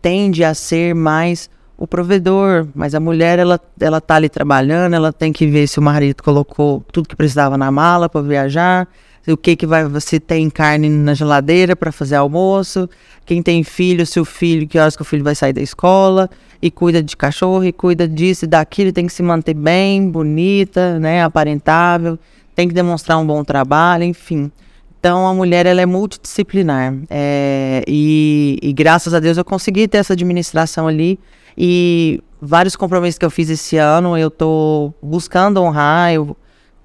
tende 0.00 0.44
a 0.44 0.54
ser 0.54 0.94
mais 0.94 1.50
o 1.78 1.86
provedor, 1.86 2.66
mas 2.74 2.92
a 2.92 3.00
mulher 3.00 3.38
ela 3.38 3.60
ela 3.80 4.00
tá 4.00 4.16
ali 4.16 4.28
trabalhando, 4.28 4.94
ela 4.94 5.12
tem 5.12 5.32
que 5.32 5.46
ver 5.46 5.68
se 5.68 5.78
o 5.78 5.82
marido 5.82 6.22
colocou 6.22 6.84
tudo 6.92 7.08
que 7.08 7.14
precisava 7.14 7.56
na 7.56 7.70
mala 7.70 8.08
para 8.08 8.20
viajar, 8.20 8.88
o 9.28 9.36
que 9.36 9.54
que 9.54 9.66
vai 9.66 9.84
se 10.00 10.18
tem 10.18 10.50
carne 10.50 10.88
na 10.88 11.14
geladeira 11.14 11.76
para 11.76 11.92
fazer 11.92 12.16
almoço, 12.16 12.88
quem 13.24 13.42
tem 13.42 13.62
filho, 13.62 14.04
se 14.04 14.18
o 14.18 14.24
filho, 14.24 14.66
que 14.66 14.78
horas 14.78 14.96
que 14.96 15.02
o 15.02 15.04
filho 15.04 15.22
vai 15.22 15.36
sair 15.36 15.52
da 15.52 15.60
escola, 15.60 16.28
e 16.60 16.70
cuida 16.70 17.00
de 17.00 17.16
cachorro, 17.16 17.64
e 17.64 17.72
cuida 17.72 18.08
disso 18.08 18.44
e 18.44 18.48
daquilo, 18.48 18.92
tem 18.92 19.06
que 19.06 19.12
se 19.12 19.22
manter 19.22 19.54
bem, 19.54 20.10
bonita, 20.10 20.98
né, 20.98 21.22
aparentável, 21.22 22.18
tem 22.56 22.66
que 22.66 22.74
demonstrar 22.74 23.18
um 23.18 23.26
bom 23.26 23.44
trabalho, 23.44 24.02
enfim. 24.02 24.50
Então 24.98 25.28
a 25.28 25.32
mulher 25.32 25.64
ela 25.64 25.80
é 25.80 25.86
multidisciplinar 25.86 26.92
é, 27.08 27.84
e, 27.86 28.58
e, 28.60 28.72
graças 28.72 29.14
a 29.14 29.20
Deus 29.20 29.36
eu 29.36 29.44
consegui 29.44 29.86
ter 29.86 29.98
essa 29.98 30.12
administração 30.12 30.88
ali 30.88 31.20
e 31.58 32.22
vários 32.40 32.76
compromissos 32.76 33.18
que 33.18 33.24
eu 33.24 33.30
fiz 33.30 33.50
esse 33.50 33.76
ano 33.76 34.16
eu 34.16 34.30
tô 34.30 34.94
buscando 35.02 35.60
honrar. 35.60 36.12
Eu 36.12 36.36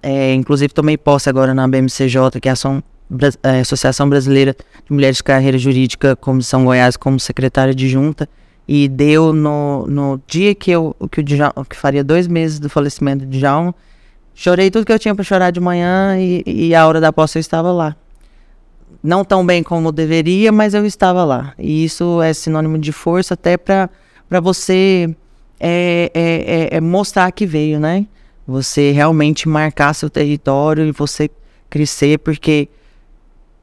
é, 0.01 0.33
inclusive 0.33 0.73
tomei 0.73 0.97
posse 0.97 1.29
agora 1.29 1.53
na 1.53 1.67
BMCJ, 1.67 2.41
que 2.41 2.49
é 2.49 2.51
a 2.51 3.53
é, 3.53 3.59
Associação 3.59 4.09
Brasileira 4.09 4.55
de 4.85 4.91
Mulheres 4.91 5.17
de 5.17 5.23
Carreira 5.23 5.57
Jurídica, 5.57 6.15
Comissão 6.15 6.65
Goiás, 6.65 6.97
como 6.97 7.19
secretária 7.19 7.73
de 7.73 7.87
junta. 7.87 8.27
E 8.67 8.87
deu 8.87 9.31
no, 9.31 9.85
no 9.85 10.21
dia 10.25 10.55
que 10.55 10.71
eu 10.71 10.95
que, 11.11 11.19
o 11.19 11.23
Djalma, 11.23 11.65
que 11.69 11.75
faria 11.75 12.03
dois 12.03 12.27
meses 12.27 12.59
do 12.59 12.69
falecimento 12.69 13.25
de 13.25 13.37
Djalma, 13.37 13.75
chorei 14.33 14.71
tudo 14.71 14.85
que 14.85 14.91
eu 14.91 14.97
tinha 14.97 15.13
para 15.13 15.23
chorar 15.23 15.51
de 15.51 15.59
manhã 15.59 16.17
e, 16.17 16.43
e 16.45 16.73
a 16.73 16.87
hora 16.87 16.99
da 16.99 17.13
posse 17.13 17.37
eu 17.37 17.41
estava 17.41 17.71
lá 17.71 17.95
não 19.03 19.25
tão 19.25 19.45
bem 19.45 19.61
como 19.61 19.91
deveria, 19.91 20.49
mas 20.49 20.73
eu 20.73 20.85
estava 20.85 21.25
lá. 21.25 21.53
E 21.59 21.83
isso 21.83 22.21
é 22.21 22.33
sinônimo 22.33 22.77
de 22.77 22.93
força 22.93 23.33
até 23.33 23.57
para 23.57 23.89
você 24.41 25.15
é, 25.59 26.11
é, 26.13 26.75
é, 26.75 26.77
é, 26.77 26.81
mostrar 26.81 27.31
que 27.31 27.45
veio, 27.45 27.79
né? 27.79 28.05
Você 28.45 28.91
realmente 28.91 29.47
marcar 29.47 29.93
seu 29.93 30.09
território 30.09 30.85
e 30.85 30.91
você 30.91 31.29
crescer, 31.69 32.19
porque 32.19 32.67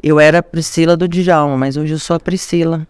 eu 0.03 0.19
era 0.19 0.43
Priscila 0.43 0.97
do 0.97 1.07
Djalma, 1.07 1.57
mas 1.57 1.77
hoje 1.77 1.93
eu 1.93 1.99
sou 1.99 2.17
a 2.17 2.21
Priscila. 2.21 2.87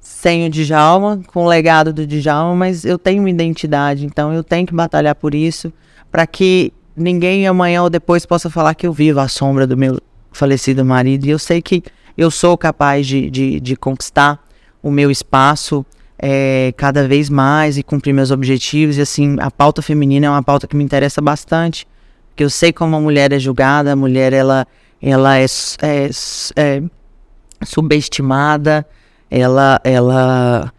Sem 0.00 0.46
o 0.46 0.50
Djalma, 0.50 1.20
com 1.26 1.44
o 1.44 1.48
legado 1.48 1.92
do 1.92 2.06
Djalma, 2.06 2.54
mas 2.54 2.84
eu 2.84 2.98
tenho 2.98 3.20
uma 3.20 3.30
identidade, 3.30 4.06
então 4.06 4.32
eu 4.32 4.44
tenho 4.44 4.66
que 4.66 4.74
batalhar 4.74 5.14
por 5.14 5.34
isso, 5.34 5.72
para 6.12 6.26
que 6.26 6.72
ninguém 6.96 7.48
amanhã 7.48 7.82
ou 7.82 7.90
depois 7.90 8.24
possa 8.24 8.48
falar 8.48 8.74
que 8.74 8.86
eu 8.86 8.92
vivo 8.92 9.18
à 9.18 9.26
sombra 9.26 9.66
do 9.66 9.76
meu 9.76 10.00
falecido 10.30 10.84
marido. 10.84 11.26
E 11.26 11.30
eu 11.30 11.38
sei 11.38 11.60
que 11.60 11.82
eu 12.16 12.30
sou 12.30 12.56
capaz 12.56 13.06
de, 13.06 13.28
de, 13.28 13.58
de 13.58 13.74
conquistar 13.74 14.40
o 14.82 14.90
meu 14.90 15.10
espaço 15.10 15.84
é, 16.18 16.72
cada 16.76 17.06
vez 17.06 17.28
mais 17.28 17.76
e 17.78 17.82
cumprir 17.82 18.12
meus 18.12 18.30
objetivos. 18.30 18.96
E 18.96 19.00
assim, 19.00 19.36
a 19.40 19.50
pauta 19.50 19.82
feminina 19.82 20.26
é 20.26 20.30
uma 20.30 20.42
pauta 20.42 20.66
que 20.66 20.76
me 20.76 20.84
interessa 20.84 21.20
bastante, 21.20 21.86
porque 22.30 22.44
eu 22.44 22.50
sei 22.50 22.72
como 22.72 22.96
a 22.96 23.00
mulher 23.00 23.32
é 23.32 23.38
julgada, 23.38 23.92
a 23.92 23.96
mulher 23.96 24.32
ela, 24.32 24.66
ela 25.00 25.38
é, 25.38 25.46
é, 25.82 26.08
é 26.56 26.82
subestimada, 27.64 28.86
ela, 29.30 29.80
ela, 29.84 30.72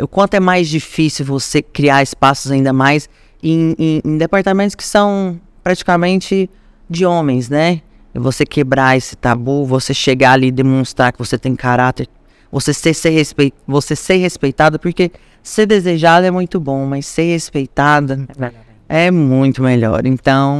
o 0.00 0.08
quanto 0.08 0.34
é 0.34 0.40
mais 0.40 0.68
difícil 0.68 1.24
você 1.24 1.62
criar 1.62 2.02
espaços 2.02 2.50
ainda 2.50 2.72
mais 2.72 3.08
em, 3.42 3.74
em, 3.78 4.02
em 4.04 4.18
departamentos 4.18 4.74
que 4.74 4.84
são 4.84 5.40
praticamente 5.62 6.48
de 6.88 7.06
homens, 7.06 7.48
né? 7.48 7.82
você 8.14 8.44
quebrar 8.44 8.96
esse 8.96 9.16
tabu, 9.16 9.64
você 9.64 9.94
chegar 9.94 10.32
ali 10.32 10.48
e 10.48 10.52
demonstrar 10.52 11.12
que 11.12 11.18
você 11.18 11.38
tem 11.38 11.56
caráter, 11.56 12.08
você 12.52 12.74
ser, 12.74 12.92
ser, 12.92 13.10
respeit, 13.10 13.54
você 13.66 13.96
ser 13.96 14.16
respeitada, 14.16 14.78
porque 14.78 15.10
ser 15.42 15.64
desejada 15.64 16.26
é 16.26 16.30
muito 16.30 16.60
bom, 16.60 16.84
mas 16.84 17.06
ser 17.06 17.32
respeitada 17.32 18.26
é, 18.88 19.06
é 19.06 19.10
muito 19.10 19.62
melhor. 19.62 20.04
Então, 20.04 20.58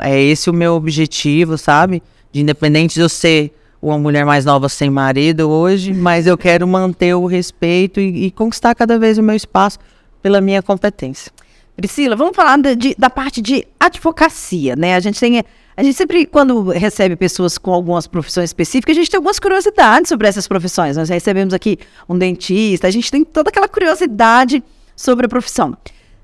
é 0.00 0.18
esse 0.22 0.48
o 0.48 0.52
meu 0.52 0.74
objetivo, 0.74 1.58
sabe? 1.58 2.00
De 2.30 2.40
independente 2.40 2.94
de 2.94 3.00
eu 3.00 3.08
ser 3.08 3.52
uma 3.82 3.98
mulher 3.98 4.24
mais 4.24 4.44
nova 4.44 4.68
sem 4.68 4.88
marido 4.88 5.50
hoje, 5.50 5.92
mas 5.92 6.28
eu 6.28 6.38
quero 6.38 6.66
manter 6.68 7.14
o 7.14 7.26
respeito 7.26 7.98
e, 7.98 8.26
e 8.26 8.30
conquistar 8.30 8.74
cada 8.74 8.96
vez 8.96 9.18
o 9.18 9.22
meu 9.22 9.34
espaço 9.34 9.78
pela 10.22 10.40
minha 10.40 10.62
competência. 10.62 11.32
Priscila, 11.76 12.14
vamos 12.14 12.36
falar 12.36 12.56
de, 12.76 12.94
da 12.96 13.10
parte 13.10 13.42
de 13.42 13.66
advocacia, 13.78 14.76
né? 14.76 14.94
A 14.94 15.00
gente 15.00 15.18
tem 15.18 15.42
a 15.76 15.82
gente 15.82 15.96
sempre, 15.96 16.24
quando 16.24 16.70
recebe 16.70 17.16
pessoas 17.16 17.58
com 17.58 17.72
algumas 17.72 18.06
profissões 18.06 18.50
específicas, 18.50 18.96
a 18.96 19.00
gente 19.00 19.10
tem 19.10 19.18
algumas 19.18 19.40
curiosidades 19.40 20.08
sobre 20.08 20.28
essas 20.28 20.46
profissões. 20.46 20.96
Nós 20.96 21.08
recebemos 21.08 21.52
aqui 21.52 21.78
um 22.08 22.16
dentista, 22.16 22.86
a 22.86 22.90
gente 22.90 23.10
tem 23.10 23.24
toda 23.24 23.48
aquela 23.48 23.68
curiosidade 23.68 24.62
sobre 24.94 25.26
a 25.26 25.28
profissão. 25.28 25.76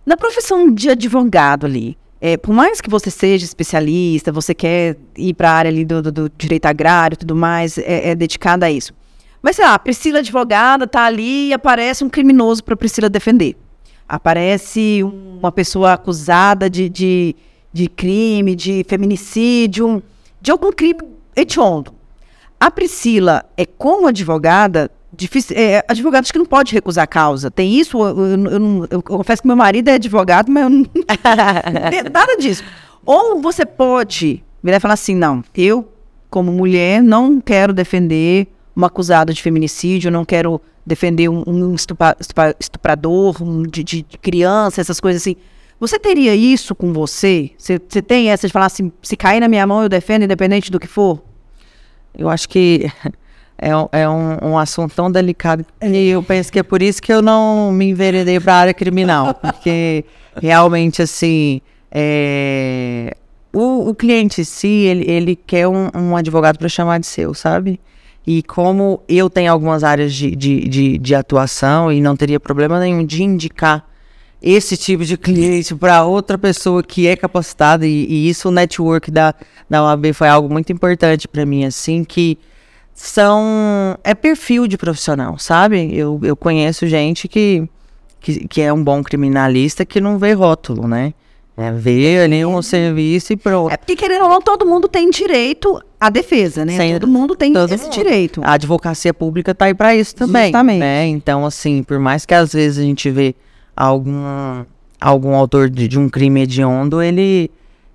Na 0.07 0.17
profissão 0.17 0.73
de 0.73 0.91
advogado 0.91 1.67
ali, 1.67 1.99
é, 2.21 2.37
por 2.37 2.55
mais 2.55 2.81
que 2.81 2.89
você 2.89 3.11
seja 3.11 3.45
especialista, 3.45 4.31
você 4.31 4.55
quer 4.55 4.97
ir 5.17 5.35
para 5.35 5.51
a 5.51 5.55
área 5.55 5.71
ali 5.71 5.85
do, 5.85 6.03
do, 6.03 6.13
do, 6.13 6.33
direito 6.37 6.67
agrário 6.67 7.15
e 7.15 7.19
tudo 7.19 7.35
mais, 7.35 7.77
é, 7.79 8.11
é 8.11 8.15
dedicada 8.15 8.67
a 8.67 8.71
isso. 8.71 8.93
Mas 9.43 9.57
sei 9.57 9.65
lá, 9.65 9.75
a 9.75 9.79
Priscila 9.79 10.19
advogada 10.19 10.87
tá 10.87 11.05
ali 11.05 11.49
e 11.49 11.53
aparece 11.53 12.05
um 12.05 12.11
criminoso 12.11 12.63
para 12.63 12.77
Priscila 12.77 13.09
defender. 13.09 13.57
Aparece 14.07 15.03
uma 15.03 15.51
pessoa 15.51 15.95
acusada 15.95 16.69
de, 16.69 16.89
de 16.89 17.35
de 17.73 17.89
crime, 17.89 18.55
de 18.55 18.85
feminicídio, 18.89 20.03
de 20.41 20.51
algum 20.51 20.73
crime 20.73 21.01
hediondo. 21.37 21.95
A 22.59 22.71
Priscila 22.71 23.45
é 23.57 23.65
como 23.65 24.07
advogada, 24.07 24.91
difícil, 25.13 25.57
é, 25.57 25.85
acho 25.89 26.33
que 26.33 26.39
não 26.39 26.47
pode 26.47 26.75
recusar 26.75 27.09
causa. 27.09 27.51
Tem 27.51 27.73
isso? 27.73 27.99
Eu, 27.99 28.19
eu, 28.19 28.45
eu, 28.47 28.89
eu 28.91 29.03
confesso 29.03 29.43
que 29.43 29.49
meu 29.49 29.57
marido 29.57 29.89
é 29.89 29.95
advogado, 29.95 30.51
mas 30.51 30.65
eu 30.65 30.71
não, 30.71 30.85
nada 32.13 32.37
disso. 32.37 32.63
Ou 33.05 33.41
você 33.41 33.65
pode 33.65 34.45
virar 34.63 34.77
e 34.77 34.81
falar 34.81 34.95
assim: 34.95 35.15
não, 35.15 35.43
eu, 35.55 35.89
como 36.29 36.53
mulher, 36.53 37.03
não 37.03 37.41
quero 37.41 37.73
defender 37.73 38.49
uma 38.75 38.87
acusada 38.87 39.33
de 39.33 39.43
feminicídio, 39.43 40.11
não 40.11 40.25
quero 40.25 40.61
defender 40.87 41.29
um, 41.29 41.43
um 41.47 41.75
estupa, 41.75 42.17
estupa, 42.19 42.55
estuprador 42.59 43.43
um, 43.43 43.63
de, 43.63 43.83
de, 43.85 44.03
criança, 44.21 44.81
essas 44.81 45.01
coisas 45.01 45.23
assim. 45.23 45.37
Você 45.81 45.99
teria 45.99 46.35
isso 46.35 46.75
com 46.75 46.93
você? 46.93 47.53
Você, 47.57 47.81
você 47.89 48.03
tem 48.03 48.31
essa 48.31 48.47
de 48.47 48.53
falar 48.53 48.67
assim: 48.67 48.93
se 49.03 49.17
cair 49.17 49.41
na 49.41 49.49
minha 49.49 49.67
mão, 49.67 49.83
eu 49.83 49.89
defendo, 49.89 50.25
independente 50.25 50.71
do 50.71 50.79
que 50.79 50.87
for? 50.87 51.23
Eu 52.17 52.29
acho 52.29 52.47
que 52.51 52.93
é, 53.57 53.71
é 53.93 54.09
um, 54.09 54.51
um, 54.51 54.59
assunto 54.59 54.95
tão 54.95 55.11
delicado 55.11 55.65
e 55.81 56.09
eu 56.09 56.23
penso 56.23 56.53
que 56.53 56.59
é 56.59 56.63
por 56.63 56.83
isso 56.83 57.01
que 57.01 57.11
eu 57.11 57.23
não 57.23 57.73
me 57.73 57.87
enveredei 57.91 58.39
para 58.39 58.55
a 58.55 58.57
área 58.59 58.75
criminal, 58.75 59.33
porque 59.41 60.05
realmente 60.41 61.01
assim 61.01 61.63
é, 61.91 63.17
o, 63.53 63.89
o 63.89 63.95
cliente 63.95 64.43
em 64.43 64.45
si 64.45 64.69
ele, 64.69 65.11
ele 65.11 65.37
quer 65.37 65.67
um, 65.67 65.89
um 65.95 66.17
advogado 66.17 66.59
para 66.59 66.69
chamar 66.69 67.01
de 67.01 67.07
seu, 67.07 67.33
sabe? 67.33 67.81
E 68.27 68.43
como 68.43 69.03
eu 69.09 69.31
tenho 69.31 69.51
algumas 69.51 69.83
áreas 69.83 70.13
de, 70.13 70.37
de, 70.37 70.69
de, 70.69 70.99
de 70.99 71.15
atuação 71.15 71.91
e 71.91 72.03
não 72.03 72.15
teria 72.15 72.39
problema 72.39 72.79
nenhum 72.79 73.05
de 73.05 73.23
indicar 73.23 73.90
esse 74.43 74.77
tipo 74.77 75.05
de 75.05 75.17
cliente 75.19 75.75
para 75.75 76.05
outra 76.05 76.39
pessoa 76.39 76.83
que 76.83 77.07
é 77.07 77.15
capacitada 77.15 77.87
e, 77.87 78.07
e, 78.07 78.29
isso 78.29 78.49
o 78.49 78.53
network 78.53 79.11
da, 79.11 79.35
da 79.69 79.85
OAB 79.85 80.13
foi 80.15 80.29
algo 80.29 80.51
muito 80.51 80.73
importante 80.73 81.29
para 81.29 81.45
mim 81.45 81.65
assim 81.65 82.03
que 82.05 82.39
são 82.95 83.99
é 84.03 84.15
perfil 84.15 84.67
de 84.67 84.79
profissional 84.79 85.39
sabe? 85.39 85.95
Eu, 85.95 86.19
eu 86.23 86.35
conheço 86.35 86.87
gente 86.87 87.29
que, 87.29 87.69
que, 88.19 88.49
que 88.49 88.63
é 88.63 88.73
um 88.73 88.83
bom 88.83 89.03
criminalista 89.03 89.85
que 89.85 90.01
não 90.01 90.19
vê 90.19 90.33
rótulo 90.33 90.89
né? 90.89 91.13
É 91.57 91.71
ver 91.71 92.23
ali 92.23 92.43
um 92.47 92.63
serviço 92.63 93.35
e 93.35 93.37
pronto. 93.37 93.71
É 93.71 93.77
porque 93.77 93.95
querendo 93.95 94.23
ou 94.23 94.31
não 94.31 94.41
todo 94.41 94.65
mundo 94.65 94.89
tem 94.89 95.11
direito 95.11 95.79
à 96.01 96.09
defesa 96.09 96.65
né? 96.65 96.79
Sem, 96.79 96.95
todo 96.95 97.07
mundo 97.07 97.37
tem 97.37 97.53
todo 97.53 97.71
esse 97.71 97.85
mundo. 97.85 97.93
direito. 97.93 98.41
A 98.43 98.53
advocacia 98.55 99.13
pública 99.13 99.55
tá 99.55 99.67
aí 99.67 99.75
para 99.75 99.95
isso 99.95 100.15
também 100.15 100.45
Justamente. 100.45 100.79
né? 100.79 101.07
Então 101.09 101.45
assim 101.45 101.83
por 101.83 101.99
mais 101.99 102.25
que 102.25 102.33
às 102.33 102.55
vezes 102.55 102.79
a 102.79 102.83
gente 102.83 103.11
vê 103.11 103.35
algum, 103.77 104.65
algum 105.01 105.35
autor 105.35 105.69
de, 105.71 105.89
de 105.89 105.99
um 105.99 106.09
crime 106.09 106.43
hediondo, 106.43 107.03
ele, 107.03 107.51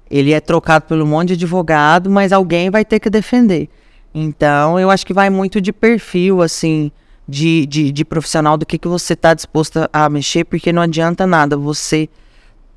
ele 0.09 0.33
é 0.33 0.39
trocado 0.39 0.85
por 0.85 0.99
um 0.99 1.05
monte 1.05 1.29
de 1.29 1.33
advogado, 1.33 2.09
mas 2.09 2.31
alguém 2.31 2.69
vai 2.69 2.83
ter 2.83 2.99
que 2.99 3.09
defender. 3.09 3.69
Então, 4.13 4.79
eu 4.79 4.89
acho 4.89 5.05
que 5.05 5.13
vai 5.13 5.29
muito 5.29 5.59
de 5.59 5.73
perfil, 5.73 6.41
assim, 6.41 6.91
de, 7.27 7.65
de, 7.65 7.91
de 7.91 8.05
profissional, 8.05 8.57
do 8.57 8.65
que, 8.65 8.77
que 8.77 8.87
você 8.87 9.13
está 9.13 9.33
disposto 9.33 9.89
a 9.91 10.09
mexer, 10.09 10.45
porque 10.45 10.71
não 10.71 10.81
adianta 10.81 11.27
nada. 11.27 11.57
Você. 11.57 12.07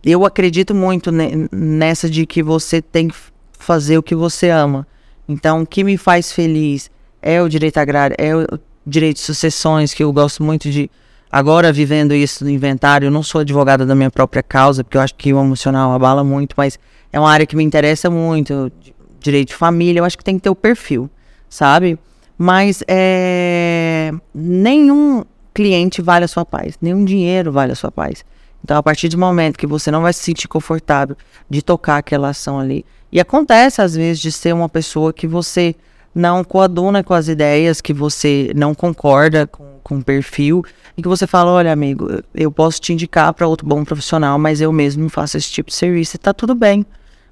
Eu 0.02 0.24
acredito 0.24 0.74
muito 0.74 1.10
nessa 1.52 2.08
de 2.08 2.26
que 2.26 2.42
você 2.42 2.80
tem 2.82 3.08
que 3.08 3.16
fazer 3.52 3.98
o 3.98 4.02
que 4.02 4.14
você 4.14 4.48
ama. 4.48 4.86
Então, 5.28 5.62
o 5.62 5.66
que 5.66 5.84
me 5.84 5.96
faz 5.96 6.32
feliz 6.32 6.90
é 7.20 7.42
o 7.42 7.48
direito 7.48 7.78
agrário, 7.78 8.16
é 8.18 8.34
o 8.34 8.46
direito 8.86 9.16
de 9.16 9.22
sucessões, 9.22 9.92
que 9.92 10.02
eu 10.02 10.12
gosto 10.12 10.42
muito 10.42 10.70
de, 10.70 10.90
Agora, 11.30 11.72
vivendo 11.72 12.14
isso 12.14 12.42
no 12.44 12.50
inventário, 12.50 13.10
não 13.10 13.22
sou 13.22 13.42
advogada 13.42 13.84
da 13.84 13.94
minha 13.94 14.10
própria 14.10 14.42
causa, 14.42 14.82
porque 14.82 14.96
eu 14.96 15.00
acho 15.02 15.14
que 15.14 15.32
o 15.32 15.40
emocional 15.40 15.92
abala 15.92 16.24
muito, 16.24 16.54
mas 16.56 16.78
é 17.12 17.20
uma 17.20 17.30
área 17.30 17.46
que 17.46 17.54
me 17.54 17.62
interessa 17.62 18.08
muito. 18.08 18.72
Direito 19.20 19.48
de 19.48 19.54
família, 19.54 20.00
eu 20.00 20.04
acho 20.04 20.16
que 20.16 20.24
tem 20.24 20.36
que 20.36 20.42
ter 20.42 20.50
o 20.50 20.54
perfil, 20.54 21.10
sabe? 21.48 21.98
Mas 22.38 22.82
é, 22.86 24.12
nenhum 24.32 25.24
cliente 25.52 26.00
vale 26.00 26.24
a 26.24 26.28
sua 26.28 26.44
paz, 26.44 26.78
nenhum 26.80 27.04
dinheiro 27.04 27.50
vale 27.50 27.72
a 27.72 27.74
sua 27.74 27.90
paz. 27.90 28.24
Então, 28.62 28.76
a 28.76 28.82
partir 28.82 29.08
do 29.08 29.18
momento 29.18 29.58
que 29.58 29.66
você 29.66 29.90
não 29.90 30.02
vai 30.02 30.12
se 30.12 30.22
sentir 30.22 30.46
confortável 30.46 31.16
de 31.50 31.60
tocar 31.62 31.98
aquela 31.98 32.28
ação 32.28 32.58
ali, 32.58 32.86
e 33.10 33.18
acontece 33.20 33.82
às 33.82 33.94
vezes 33.94 34.20
de 34.20 34.30
ser 34.30 34.54
uma 34.54 34.68
pessoa 34.68 35.12
que 35.12 35.26
você 35.26 35.74
não 36.18 36.42
coaduna 36.42 37.04
com 37.04 37.14
as 37.14 37.28
ideias, 37.28 37.80
que 37.80 37.92
você 37.92 38.50
não 38.54 38.74
concorda 38.74 39.46
com, 39.46 39.78
com 39.84 39.98
o 39.98 40.04
perfil, 40.04 40.64
e 40.96 41.02
que 41.02 41.08
você 41.08 41.28
fala, 41.28 41.52
olha 41.52 41.72
amigo, 41.72 42.08
eu 42.34 42.50
posso 42.50 42.80
te 42.80 42.92
indicar 42.92 43.32
para 43.32 43.46
outro 43.46 43.64
bom 43.64 43.84
profissional, 43.84 44.36
mas 44.36 44.60
eu 44.60 44.72
mesmo 44.72 45.08
faço 45.08 45.36
esse 45.36 45.48
tipo 45.48 45.70
de 45.70 45.76
serviço 45.76 46.16
e 46.16 46.18
tá 46.18 46.34
tudo 46.34 46.56
bem. 46.56 46.84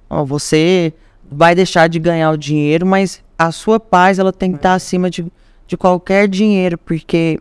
Ó, 0.09 0.25
você 0.25 0.95
vai 1.29 1.53
deixar 1.53 1.89
de 1.89 1.99
ganhar 1.99 2.31
o 2.31 2.37
dinheiro, 2.37 2.87
mas 2.87 3.21
a 3.37 3.51
sua 3.51 3.81
paz 3.81 4.21
ela 4.21 4.33
tem 4.33 4.53
que 4.53 4.59
estar 4.59 4.71
tá 4.71 4.75
acima 4.77 5.11
de, 5.11 5.27
de 5.67 5.77
qualquer 5.77 6.29
dinheiro, 6.29 6.79
porque 6.79 7.41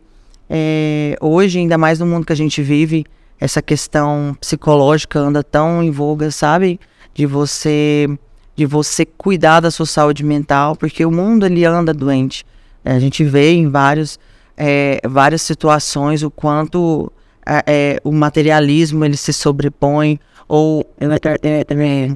é, 0.49 1.15
hoje, 1.21 1.59
ainda 1.59 1.77
mais 1.77 1.99
no 1.99 2.07
mundo 2.07 2.25
que 2.25 2.33
a 2.33 2.35
gente 2.35 2.63
vive, 2.63 3.05
essa 3.39 3.61
questão 3.61 4.35
psicológica 4.39 5.19
anda 5.19 5.43
tão 5.43 5.83
em 5.83 5.91
voga, 5.91 6.31
sabe? 6.31 6.79
De 7.13 7.27
você 7.27 8.09
de 8.55 8.65
você 8.65 9.05
cuidar 9.05 9.59
da 9.59 9.69
sua 9.69 9.85
saúde 9.85 10.23
mental, 10.23 10.75
porque 10.75 11.05
o 11.05 11.11
mundo 11.11 11.45
ele 11.45 11.65
anda 11.65 11.93
doente. 11.93 12.45
É, 12.83 12.93
a 12.93 12.99
gente 12.99 13.23
vê 13.23 13.51
em 13.53 13.69
vários 13.69 14.19
é, 14.57 15.01
várias 15.05 15.41
situações 15.41 16.23
o 16.23 16.31
quanto 16.31 17.11
é, 17.45 17.63
é, 17.67 17.99
o 18.03 18.11
materialismo 18.11 19.03
ele 19.03 19.17
se 19.17 19.33
sobrepõe 19.33 20.19
ou 20.47 20.85
é, 20.99 22.15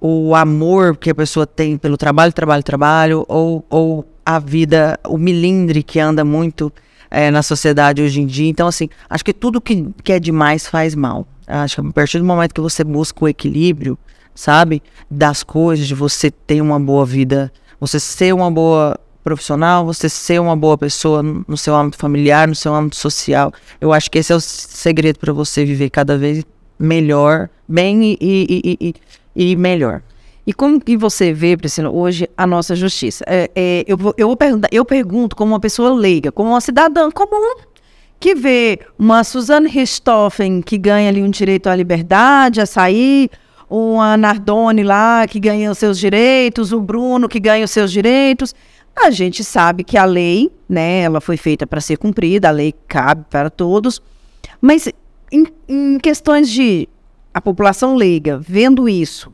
o 0.00 0.34
amor 0.34 0.96
que 0.96 1.10
a 1.10 1.14
pessoa 1.14 1.46
tem 1.46 1.76
pelo 1.76 1.96
trabalho, 1.96 2.32
trabalho, 2.32 2.62
trabalho, 2.62 3.24
ou, 3.28 3.64
ou 3.68 4.04
a 4.24 4.38
vida, 4.38 4.98
o 5.06 5.18
milindre 5.18 5.82
que 5.82 5.98
anda 5.98 6.24
muito 6.24 6.72
é, 7.10 7.30
na 7.30 7.42
sociedade 7.42 8.02
hoje 8.02 8.20
em 8.20 8.26
dia. 8.26 8.48
Então, 8.48 8.68
assim, 8.68 8.88
acho 9.10 9.24
que 9.24 9.32
tudo 9.32 9.60
que, 9.60 9.88
que 10.04 10.12
é 10.12 10.20
demais 10.20 10.66
faz 10.66 10.94
mal. 10.94 11.26
Acho 11.46 11.82
que 11.82 11.88
a 11.88 11.92
partir 11.92 12.18
do 12.18 12.24
momento 12.24 12.54
que 12.54 12.60
você 12.60 12.84
busca 12.84 13.24
o 13.24 13.28
equilíbrio, 13.28 13.98
sabe, 14.38 14.80
das 15.10 15.42
coisas, 15.42 15.88
de 15.88 15.96
você 15.96 16.30
ter 16.30 16.60
uma 16.60 16.78
boa 16.78 17.04
vida, 17.04 17.52
você 17.80 17.98
ser 17.98 18.32
uma 18.32 18.48
boa 18.48 18.96
profissional, 19.24 19.84
você 19.84 20.08
ser 20.08 20.40
uma 20.40 20.56
boa 20.56 20.78
pessoa 20.78 21.22
no 21.22 21.56
seu 21.56 21.74
âmbito 21.74 21.98
familiar, 21.98 22.46
no 22.46 22.54
seu 22.54 22.72
âmbito 22.72 22.94
social. 22.94 23.52
Eu 23.80 23.92
acho 23.92 24.08
que 24.08 24.16
esse 24.16 24.32
é 24.32 24.36
o 24.36 24.40
segredo 24.40 25.18
para 25.18 25.32
você 25.32 25.64
viver 25.64 25.90
cada 25.90 26.16
vez 26.16 26.44
melhor, 26.78 27.50
bem 27.66 28.04
e, 28.04 28.16
e, 28.20 28.78
e, 28.80 28.94
e, 29.34 29.56
melhor. 29.56 30.02
E 30.46 30.52
como 30.52 30.80
que 30.80 30.96
você 30.96 31.32
vê, 31.32 31.56
Priscila, 31.56 31.90
hoje 31.90 32.30
a 32.36 32.46
nossa 32.46 32.76
justiça? 32.76 33.24
É, 33.26 33.50
é, 33.56 33.84
eu, 33.88 33.96
vou, 33.96 34.14
eu, 34.16 34.28
vou 34.28 34.36
perguntar, 34.36 34.68
eu 34.70 34.84
pergunto 34.84 35.34
como 35.34 35.52
uma 35.52 35.60
pessoa 35.60 35.92
leiga, 35.92 36.30
como 36.30 36.50
uma 36.50 36.60
cidadã 36.60 37.10
comum, 37.10 37.56
que 38.20 38.36
vê 38.36 38.78
uma 38.96 39.24
Suzane 39.24 39.68
Richthofen 39.68 40.62
que 40.62 40.78
ganha 40.78 41.08
ali 41.08 41.24
um 41.24 41.30
direito 41.30 41.66
à 41.66 41.74
liberdade, 41.74 42.60
a 42.60 42.66
sair, 42.66 43.28
uma 43.68 44.16
Nardone 44.16 44.82
lá 44.82 45.26
que 45.26 45.38
ganha 45.38 45.70
os 45.70 45.78
seus 45.78 45.98
direitos, 45.98 46.72
o 46.72 46.80
Bruno 46.80 47.28
que 47.28 47.38
ganha 47.38 47.64
os 47.64 47.70
seus 47.70 47.92
direitos. 47.92 48.54
A 48.96 49.10
gente 49.10 49.44
sabe 49.44 49.84
que 49.84 49.96
a 49.96 50.04
lei, 50.04 50.50
né, 50.68 51.00
ela 51.02 51.20
foi 51.20 51.36
feita 51.36 51.66
para 51.66 51.80
ser 51.80 51.98
cumprida, 51.98 52.48
a 52.48 52.52
lei 52.52 52.74
cabe 52.88 53.24
para 53.30 53.48
todos, 53.48 54.02
mas 54.60 54.88
em, 55.30 55.46
em 55.68 55.98
questões 55.98 56.50
de 56.50 56.88
a 57.32 57.40
população 57.40 57.94
leiga 57.94 58.38
vendo 58.38 58.88
isso, 58.88 59.32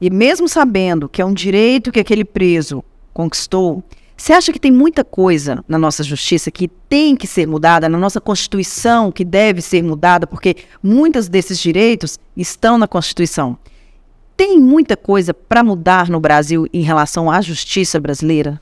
e 0.00 0.10
mesmo 0.10 0.48
sabendo 0.48 1.08
que 1.08 1.20
é 1.20 1.24
um 1.24 1.34
direito 1.34 1.90
que 1.90 1.98
aquele 1.98 2.24
preso 2.24 2.84
conquistou, 3.12 3.82
você 4.20 4.34
acha 4.34 4.52
que 4.52 4.60
tem 4.60 4.70
muita 4.70 5.02
coisa 5.02 5.64
na 5.66 5.78
nossa 5.78 6.02
justiça 6.04 6.50
que 6.50 6.68
tem 6.68 7.16
que 7.16 7.26
ser 7.26 7.46
mudada, 7.46 7.88
na 7.88 7.96
nossa 7.96 8.20
Constituição 8.20 9.10
que 9.10 9.24
deve 9.24 9.62
ser 9.62 9.82
mudada, 9.82 10.26
porque 10.26 10.56
muitos 10.82 11.26
desses 11.26 11.58
direitos 11.58 12.18
estão 12.36 12.76
na 12.76 12.86
Constituição? 12.86 13.56
Tem 14.36 14.60
muita 14.60 14.94
coisa 14.94 15.32
para 15.32 15.64
mudar 15.64 16.10
no 16.10 16.20
Brasil 16.20 16.66
em 16.70 16.82
relação 16.82 17.30
à 17.30 17.40
justiça 17.40 17.98
brasileira? 17.98 18.60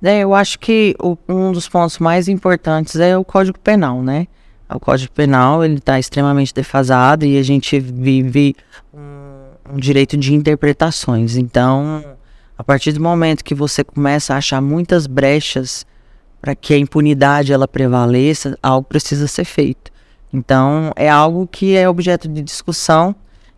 É, 0.00 0.20
eu 0.20 0.32
acho 0.32 0.60
que 0.60 0.94
o, 1.02 1.18
um 1.28 1.50
dos 1.50 1.68
pontos 1.68 1.98
mais 1.98 2.28
importantes 2.28 2.94
é 2.94 3.18
o 3.18 3.24
Código 3.24 3.58
Penal, 3.58 4.00
né? 4.00 4.28
O 4.72 4.78
Código 4.78 5.12
Penal 5.12 5.64
ele 5.64 5.78
está 5.78 5.98
extremamente 5.98 6.54
defasado 6.54 7.24
e 7.24 7.36
a 7.36 7.42
gente 7.42 7.80
vive 7.80 8.54
um, 8.92 9.74
um 9.74 9.76
direito 9.76 10.16
de 10.16 10.32
interpretações. 10.32 11.36
Então, 11.36 12.04
a 12.56 12.62
partir 12.62 12.92
do 12.92 13.00
momento 13.00 13.44
que 13.44 13.54
você 13.54 13.82
começa 13.82 14.34
a 14.34 14.38
achar 14.38 14.60
muitas 14.60 15.06
brechas 15.06 15.84
para 16.40 16.54
que 16.54 16.74
a 16.74 16.78
impunidade 16.78 17.52
ela 17.52 17.66
prevaleça, 17.66 18.58
algo 18.62 18.86
precisa 18.86 19.26
ser 19.26 19.44
feito. 19.44 19.90
Então, 20.32 20.92
é 20.94 21.08
algo 21.08 21.46
que 21.46 21.76
é 21.76 21.88
objeto 21.88 22.28
de 22.28 22.42
discussão, 22.42 23.14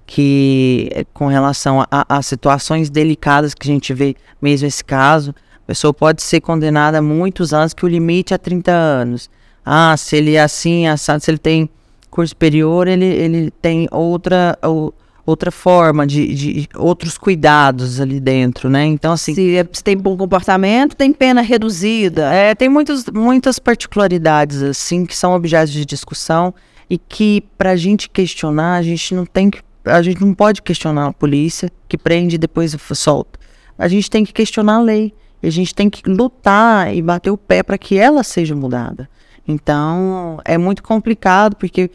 que 0.06 0.88
com 1.12 1.26
relação 1.26 1.80
a, 1.90 2.06
a 2.08 2.22
situações 2.22 2.88
delicadas 2.88 3.54
que 3.54 3.68
a 3.68 3.72
gente 3.72 3.92
vê, 3.92 4.14
mesmo 4.40 4.68
esse 4.68 4.84
caso, 4.84 5.34
a 5.56 5.66
pessoa 5.66 5.92
pode 5.92 6.22
ser 6.22 6.40
condenada 6.40 6.98
a 6.98 7.02
muitos 7.02 7.52
anos, 7.52 7.74
que 7.74 7.84
o 7.84 7.88
limite 7.88 8.32
é 8.32 8.38
30 8.38 8.70
anos. 8.70 9.28
Ah, 9.64 9.96
se 9.96 10.16
ele 10.16 10.34
é 10.34 10.42
assim, 10.42 10.86
assado, 10.86 11.24
se 11.24 11.30
ele 11.30 11.38
tem 11.38 11.68
curso 12.08 12.30
superior, 12.30 12.86
ele, 12.86 13.04
ele 13.04 13.50
tem 13.50 13.88
outra, 13.90 14.56
ou, 14.62 14.94
outra 15.26 15.50
forma 15.50 16.06
de, 16.06 16.34
de, 16.34 16.68
outros 16.76 17.18
cuidados 17.18 18.00
ali 18.00 18.20
dentro, 18.20 18.70
né? 18.70 18.84
Então, 18.86 19.12
assim. 19.12 19.34
Se, 19.34 19.56
é, 19.56 19.68
se 19.70 19.82
tem 19.82 19.96
bom 19.96 20.16
comportamento, 20.16 20.94
tem 20.94 21.12
pena 21.12 21.40
reduzida. 21.40 22.32
É, 22.32 22.54
tem 22.54 22.68
muitos, 22.68 23.06
muitas 23.06 23.58
particularidades, 23.58 24.62
assim, 24.62 25.04
que 25.04 25.16
são 25.16 25.34
objetos 25.34 25.72
de 25.72 25.84
discussão 25.84 26.54
e 26.88 26.96
que, 26.96 27.42
para 27.58 27.72
a 27.72 27.76
gente 27.76 28.08
questionar, 28.08 28.76
a 28.76 28.82
gente 28.82 29.14
não 29.14 29.26
tem 29.26 29.50
que. 29.50 29.60
A 29.84 30.02
gente 30.02 30.20
não 30.20 30.34
pode 30.34 30.62
questionar 30.62 31.08
a 31.08 31.12
polícia 31.12 31.70
que 31.88 31.98
prende 31.98 32.36
e 32.36 32.38
depois 32.38 32.76
solta. 32.94 33.38
a 33.78 33.86
gente 33.86 34.10
tem 34.10 34.24
que 34.24 34.32
questionar 34.32 34.76
a 34.76 34.80
lei. 34.80 35.12
A 35.42 35.50
gente 35.50 35.74
tem 35.74 35.88
que 35.88 36.08
lutar 36.08 36.92
e 36.92 37.00
bater 37.00 37.30
o 37.30 37.36
pé 37.36 37.62
para 37.62 37.78
que 37.78 37.96
ela 37.96 38.24
seja 38.24 38.56
mudada. 38.56 39.08
Então, 39.46 40.40
é 40.44 40.58
muito 40.58 40.82
complicado 40.82 41.54
porque 41.54 41.88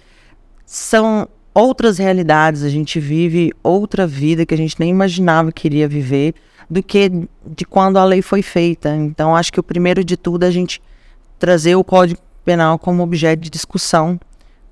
são 0.66 1.28
outras 1.54 1.97
realidades, 1.97 2.64
a 2.64 2.70
gente 2.70 2.99
vive 2.99 3.52
outra 3.64 4.08
vida 4.08 4.45
que 4.45 4.54
a 4.54 4.58
gente 4.58 4.80
nem 4.80 4.89
imaginava 4.89 5.52
que 5.52 5.68
iria 5.68 5.88
viver 5.88 6.34
do 6.70 6.82
que 6.82 7.12
de 7.45 7.66
quando 7.66 7.97
a 7.97 8.06
lei 8.06 8.22
foi 8.22 8.41
feita. 8.41 8.95
Então, 8.95 9.36
acho 9.36 9.52
que 9.52 9.60
o 9.60 9.64
primeiro 9.64 10.04
de 10.04 10.16
tudo 10.16 10.43
é 10.43 10.47
a 10.47 10.52
gente 10.52 10.82
trazer 11.38 11.76
o 11.76 11.84
Código 11.84 12.20
Penal 12.45 12.80
como 12.80 13.04
objeto 13.04 13.41
de 13.41 13.49
discussão 13.49 14.20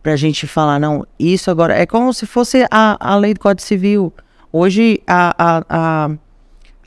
para 0.01 0.13
a 0.13 0.15
gente 0.15 0.47
falar, 0.47 0.79
não, 0.79 1.05
isso 1.19 1.51
agora 1.51 1.75
é 1.75 1.85
como 1.85 2.13
se 2.13 2.25
fosse 2.25 2.65
a, 2.71 2.97
a 2.99 3.15
lei 3.17 3.33
do 3.33 3.39
Código 3.39 3.61
Civil. 3.61 4.13
Hoje, 4.51 5.01
a, 5.05 5.35
a, 5.37 5.65
a 5.69 6.09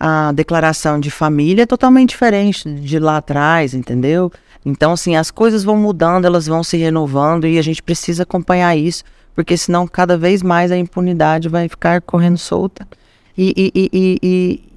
a 0.04 0.32
declaração 0.32 0.98
de 0.98 1.12
família 1.12 1.62
é 1.62 1.66
totalmente 1.66 2.08
diferente 2.08 2.68
de 2.68 2.98
lá 2.98 3.18
atrás, 3.18 3.72
entendeu? 3.72 4.32
Então, 4.66 4.90
assim, 4.90 5.14
as 5.14 5.30
coisas 5.30 5.62
vão 5.62 5.76
mudando, 5.76 6.24
elas 6.24 6.44
vão 6.44 6.64
se 6.64 6.76
renovando 6.76 7.46
e 7.46 7.56
a 7.56 7.62
gente 7.62 7.80
precisa 7.80 8.24
acompanhar 8.24 8.76
isso, 8.76 9.04
porque 9.34 9.56
senão 9.56 9.86
cada 9.86 10.16
vez 10.16 10.42
mais 10.42 10.70
a 10.70 10.76
impunidade 10.76 11.48
vai 11.48 11.68
ficar 11.68 12.00
correndo 12.00 12.38
solta 12.38 12.86
e, 13.36 13.72
e, 13.74 13.90
e, 13.92 14.18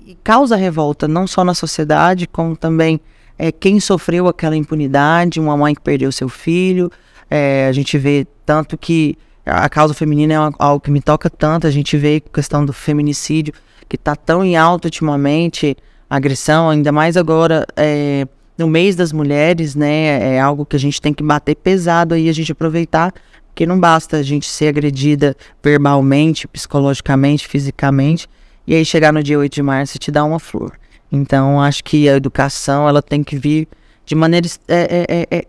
e 0.08 0.18
causa 0.24 0.56
revolta, 0.56 1.08
não 1.08 1.28
só 1.28 1.44
na 1.44 1.54
sociedade, 1.54 2.28
como 2.28 2.56
também 2.56 3.00
é, 3.38 3.52
quem 3.52 3.80
sofreu 3.80 4.28
aquela 4.28 4.56
impunidade, 4.56 5.40
uma 5.40 5.58
mãe 5.58 5.76
que 5.76 5.82
perdeu 5.82 6.12
seu 6.12 6.30
filho. 6.30 6.92
É, 7.30 7.68
a 7.68 7.72
gente 7.72 7.98
vê 7.98 8.26
tanto 8.46 8.78
que 8.78 9.18
a 9.46 9.70
causa 9.70 9.94
feminina 9.94 10.34
é 10.34 10.38
algo 10.58 10.80
que 10.80 10.90
me 10.90 11.02
toca 11.02 11.30
tanto, 11.30 11.68
a 11.68 11.72
gente 11.72 11.98
vê 11.98 12.22
a 12.26 12.30
questão 12.34 12.66
do 12.66 12.74
feminicídio 12.74 13.54
que 13.88 13.96
está 13.96 14.16
tão 14.16 14.44
em 14.44 14.56
alta 14.56 14.88
ultimamente, 14.88 15.78
a 16.10 16.16
agressão, 16.16 16.70
ainda 16.70 16.92
mais 16.92 17.16
agora 17.16 17.66
é, 17.76 18.28
no 18.58 18.68
mês 18.68 18.96
das 18.96 19.12
mulheres, 19.12 19.76
né? 19.76 20.36
É 20.36 20.40
algo 20.40 20.66
que 20.66 20.76
a 20.76 20.80
gente 20.80 21.00
tem 21.00 21.14
que 21.14 21.24
bater 21.24 21.56
pesado 21.56 22.16
aí, 22.16 22.28
a 22.30 22.34
gente 22.34 22.52
aproveitar, 22.52 23.14
porque 23.56 23.66
não 23.66 23.80
basta 23.80 24.18
a 24.18 24.22
gente 24.22 24.50
ser 24.50 24.68
agredida 24.68 25.34
verbalmente, 25.64 26.46
psicologicamente, 26.46 27.48
fisicamente, 27.48 28.28
e 28.68 28.76
aí 28.76 28.84
chegar 28.84 29.14
no 29.14 29.24
dia 29.24 29.40
8 29.40 29.54
de 29.54 29.64
março 29.64 29.96
e 29.96 30.00
te 30.00 30.12
dar 30.12 30.26
uma 30.26 30.40
flor. 30.40 30.74
Então, 31.10 31.62
acho 31.62 31.82
que 31.82 32.10
a 32.10 32.18
educação, 32.18 32.86
ela 32.86 33.02
tem 33.02 33.24
que 33.24 33.38
vir 33.38 33.70
de 34.06 34.14
maneira 34.14 34.46
é, 34.68 35.06
é, 35.08 35.08
é, 35.08 35.38
é 35.38 35.46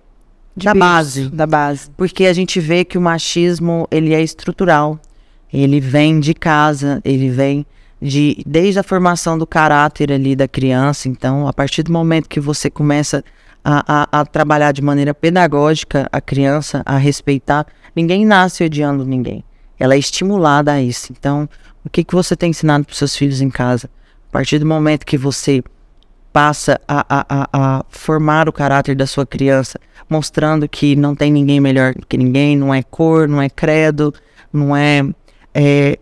da 0.57 0.73
base. 0.73 1.29
Da 1.29 1.47
base. 1.49 1.91
Porque 1.97 2.27
a 2.27 2.33
gente 2.33 2.61
vê 2.61 2.85
que 2.85 2.97
o 2.97 3.01
machismo, 3.01 3.89
ele 3.91 4.15
é 4.15 4.23
estrutural. 4.23 5.01
Ele 5.53 5.81
vem 5.81 6.21
de 6.21 6.33
casa, 6.33 7.01
ele 7.05 7.29
vem 7.29 7.67
de 8.01 8.41
desde 8.47 8.79
a 8.79 8.85
formação 8.85 9.37
do 9.37 9.47
caráter 9.49 10.13
ali 10.13 10.37
da 10.37 10.47
criança. 10.47 11.09
Então, 11.09 11.49
a 11.49 11.53
partir 11.53 11.83
do 11.83 11.93
momento 11.93 12.29
que 12.29 12.39
você 12.39 12.71
começa 12.71 13.25
a, 13.69 13.83
a, 13.89 14.21
a, 14.21 14.25
trabalhar 14.25 14.71
de 14.71 14.81
maneira 14.81 15.13
pedagógica 15.13 16.09
a 16.13 16.21
criança, 16.21 16.83
a 16.87 16.97
respeitar, 16.97 17.67
ninguém 17.97 18.25
nasce 18.25 18.63
odiando 18.63 19.05
ninguém. 19.05 19.43
Ela 19.79 19.95
é 19.95 19.99
estimulada 19.99 20.73
a 20.73 20.83
isso. 20.83 21.13
Então, 21.13 21.49
o 21.85 21.91
que, 21.91 22.05
que 22.05 22.15
você 22.15 22.37
tem 22.37 22.51
ensinado 22.51 22.85
para 22.85 22.95
seus 22.95 23.17
filhos 23.17 23.41
em 23.41 23.51
casa? 23.51 23.89
A 24.29 24.33
partir 24.33 24.59
do 24.59 24.67
momento 24.67 25.07
que 25.07 25.17
você 25.17 25.63
passa 26.33 26.79
a, 26.87 27.07
a, 27.09 27.49
a, 27.51 27.85
formar 27.89 28.47
o 28.47 28.53
caráter 28.53 28.95
da 28.95 29.07
sua 29.07 29.25
criança, 29.25 29.81
mostrando 30.09 30.69
que 30.69 30.95
não 30.95 31.15
tem 31.15 31.33
ninguém 31.33 31.61
melhor 31.61 31.95
que 32.07 32.19
ninguém, 32.19 32.55
não 32.55 32.75
é 32.75 32.83
cor, 32.83 33.27
não 33.27 33.41
é 33.41 33.49
credo, 33.49 34.13
não 34.53 34.77
é, 34.77 35.03
é 35.55 35.99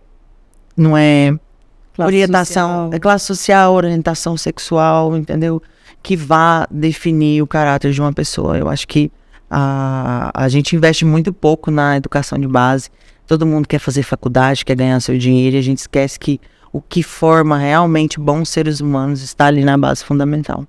não 0.76 0.98
é 0.98 1.38
classe 1.94 2.08
orientação, 2.08 2.68
social. 2.68 2.90
É 2.92 2.98
classe 2.98 3.24
social, 3.26 3.74
orientação 3.74 4.36
sexual, 4.36 5.16
entendeu? 5.16 5.62
Que 6.02 6.16
vá 6.16 6.66
definir 6.68 7.40
o 7.40 7.46
caráter 7.46 7.92
de 7.92 8.00
uma 8.00 8.12
pessoa. 8.12 8.58
Eu 8.58 8.68
acho 8.68 8.88
que 8.88 9.12
a, 9.50 10.30
a 10.34 10.48
gente 10.48 10.74
investe 10.74 11.04
muito 11.04 11.32
pouco 11.32 11.70
na 11.70 11.96
educação 11.96 12.38
de 12.38 12.48
base. 12.48 12.90
Todo 13.26 13.46
mundo 13.46 13.66
quer 13.66 13.78
fazer 13.78 14.02
faculdade, 14.02 14.64
quer 14.64 14.76
ganhar 14.76 15.00
seu 15.00 15.16
dinheiro, 15.16 15.56
e 15.56 15.58
a 15.58 15.62
gente 15.62 15.78
esquece 15.78 16.18
que 16.18 16.40
o 16.72 16.80
que 16.80 17.02
forma 17.02 17.56
realmente 17.56 18.18
bons 18.18 18.48
seres 18.48 18.80
humanos 18.80 19.22
está 19.22 19.46
ali 19.46 19.64
na 19.64 19.78
base 19.78 20.04
fundamental. 20.04 20.66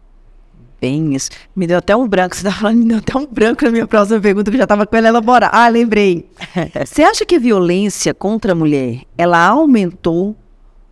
Bem 0.80 1.16
isso. 1.16 1.32
Me 1.56 1.66
deu 1.66 1.80
até 1.80 1.96
um 1.96 2.08
branco. 2.08 2.36
Você 2.36 2.42
estava 2.42 2.62
falando, 2.62 2.78
me 2.78 2.86
deu 2.86 2.98
até 3.00 3.18
um 3.18 3.26
branco 3.26 3.66
na 3.66 3.72
minha 3.72 3.88
próxima 3.88 4.20
pergunta, 4.20 4.52
que 4.52 4.58
já 4.58 4.64
estava 4.64 4.86
com 4.86 4.96
ela 4.96 5.08
elaborada. 5.08 5.56
Ah, 5.56 5.68
lembrei. 5.68 6.30
Você 6.86 7.02
acha 7.02 7.26
que 7.26 7.36
a 7.36 7.40
violência 7.40 8.14
contra 8.14 8.52
a 8.52 8.56
mulher, 8.56 9.02
ela 9.18 9.48
aumentou 9.48 10.36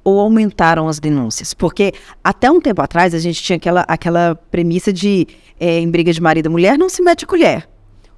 ou 0.04 0.20
aumentaram 0.20 0.88
as 0.88 1.00
denúncias? 1.00 1.54
Porque 1.54 1.94
até 2.24 2.50
um 2.50 2.60
tempo 2.60 2.82
atrás 2.82 3.14
a 3.14 3.20
gente 3.20 3.44
tinha 3.44 3.58
aquela, 3.58 3.86
aquela 3.88 4.36
premissa 4.50 4.92
de 4.92 5.28
é, 5.60 5.80
em 5.80 5.90
briga 5.90 6.12
de 6.12 6.22
marido 6.22 6.48
e 6.48 6.50
mulher 6.50 6.76
não 6.78 6.90
se 6.90 7.02
mete 7.04 7.26
a 7.26 7.28
colher. 7.28 7.70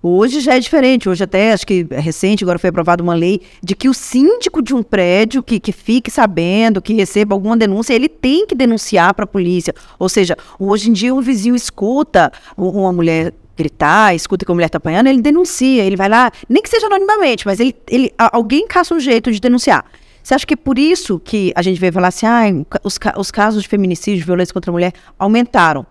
Hoje 0.07 0.39
já 0.39 0.53
é 0.53 0.59
diferente. 0.59 1.09
Hoje 1.09 1.23
até, 1.23 1.51
acho 1.51 1.65
que 1.65 1.87
é 1.89 1.99
recente, 1.99 2.43
agora 2.43 2.59
foi 2.59 2.69
aprovada 2.69 3.01
uma 3.01 3.15
lei 3.15 3.41
de 3.63 3.75
que 3.75 3.89
o 3.89 3.93
síndico 3.93 4.61
de 4.61 4.71
um 4.71 4.83
prédio 4.83 5.41
que, 5.41 5.59
que 5.59 5.71
fique 5.71 6.11
sabendo, 6.11 6.79
que 6.79 6.93
receba 6.93 7.33
alguma 7.33 7.57
denúncia, 7.57 7.91
ele 7.91 8.07
tem 8.07 8.45
que 8.45 8.53
denunciar 8.53 9.15
para 9.15 9.23
a 9.23 9.27
polícia. 9.27 9.73
Ou 9.97 10.07
seja, 10.07 10.37
hoje 10.59 10.91
em 10.91 10.93
dia 10.93 11.11
o 11.11 11.19
vizinho 11.21 11.55
escuta 11.55 12.31
uma 12.55 12.93
mulher 12.93 13.33
gritar, 13.57 14.13
escuta 14.13 14.45
que 14.45 14.51
a 14.51 14.53
mulher 14.53 14.67
está 14.67 14.77
apanhando, 14.77 15.07
ele 15.07 15.23
denuncia, 15.23 15.83
ele 15.83 15.95
vai 15.95 16.07
lá, 16.07 16.31
nem 16.47 16.61
que 16.61 16.69
seja 16.69 16.85
anonimamente, 16.85 17.43
mas 17.47 17.59
ele, 17.59 17.75
ele, 17.89 18.13
alguém 18.15 18.67
caça 18.67 18.93
um 18.93 18.99
jeito 18.99 19.31
de 19.31 19.39
denunciar. 19.39 19.85
Você 20.21 20.35
acha 20.35 20.45
que 20.45 20.53
é 20.53 20.57
por 20.57 20.77
isso 20.77 21.19
que 21.19 21.51
a 21.55 21.63
gente 21.63 21.79
veio 21.79 21.91
falar 21.91 22.09
assim, 22.09 22.27
ah, 22.27 22.79
os, 22.83 22.99
os 23.17 23.31
casos 23.31 23.63
de 23.63 23.67
feminicídio, 23.67 24.23
violência 24.23 24.53
contra 24.53 24.69
a 24.69 24.73
mulher 24.73 24.93
aumentaram? 25.17 25.83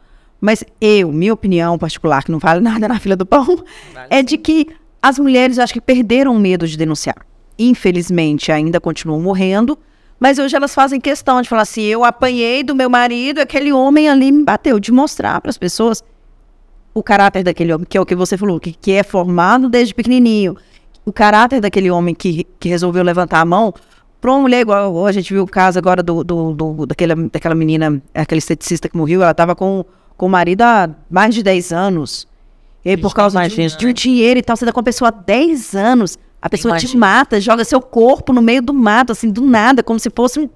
Mas 0.44 0.62
eu, 0.78 1.10
minha 1.10 1.32
opinião 1.32 1.78
particular, 1.78 2.22
que 2.22 2.30
não 2.30 2.38
vale 2.38 2.60
nada 2.62 2.86
na 2.86 3.00
fila 3.00 3.16
do 3.16 3.24
pão, 3.24 3.64
vale 3.94 4.08
é 4.10 4.22
de 4.22 4.36
que 4.36 4.68
as 5.02 5.18
mulheres, 5.18 5.58
acho 5.58 5.72
que 5.72 5.80
perderam 5.80 6.36
o 6.36 6.38
medo 6.38 6.68
de 6.68 6.76
denunciar. 6.76 7.16
Infelizmente, 7.58 8.52
ainda 8.52 8.78
continuam 8.78 9.22
morrendo, 9.22 9.78
mas 10.20 10.38
hoje 10.38 10.54
elas 10.54 10.74
fazem 10.74 11.00
questão 11.00 11.40
de 11.40 11.48
falar 11.48 11.62
assim: 11.62 11.82
eu 11.84 12.04
apanhei 12.04 12.62
do 12.62 12.74
meu 12.74 12.90
marido, 12.90 13.40
aquele 13.40 13.72
homem 13.72 14.06
ali 14.06 14.30
me 14.30 14.44
bateu, 14.44 14.78
de 14.78 14.92
mostrar 14.92 15.40
para 15.40 15.48
as 15.48 15.56
pessoas 15.56 16.04
o 16.92 17.02
caráter 17.02 17.42
daquele 17.42 17.72
homem, 17.72 17.86
que 17.88 17.96
é 17.96 18.00
o 18.00 18.04
que 18.04 18.14
você 18.14 18.36
falou, 18.36 18.60
que, 18.60 18.72
que 18.72 18.92
é 18.92 19.02
formado 19.02 19.70
desde 19.70 19.94
pequenininho. 19.94 20.56
O 21.06 21.12
caráter 21.12 21.58
daquele 21.58 21.90
homem 21.90 22.14
que, 22.14 22.44
que 22.60 22.68
resolveu 22.68 23.02
levantar 23.02 23.40
a 23.40 23.44
mão 23.46 23.72
para 24.20 24.30
uma 24.30 24.40
mulher 24.40 24.60
igual, 24.60 25.06
a 25.06 25.12
gente 25.12 25.32
viu 25.32 25.42
o 25.42 25.46
caso 25.46 25.78
agora 25.78 26.02
do, 26.02 26.22
do, 26.22 26.52
do, 26.52 26.86
daquela, 26.86 27.14
daquela 27.14 27.54
menina, 27.54 28.02
aquele 28.14 28.38
esteticista 28.38 28.88
que 28.88 28.96
morreu, 28.96 29.22
ela 29.22 29.32
estava 29.32 29.54
com, 29.54 29.84
com 30.16 30.26
o 30.26 30.28
marido 30.28 30.62
há 30.62 30.90
mais 31.10 31.34
de 31.34 31.42
10 31.42 31.72
anos. 31.72 32.26
E 32.84 32.90
aí, 32.90 32.96
por 32.96 33.14
causa 33.14 33.48
de, 33.48 33.76
de, 33.76 33.92
dinheiro 33.92 34.38
e 34.38 34.42
tal, 34.42 34.56
você 34.56 34.64
dá 34.64 34.70
tá 34.70 34.74
com 34.74 34.80
a 34.80 34.82
pessoa 34.82 35.08
há 35.08 35.10
10 35.10 35.74
anos, 35.74 36.18
a 36.40 36.50
pessoa 36.50 36.72
Imagina. 36.72 36.90
te 36.90 36.96
mata, 36.96 37.40
joga 37.40 37.64
seu 37.64 37.80
corpo 37.80 38.32
no 38.32 38.42
meio 38.42 38.60
do 38.60 38.74
mato, 38.74 39.12
assim, 39.12 39.30
do 39.30 39.40
nada, 39.40 39.82
como 39.82 39.98
se 39.98 40.10
fosse 40.10 40.38
um, 40.38 40.50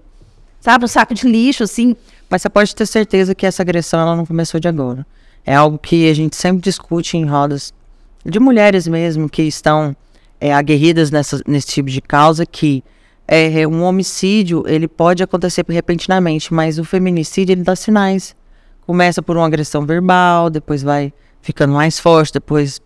sabe, 0.60 0.84
um 0.84 0.88
saco 0.88 1.14
de 1.14 1.26
lixo, 1.26 1.62
assim. 1.62 1.96
Mas 2.28 2.42
você 2.42 2.50
pode 2.50 2.74
ter 2.74 2.86
certeza 2.86 3.34
que 3.34 3.46
essa 3.46 3.62
agressão, 3.62 4.00
ela 4.00 4.14
não 4.14 4.26
começou 4.26 4.60
de 4.60 4.68
agora. 4.68 5.06
É 5.46 5.54
algo 5.54 5.78
que 5.78 6.10
a 6.10 6.14
gente 6.14 6.36
sempre 6.36 6.60
discute 6.60 7.16
em 7.16 7.24
rodas 7.24 7.72
de 8.24 8.38
mulheres 8.38 8.86
mesmo, 8.86 9.28
que 9.28 9.42
estão 9.42 9.96
é, 10.38 10.52
aguerridas 10.52 11.10
nessa, 11.10 11.40
nesse 11.46 11.68
tipo 11.68 11.88
de 11.88 12.02
causa, 12.02 12.44
que 12.44 12.84
é, 13.26 13.66
um 13.66 13.82
homicídio, 13.82 14.64
ele 14.66 14.88
pode 14.88 15.22
acontecer 15.22 15.64
repentinamente, 15.68 16.52
mas 16.52 16.78
o 16.78 16.84
feminicídio, 16.84 17.52
ele 17.52 17.62
dá 17.62 17.76
sinais. 17.76 18.34
Começa 18.88 19.20
por 19.20 19.36
uma 19.36 19.44
agressão 19.44 19.84
verbal, 19.84 20.48
depois 20.48 20.82
vai 20.82 21.12
ficando 21.42 21.74
mais 21.74 21.98
forte, 21.98 22.32
depois 22.32 22.80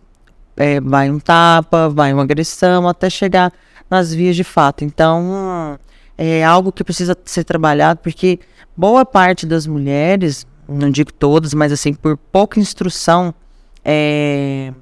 é, 0.57 0.81
vai 0.81 1.09
um 1.09 1.17
tapa, 1.17 1.87
vai 1.87 2.11
uma 2.11 2.23
agressão, 2.23 2.89
até 2.89 3.09
chegar 3.09 3.53
nas 3.89 4.13
vias 4.13 4.35
de 4.35 4.43
fato. 4.43 4.83
Então, 4.83 5.79
é 6.17 6.43
algo 6.43 6.73
que 6.73 6.83
precisa 6.83 7.17
ser 7.23 7.45
trabalhado, 7.45 8.01
porque 8.03 8.37
boa 8.75 9.05
parte 9.05 9.45
das 9.45 9.65
mulheres, 9.65 10.45
não 10.67 10.89
digo 10.89 11.13
todas, 11.13 11.53
mas 11.53 11.71
assim, 11.71 11.93
por 11.93 12.17
pouca 12.17 12.59
instrução, 12.59 13.33
é, 13.81 14.73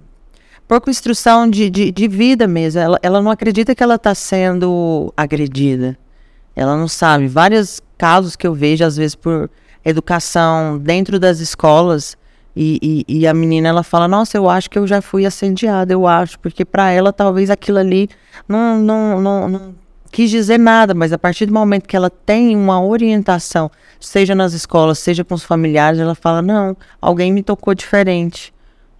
por 0.67 0.81
construção 0.81 1.47
de, 1.47 1.69
de, 1.69 1.91
de 1.91 2.07
vida 2.07 2.47
mesmo. 2.47 2.81
Ela, 2.81 2.99
ela 3.03 3.21
não 3.21 3.29
acredita 3.29 3.75
que 3.75 3.83
ela 3.83 3.93
está 3.93 4.15
sendo 4.15 5.13
agredida. 5.15 5.95
Ela 6.55 6.75
não 6.75 6.87
sabe. 6.87 7.27
Vários 7.27 7.79
casos 7.95 8.35
que 8.35 8.47
eu 8.47 8.55
vejo, 8.55 8.83
às 8.83 8.97
vezes, 8.97 9.13
por 9.13 9.51
educação 9.83 10.77
dentro 10.77 11.19
das 11.19 11.39
escolas, 11.39 12.17
e, 12.55 13.05
e, 13.07 13.19
e, 13.19 13.27
a 13.27 13.33
menina 13.33 13.69
ela 13.69 13.81
fala: 13.81 14.07
Nossa, 14.07 14.37
eu 14.37 14.49
acho 14.49 14.69
que 14.69 14.77
eu 14.77 14.85
já 14.85 15.01
fui 15.01 15.25
assediada, 15.25 15.93
eu 15.93 16.05
acho, 16.05 16.37
porque 16.39 16.65
para 16.65 16.91
ela 16.91 17.13
talvez 17.13 17.49
aquilo 17.49 17.77
ali 17.77 18.09
não, 18.47 18.77
não, 18.77 19.21
não, 19.21 19.49
não 19.49 19.75
quis 20.11 20.29
dizer 20.29 20.59
nada, 20.59 20.93
mas 20.93 21.13
a 21.13 21.17
partir 21.17 21.45
do 21.45 21.53
momento 21.53 21.87
que 21.87 21.95
ela 21.95 22.09
tem 22.09 22.55
uma 22.55 22.83
orientação, 22.83 23.71
seja 23.99 24.35
nas 24.35 24.51
escolas, 24.51 24.99
seja 24.99 25.23
com 25.23 25.33
os 25.33 25.43
familiares, 25.43 25.99
ela 25.99 26.13
fala: 26.13 26.41
Não, 26.41 26.75
alguém 27.01 27.31
me 27.31 27.41
tocou 27.41 27.73
diferente, 27.73 28.53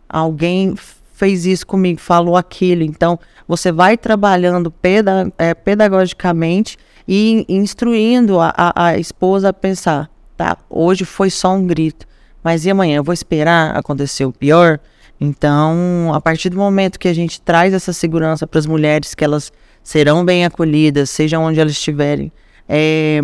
alguém 0.08 0.76
fez 1.22 1.46
isso 1.46 1.68
comigo, 1.68 2.00
falou 2.00 2.36
aquilo. 2.36 2.82
Então, 2.82 3.20
você 3.48 3.72
vai 3.72 3.96
trabalhando 3.96 4.72
peda 4.72 5.32
é, 5.38 5.54
pedagogicamente 5.54 6.78
e 7.08 7.46
instruindo 7.48 8.40
a, 8.40 8.54
a, 8.58 8.86
a, 8.88 8.98
esposa 8.98 9.50
a 9.50 9.54
pensar, 9.54 10.10
tá? 10.42 10.58
Hoje 10.68 11.06
foi 11.06 11.30
só 11.30 11.54
um 11.54 11.68
grito, 11.68 12.08
mas 12.44 12.66
e 12.66 12.72
amanhã? 12.72 12.98
Eu 12.98 13.04
vou 13.04 13.14
esperar 13.14 13.78
acontecer 13.78 14.26
o 14.26 14.32
pior? 14.32 14.80
Então, 15.20 16.12
a 16.16 16.20
partir 16.20 16.50
do 16.50 16.58
momento 16.58 16.98
que 16.98 17.08
a 17.08 17.14
gente 17.14 17.40
traz 17.40 17.76
essa 17.76 17.94
segurança 17.94 18.48
para 18.48 18.58
as 18.58 18.66
mulheres, 18.66 19.14
que 19.14 19.24
elas 19.24 19.52
serão 19.84 20.26
bem 20.26 20.44
acolhidas, 20.44 21.12
seja 21.12 21.38
onde 21.38 21.60
elas 21.60 21.74
estiverem, 21.74 22.32
é, 22.68 23.22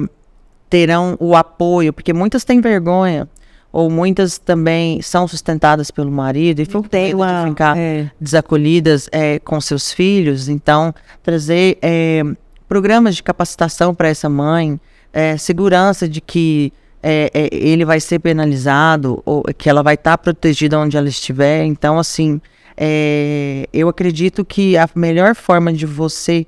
terão 0.70 1.18
o 1.20 1.36
apoio, 1.36 1.91
porque 1.91 2.13
muitas 2.13 2.43
têm 2.43 2.61
vergonha, 2.61 3.28
ou 3.74 3.89
muitas 3.89 4.38
também 4.38 5.01
são 5.01 5.28
sustentadas 5.28 5.89
pelo 5.89 6.11
marido 6.11 6.59
e 6.59 6.65
ficam 6.65 6.84
tem 6.84 7.15
uma, 7.15 7.45
de 7.45 7.49
ficar 7.49 7.76
é. 7.76 8.11
desacolhidas 8.22 9.09
é, 9.11 9.39
com 9.39 9.59
seus 9.59 9.91
filhos. 9.91 10.49
Então, 10.49 10.93
trazer 11.24 11.80
é, 11.82 12.22
programas 12.68 13.15
de 13.15 13.24
capacitação 13.24 13.95
para 13.95 14.07
essa 14.07 14.30
mãe, 14.30 14.80
é, 15.11 15.36
segurança 15.36 16.07
de 16.07 16.22
que 16.22 16.72
é, 17.10 17.32
é, 17.34 17.49
ele 17.53 17.86
vai 17.86 18.01
ser 18.01 18.20
penalizado 18.20 19.24
ou 19.26 19.41
que 19.58 19.70
ela 19.70 19.82
vai 19.82 19.93
estar 19.93 20.12
tá 20.12 20.18
protegida 20.18 20.78
onde 20.78 20.97
ela 20.97 21.08
estiver. 21.08 21.64
Então, 21.64 21.97
assim, 21.97 22.41
é, 22.76 23.66
eu 23.72 23.88
acredito 23.88 24.43
que 24.43 24.76
a 24.76 24.89
melhor 24.93 25.34
forma 25.34 25.72
de 25.72 25.86
você 25.86 26.45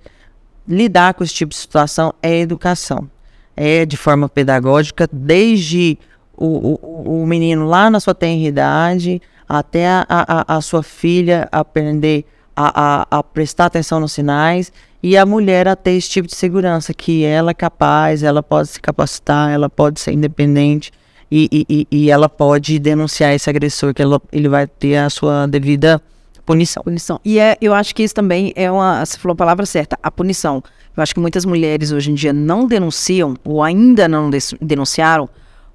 lidar 0.67 1.13
com 1.13 1.23
esse 1.23 1.33
tipo 1.33 1.51
de 1.51 1.55
situação 1.55 2.13
é 2.21 2.27
a 2.27 2.37
educação. 2.39 3.09
É 3.55 3.85
de 3.85 3.95
forma 3.95 4.27
pedagógica, 4.27 5.07
desde 5.09 5.97
o, 6.35 6.77
o, 6.81 7.21
o 7.21 7.25
menino 7.25 7.65
lá 7.65 7.89
na 7.89 8.01
sua 8.01 8.13
tenridade 8.13 9.21
até 9.47 9.87
a, 9.87 10.05
a, 10.09 10.57
a 10.57 10.61
sua 10.61 10.83
filha 10.83 11.47
aprender 11.53 12.25
a, 12.59 13.05
a, 13.09 13.19
a 13.19 13.23
prestar 13.23 13.67
atenção 13.67 14.01
nos 14.01 14.11
sinais 14.11 14.69
e 15.01 15.15
a 15.15 15.25
mulher 15.25 15.65
a 15.65 15.77
ter 15.77 15.91
esse 15.91 16.09
tipo 16.09 16.27
de 16.27 16.35
segurança, 16.35 16.93
que 16.93 17.23
ela 17.23 17.51
é 17.51 17.53
capaz, 17.53 18.21
ela 18.21 18.43
pode 18.43 18.67
se 18.67 18.81
capacitar, 18.81 19.49
ela 19.49 19.69
pode 19.69 20.01
ser 20.01 20.11
independente 20.11 20.91
e, 21.31 21.65
e, 21.69 21.87
e 21.89 22.11
ela 22.11 22.27
pode 22.27 22.77
denunciar 22.77 23.33
esse 23.33 23.49
agressor, 23.49 23.93
que 23.93 24.01
ela, 24.01 24.21
ele 24.29 24.49
vai 24.49 24.67
ter 24.67 24.97
a 24.97 25.09
sua 25.09 25.47
devida 25.47 26.01
punição. 26.45 26.83
Punição. 26.83 27.21
E 27.23 27.39
é, 27.39 27.57
eu 27.61 27.73
acho 27.73 27.95
que 27.95 28.03
isso 28.03 28.13
também 28.13 28.51
é 28.57 28.69
uma. 28.69 29.05
Você 29.05 29.17
falou 29.17 29.33
a 29.33 29.37
palavra 29.37 29.65
certa, 29.65 29.97
a 30.03 30.11
punição. 30.11 30.61
Eu 30.97 31.01
acho 31.01 31.13
que 31.13 31.19
muitas 31.21 31.45
mulheres 31.45 31.93
hoje 31.93 32.11
em 32.11 32.13
dia 32.13 32.33
não 32.33 32.67
denunciam, 32.67 33.35
ou 33.45 33.63
ainda 33.63 34.05
não 34.05 34.29
denunciaram, 34.59 35.29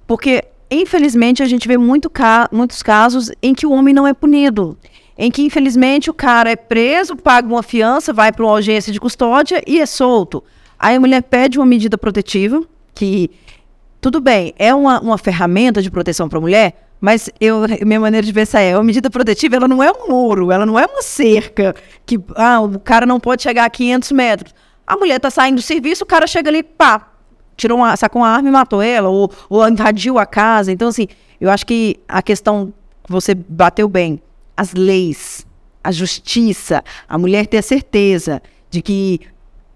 porque, 0.06 0.44
infelizmente, 0.70 1.42
a 1.42 1.46
gente 1.46 1.66
vê 1.66 1.78
muito 1.78 2.10
ca 2.10 2.46
muitos 2.52 2.82
casos 2.82 3.30
em 3.42 3.54
que 3.54 3.64
o 3.64 3.72
homem 3.72 3.94
não 3.94 4.06
é 4.06 4.12
punido 4.12 4.76
em 5.16 5.30
que 5.30 5.42
infelizmente 5.42 6.10
o 6.10 6.14
cara 6.14 6.50
é 6.50 6.56
preso, 6.56 7.16
paga 7.16 7.46
uma 7.46 7.62
fiança, 7.62 8.12
vai 8.12 8.32
para 8.32 8.44
uma 8.44 8.52
audiência 8.52 8.92
de 8.92 9.00
custódia 9.00 9.62
e 9.66 9.80
é 9.80 9.86
solto. 9.86 10.42
Aí 10.78 10.96
a 10.96 11.00
mulher 11.00 11.22
pede 11.22 11.58
uma 11.58 11.66
medida 11.66 11.96
protetiva, 11.96 12.62
que 12.94 13.30
tudo 14.00 14.20
bem, 14.20 14.52
é 14.58 14.74
uma, 14.74 15.00
uma 15.00 15.16
ferramenta 15.16 15.80
de 15.80 15.90
proteção 15.90 16.28
para 16.28 16.38
a 16.38 16.40
mulher, 16.40 16.88
mas 17.00 17.30
eu, 17.40 17.60
minha 17.86 18.00
maneira 18.00 18.26
de 18.26 18.32
pensar 18.32 18.60
é, 18.60 18.72
a 18.72 18.82
medida 18.82 19.10
protetiva 19.10 19.56
ela 19.56 19.68
não 19.68 19.82
é 19.82 19.90
um 19.90 20.08
muro, 20.08 20.50
ela 20.50 20.66
não 20.66 20.78
é 20.78 20.86
uma 20.86 21.02
cerca, 21.02 21.74
que 22.04 22.18
ah, 22.34 22.60
o 22.60 22.78
cara 22.78 23.06
não 23.06 23.20
pode 23.20 23.42
chegar 23.42 23.64
a 23.64 23.70
500 23.70 24.12
metros. 24.12 24.54
A 24.86 24.96
mulher 24.96 25.16
está 25.16 25.30
saindo 25.30 25.56
do 25.56 25.62
serviço, 25.62 26.04
o 26.04 26.06
cara 26.06 26.26
chega 26.26 26.50
ali, 26.50 26.62
pá, 26.62 27.12
tirou 27.56 27.78
uma, 27.78 27.96
sacou 27.96 28.22
uma 28.22 28.28
arma 28.28 28.48
e 28.48 28.52
matou 28.52 28.82
ela, 28.82 29.08
ou, 29.08 29.30
ou 29.48 29.66
invadiu 29.68 30.18
a 30.18 30.26
casa. 30.26 30.72
Então, 30.72 30.88
assim, 30.88 31.08
eu 31.40 31.50
acho 31.50 31.64
que 31.66 31.98
a 32.08 32.22
questão 32.22 32.72
que 33.04 33.10
você 33.12 33.34
bateu 33.34 33.88
bem, 33.88 34.20
as 34.56 34.72
leis, 34.74 35.46
a 35.82 35.90
justiça, 35.92 36.82
a 37.08 37.18
mulher 37.18 37.46
ter 37.46 37.58
a 37.58 37.62
certeza 37.62 38.42
de 38.70 38.80
que 38.80 39.20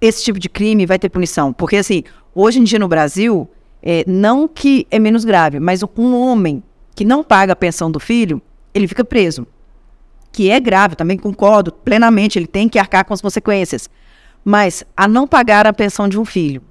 esse 0.00 0.24
tipo 0.24 0.38
de 0.38 0.48
crime 0.48 0.86
vai 0.86 0.98
ter 0.98 1.08
punição. 1.08 1.52
Porque, 1.52 1.76
assim, 1.76 2.04
hoje 2.34 2.58
em 2.58 2.64
dia 2.64 2.78
no 2.78 2.88
Brasil, 2.88 3.48
é, 3.82 4.04
não 4.06 4.48
que 4.48 4.86
é 4.90 4.98
menos 4.98 5.24
grave, 5.24 5.60
mas 5.60 5.82
um 5.96 6.14
homem 6.14 6.62
que 6.94 7.04
não 7.04 7.22
paga 7.22 7.52
a 7.52 7.56
pensão 7.56 7.90
do 7.90 8.00
filho, 8.00 8.40
ele 8.74 8.88
fica 8.88 9.04
preso. 9.04 9.46
Que 10.32 10.50
é 10.50 10.60
grave, 10.60 10.96
também 10.96 11.16
concordo 11.16 11.72
plenamente, 11.72 12.38
ele 12.38 12.46
tem 12.46 12.68
que 12.68 12.78
arcar 12.78 13.04
com 13.04 13.14
as 13.14 13.20
consequências. 13.20 13.88
Mas 14.44 14.84
a 14.96 15.08
não 15.08 15.26
pagar 15.26 15.66
a 15.66 15.72
pensão 15.72 16.08
de 16.08 16.18
um 16.18 16.24
filho, 16.24 16.62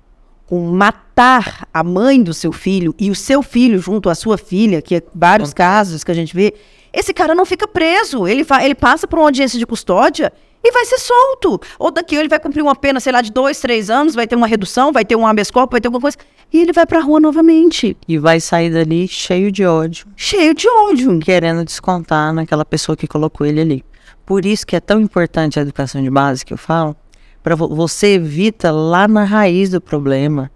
com 0.46 0.60
matar 0.72 1.68
a 1.74 1.84
mãe 1.84 2.24
do 2.24 2.34
seu 2.34 2.52
filho 2.52 2.96
e 2.98 3.12
o 3.12 3.16
seu 3.16 3.44
filho 3.44 3.80
junto 3.80 4.10
à 4.10 4.16
sua 4.16 4.38
filha, 4.38 4.82
que 4.82 4.96
é 4.96 5.04
vários 5.14 5.54
casos 5.54 6.04
que 6.04 6.12
a 6.12 6.14
gente 6.14 6.34
vê, 6.34 6.54
esse 6.94 7.14
cara 7.14 7.36
não 7.36 7.46
fica 7.46 7.68
preso. 7.68 8.28
Ele, 8.28 8.46
ele 8.62 8.76
passa 8.76 9.08
por 9.08 9.20
uma 9.20 9.26
audiência 9.26 9.60
de 9.60 9.66
custódia 9.66 10.32
e 10.64 10.72
vai 10.72 10.86
ser 10.86 10.98
solto. 10.98 11.60
Ou 11.80 11.92
daqui 11.92 12.16
ele 12.16 12.28
vai 12.28 12.40
cumprir 12.40 12.62
uma 12.62 12.76
pena, 12.76 13.00
sei 13.00 13.12
lá, 13.12 13.22
de 13.22 13.32
dois, 13.32 13.60
três 13.60 13.90
anos, 13.90 14.16
vai 14.16 14.28
ter 14.28 14.36
uma 14.36 14.48
redução, 14.48 14.92
vai 14.92 15.06
ter 15.06 15.16
um 15.16 15.26
habeas 15.26 15.52
corpus, 15.52 15.72
vai 15.72 15.82
ter 15.82 15.88
alguma 15.88 16.02
coisa. 16.02 16.18
E 16.52 16.62
ele 16.62 16.74
vai 16.74 16.86
pra 16.86 17.00
rua 17.00 17.20
novamente. 17.20 17.98
E 18.08 18.18
vai 18.18 18.40
sair 18.40 18.72
dali 18.72 19.08
cheio 19.08 19.52
de 19.52 19.66
ódio. 19.66 20.08
Cheio 20.16 20.54
de 20.54 20.68
ódio. 20.68 21.20
Querendo 21.20 21.64
descontar 21.64 22.34
naquela 22.34 22.66
pessoa 22.66 22.96
que 22.96 23.08
colocou 23.08 23.46
ele 23.46 23.62
ali. 23.62 23.86
Por 24.26 24.46
isso 24.46 24.66
que 24.66 24.76
é 24.76 24.80
tão 24.80 25.00
importante 25.00 25.60
a 25.60 25.62
educação 25.62 26.02
de 26.02 26.10
base 26.10 26.46
que 26.46 26.54
eu 26.54 26.58
falo. 26.58 26.96
Para 27.44 27.56
você 27.56 28.16
evita 28.16 28.72
lá 28.72 29.08
na 29.08 29.24
raiz 29.24 29.70
do 29.70 29.80
problema 29.80 30.52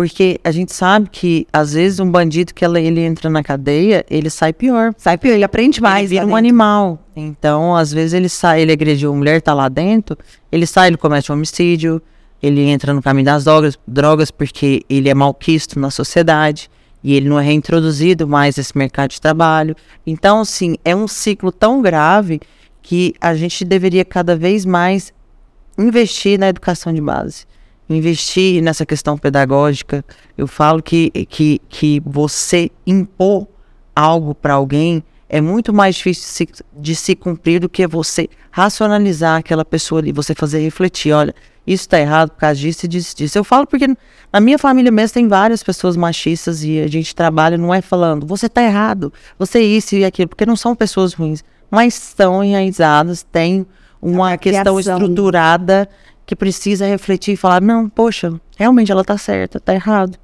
porque 0.00 0.40
a 0.42 0.50
gente 0.50 0.72
sabe 0.72 1.10
que, 1.12 1.46
às 1.52 1.74
vezes, 1.74 2.00
um 2.00 2.10
bandido 2.10 2.54
que 2.54 2.64
ele 2.64 3.00
entra 3.00 3.28
na 3.28 3.42
cadeia, 3.42 4.02
ele 4.08 4.30
sai 4.30 4.50
pior. 4.50 4.94
Sai 4.96 5.18
pior, 5.18 5.34
ele 5.34 5.44
aprende 5.44 5.78
mais. 5.78 6.10
Ele 6.10 6.20
vira 6.20 6.26
um 6.26 6.34
animal. 6.34 6.98
Então, 7.14 7.76
às 7.76 7.92
vezes, 7.92 8.14
ele 8.14 8.30
sai, 8.30 8.62
ele 8.62 8.72
agrediu 8.72 9.10
uma 9.10 9.18
mulher, 9.18 9.42
tá 9.42 9.52
lá 9.52 9.68
dentro, 9.68 10.16
ele 10.50 10.66
sai, 10.66 10.88
ele 10.88 10.96
comete 10.96 11.30
um 11.30 11.34
homicídio, 11.34 12.00
ele 12.42 12.62
entra 12.62 12.94
no 12.94 13.02
caminho 13.02 13.26
das 13.26 13.44
drogas, 13.44 13.78
drogas 13.86 14.30
porque 14.30 14.86
ele 14.88 15.10
é 15.10 15.12
malquisto 15.12 15.78
na 15.78 15.90
sociedade 15.90 16.70
e 17.04 17.14
ele 17.14 17.28
não 17.28 17.38
é 17.38 17.44
reintroduzido 17.44 18.26
mais 18.26 18.56
nesse 18.56 18.78
mercado 18.78 19.10
de 19.10 19.20
trabalho. 19.20 19.76
Então, 20.06 20.40
assim, 20.40 20.76
é 20.82 20.96
um 20.96 21.06
ciclo 21.06 21.52
tão 21.52 21.82
grave 21.82 22.40
que 22.80 23.14
a 23.20 23.34
gente 23.34 23.66
deveria 23.66 24.06
cada 24.06 24.34
vez 24.34 24.64
mais 24.64 25.12
investir 25.76 26.38
na 26.38 26.48
educação 26.48 26.90
de 26.90 27.02
base 27.02 27.49
investir 27.94 28.62
nessa 28.62 28.86
questão 28.86 29.18
pedagógica. 29.18 30.04
Eu 30.36 30.46
falo 30.46 30.82
que, 30.82 31.10
que, 31.28 31.60
que 31.68 32.00
você 32.04 32.70
impor 32.86 33.46
algo 33.94 34.34
para 34.34 34.54
alguém 34.54 35.02
é 35.28 35.40
muito 35.40 35.72
mais 35.72 35.94
difícil 35.94 36.24
de 36.24 36.28
se, 36.28 36.64
de 36.76 36.94
se, 36.96 37.14
cumprir 37.14 37.60
do 37.60 37.68
que 37.68 37.86
você 37.86 38.28
racionalizar 38.50 39.38
aquela 39.38 39.64
pessoa 39.64 40.00
ali, 40.00 40.10
você 40.10 40.34
fazer 40.34 40.58
refletir, 40.58 41.12
olha, 41.12 41.32
isso 41.64 41.84
está 41.84 42.00
errado 42.00 42.30
por 42.30 42.38
causa 42.38 42.58
disso 42.58 42.86
e 42.86 42.88
disso, 42.88 43.16
disso. 43.16 43.38
Eu 43.38 43.44
falo 43.44 43.64
porque 43.64 43.86
na 44.32 44.40
minha 44.40 44.58
família 44.58 44.90
mesmo 44.90 45.14
tem 45.14 45.28
várias 45.28 45.62
pessoas 45.62 45.96
machistas 45.96 46.64
e 46.64 46.80
a 46.80 46.88
gente 46.88 47.14
trabalha, 47.14 47.56
não 47.56 47.72
é 47.72 47.80
falando, 47.80 48.26
você 48.26 48.46
está 48.46 48.60
errado, 48.60 49.12
você 49.38 49.58
é 49.58 49.62
isso 49.62 49.94
e 49.94 50.04
aquilo, 50.04 50.28
porque 50.28 50.44
não 50.44 50.56
são 50.56 50.74
pessoas 50.74 51.12
ruins, 51.12 51.44
mas 51.70 52.08
estão 52.08 52.42
enraizadas, 52.42 53.22
têm 53.22 53.64
uma 54.02 54.36
questão 54.36 54.80
estruturada 54.80 55.88
que 56.30 56.36
precisa 56.36 56.86
refletir 56.86 57.32
e 57.32 57.36
falar, 57.36 57.60
não, 57.60 57.88
poxa, 57.88 58.40
realmente 58.56 58.92
ela 58.92 59.02
tá 59.02 59.18
certa, 59.18 59.58
tá 59.58 59.74
errado. 59.74 60.16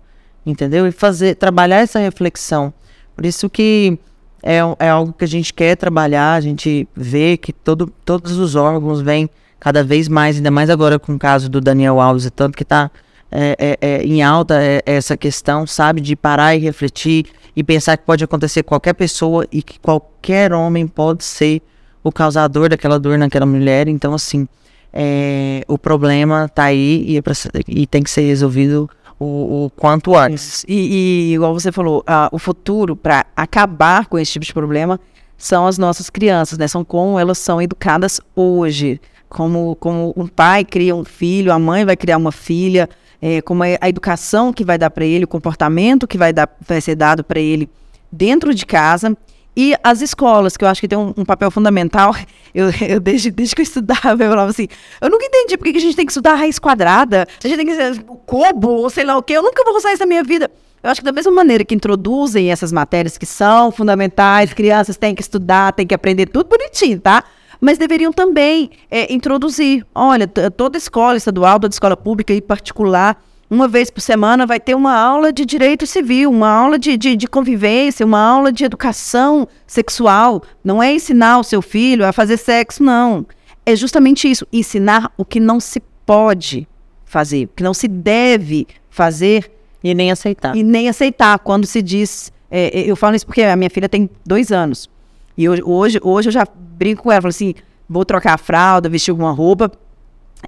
Entendeu? 0.47 0.87
E 0.87 0.93
fazer, 0.93 1.35
trabalhar 1.35 1.79
essa 1.79 1.99
reflexão. 1.99 2.73
Por 3.17 3.27
isso 3.27 3.51
que 3.51 3.99
é, 4.41 4.59
é 4.79 4.89
algo 4.89 5.13
que 5.13 5.25
a 5.25 5.29
gente 5.29 5.53
quer 5.53 5.75
trabalhar, 5.75 6.35
a 6.35 6.41
gente 6.41 6.89
vê 6.95 7.37
que 7.37 7.53
todo, 7.53 7.93
todos 8.05 8.39
os 8.39 8.55
órgãos 8.55 9.01
vêm 9.01 9.29
cada 9.59 9.83
vez 9.83 10.07
mais, 10.07 10.37
ainda 10.37 10.49
mais 10.49 10.71
agora 10.71 10.97
com 10.97 11.13
o 11.13 11.19
caso 11.19 11.49
do 11.49 11.61
Daniel 11.61 12.01
Alves, 12.01 12.31
tanto 12.31 12.57
que 12.57 12.63
está 12.63 12.89
é, 13.29 13.57
é, 13.59 13.79
é, 13.81 14.03
em 14.05 14.23
alta 14.23 14.63
é, 14.63 14.81
essa 14.87 15.17
questão, 15.17 15.67
sabe, 15.67 16.01
de 16.01 16.15
parar 16.15 16.55
e 16.55 16.61
refletir 16.61 17.27
e 17.57 17.65
pensar 17.65 17.97
que 17.97 18.05
pode 18.05 18.23
acontecer 18.23 18.63
qualquer 18.63 18.93
pessoa 18.93 19.45
e 19.51 19.61
que 19.61 19.81
qualquer 19.81 20.53
homem 20.53 20.87
pode 20.87 21.25
ser 21.25 21.61
o 22.05 22.13
causador 22.13 22.69
daquela 22.69 22.97
dor 22.97 23.19
naquela 23.19 23.45
mulher. 23.45 23.89
Então, 23.89 24.15
assim, 24.15 24.47
é, 24.93 25.63
o 25.69 25.79
problema 25.79 26.47
está 26.47 26.65
aí 26.65 27.05
e, 27.07 27.17
é 27.17 27.23
pra, 27.23 27.35
e, 27.69 27.87
tem 27.87 28.03
que 28.03 28.11
ser 28.11 28.23
resolvido 28.23 28.89
o, 29.19 29.67
o 29.67 29.71
quanto 29.71 30.17
antes. 30.17 30.65
E, 30.67 31.31
e, 31.31 31.35
igual 31.35 31.53
você 31.53 31.71
falou, 31.71 32.01
uh, 32.01 32.29
o 32.33 32.39
futuro 32.39 32.97
para 32.97 33.27
acabar 33.37 34.07
com 34.07 34.19
esse 34.19 34.33
tipo 34.33 34.45
de 34.45 34.53
problema 34.53 34.99
são 35.37 35.67
as 35.67 35.77
nossas 35.77 36.09
crianças, 36.09 36.59
né? 36.59 36.67
São 36.67 36.85
como 36.85 37.19
elas 37.19 37.39
são 37.39 37.61
educadas 37.61 38.21
hoje. 38.35 39.01
Como, 39.29 39.77
como 39.77 40.15
um 40.17 40.27
pai 40.27 40.65
cria 40.65 40.95
um 40.95 41.05
filho, 41.05 41.53
a 41.53 41.59
mãe 41.59 41.85
vai 41.85 41.97
criar 41.97 42.17
uma 42.17 42.31
filha, 42.31 42.89
é, 43.21 43.43
como 43.43 43.65
é 43.65 43.77
a 43.81 43.89
educação 43.89 44.53
que 44.53 44.65
vai 44.65 44.79
dar 44.79 44.89
para 44.89 45.05
ele, 45.05 45.25
o 45.25 45.29
comportamento 45.29 46.07
que 46.07 46.17
vai, 46.17 46.33
dar, 46.33 46.49
vai 46.67 46.81
ser 46.81 46.95
dado 46.95 47.25
para 47.25 47.41
ele 47.41 47.69
dentro 48.11 48.55
de 48.55 48.65
casa 48.65 49.17
e 49.57 49.75
as 49.83 50.03
escolas, 50.03 50.57
que 50.57 50.65
eu 50.65 50.69
acho 50.69 50.81
que 50.81 50.87
tem 50.87 50.99
um, 50.99 51.15
um 51.17 51.25
papel 51.25 51.51
fundamental. 51.51 52.15
Eu, 52.55 52.71
eu 52.89 52.99
desde, 52.99 53.31
desde 53.31 53.55
que 53.55 53.61
eu 53.61 53.65
estudava, 53.65 54.25
eu 54.25 54.31
falava 54.31 54.49
assim, 54.49 54.67
eu 54.99 55.11
nunca 55.11 55.27
entendi 55.27 55.59
por 55.59 55.71
que 55.71 55.77
a 55.77 55.81
gente 55.81 55.95
tem 55.95 56.07
que 56.07 56.13
estudar 56.13 56.33
a 56.33 56.37
raiz 56.37 56.59
quadrada, 56.59 57.29
a 57.45 57.47
gente 57.47 57.59
tem 57.59 57.67
que 57.67 57.73
estudar 57.73 58.11
o 58.11 58.17
cubo, 58.17 58.69
ou 58.69 58.89
sei 58.89 59.05
lá 59.05 59.15
o 59.19 59.23
quê. 59.23 59.35
Eu 59.35 59.43
nunca 59.43 59.63
vou 59.63 59.77
usar 59.77 59.93
isso 59.93 60.01
na 60.01 60.07
minha 60.07 60.25
vida. 60.25 60.51
Eu 60.83 60.89
acho 60.89 61.03
que 61.03 61.05
da 61.05 61.13
mesma 61.13 61.31
maneira 61.33 61.63
que 61.67 61.75
introduzem 61.75 62.51
essas 62.51 62.73
matérias 62.73 63.19
que 63.19 63.27
são 63.27 63.71
fundamentais, 63.71 64.55
crianças 64.55 64.97
têm 64.97 65.15
que 65.15 65.21
estudar, 65.21 65.75
têm 65.75 65.87
que 65.87 65.95
aprender 65.95 66.25
tudo 66.27 66.49
bonitinho, 66.49 66.99
tá? 66.99 67.25
Mas 67.61 67.77
deveriam 67.77 68.11
também 68.11 68.71
é, 68.91 69.13
introduzir, 69.13 69.85
olha, 69.95 70.27
toda 70.27 70.79
escola 70.79 71.19
estadual, 71.19 71.61
toda 71.61 71.75
escola 71.75 71.95
pública 71.95 72.33
e 72.33 72.41
particular 72.41 73.23
uma 73.49 73.69
vez 73.69 73.91
por 73.91 74.01
semana 74.01 74.45
vai 74.45 74.59
ter 74.59 74.75
uma 74.75 74.95
aula 74.95 75.33
de 75.33 75.45
direito 75.45 75.87
civil, 75.87 76.31
uma 76.31 76.49
aula 76.49 76.79
de, 76.79 76.97
de, 76.97 77.17
de, 77.17 77.27
convivência, 77.27 78.05
uma 78.05 78.21
aula 78.21 78.53
de 78.53 78.65
educação 78.65 79.47
sexual. 79.67 80.43
Não 80.65 80.83
é 80.83 80.93
ensinar 80.93 81.39
o 81.39 81.45
seu 81.45 81.63
filho 81.63 82.05
a 82.05 82.13
fazer 82.13 82.37
sexo, 82.37 82.83
não. 82.83 83.25
É 83.65 83.77
justamente 83.77 84.29
isso, 84.29 84.47
ensinar 84.53 85.13
o 85.17 85.25
que 85.25 85.39
não 85.39 85.61
se 85.61 85.81
pode 86.05 86.69
fazer, 87.05 87.45
o 87.45 87.49
que 87.49 87.63
não 87.63 87.75
se 87.75 87.87
deve 87.87 88.67
fazer. 88.91 89.51
E 89.83 89.95
nem 89.95 90.11
aceitar. 90.11 90.57
E 90.57 90.63
nem 90.63 90.89
aceitar. 90.89 91.39
Quando 91.39 91.67
se 91.67 91.81
diz. 91.81 92.33
É, 92.51 92.81
eu 92.81 92.97
falo 92.97 93.15
isso 93.15 93.27
porque 93.27 93.43
a 93.43 93.55
minha 93.55 93.71
filha 93.71 93.89
tem 93.89 94.11
dois 94.25 94.51
anos. 94.51 94.91
E 95.37 95.49
hoje, 95.49 95.63
hoje, 95.65 96.01
hoje 96.03 96.29
eu 96.29 96.33
já 96.33 96.47
brinco 96.77 97.05
com 97.05 97.13
ela, 97.13 97.23
falo 97.23 97.31
assim: 97.31 97.55
vou 97.89 98.05
trocar 98.05 98.35
a 98.35 98.39
fralda, 98.39 98.89
vestir 98.89 99.11
alguma 99.11 99.31
roupa 99.31 99.71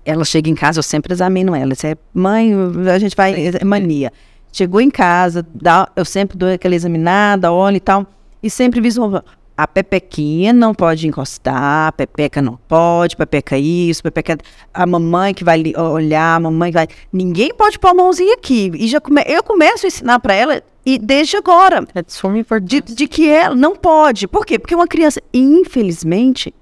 ela 0.04 0.24
chega 0.24 0.48
em 0.48 0.54
casa, 0.54 0.78
eu 0.78 0.82
sempre 0.82 1.12
examino 1.12 1.54
ela. 1.54 1.74
Você 1.74 1.88
é 1.88 1.96
mãe, 2.12 2.52
a 2.92 2.98
gente 2.98 3.16
vai, 3.16 3.48
é 3.48 3.64
mania. 3.64 4.12
Chegou 4.52 4.80
em 4.80 4.90
casa, 4.90 5.46
dá, 5.54 5.88
eu 5.94 6.04
sempre 6.04 6.36
dou 6.36 6.50
aquela 6.50 6.74
examinada, 6.74 7.52
olho 7.52 7.76
e 7.76 7.80
tal, 7.80 8.06
e 8.42 8.48
sempre 8.48 8.80
viso 8.80 9.22
a 9.58 9.66
pepequinha 9.66 10.52
não 10.52 10.72
pode 10.72 11.08
encostar, 11.08 11.88
a 11.88 11.92
pepeca 11.92 12.40
não 12.40 12.56
pode, 12.68 13.16
pepeca 13.16 13.58
isso, 13.58 14.02
pepeca 14.02 14.38
a 14.72 14.86
mamãe 14.86 15.34
que 15.34 15.42
vai 15.42 15.62
olhar, 15.76 16.36
a 16.36 16.40
mamãe 16.40 16.70
que 16.70 16.78
vai, 16.78 16.86
ninguém 17.12 17.52
pode 17.52 17.76
pôr 17.76 17.88
a 17.88 17.94
mãozinha 17.94 18.34
aqui. 18.34 18.70
E 18.74 18.86
já 18.86 19.00
come, 19.00 19.20
eu 19.26 19.42
começo 19.42 19.84
a 19.84 19.88
ensinar 19.88 20.20
para 20.20 20.32
ela 20.32 20.62
e 20.86 20.96
desde 20.96 21.36
agora, 21.36 21.84
é 21.92 22.60
de, 22.60 22.80
de 22.80 23.08
que 23.08 23.28
ela 23.28 23.54
não 23.54 23.74
pode. 23.74 24.28
Por 24.28 24.46
quê? 24.46 24.60
Porque 24.60 24.76
uma 24.76 24.86
criança, 24.86 25.20
infelizmente, 25.34 26.54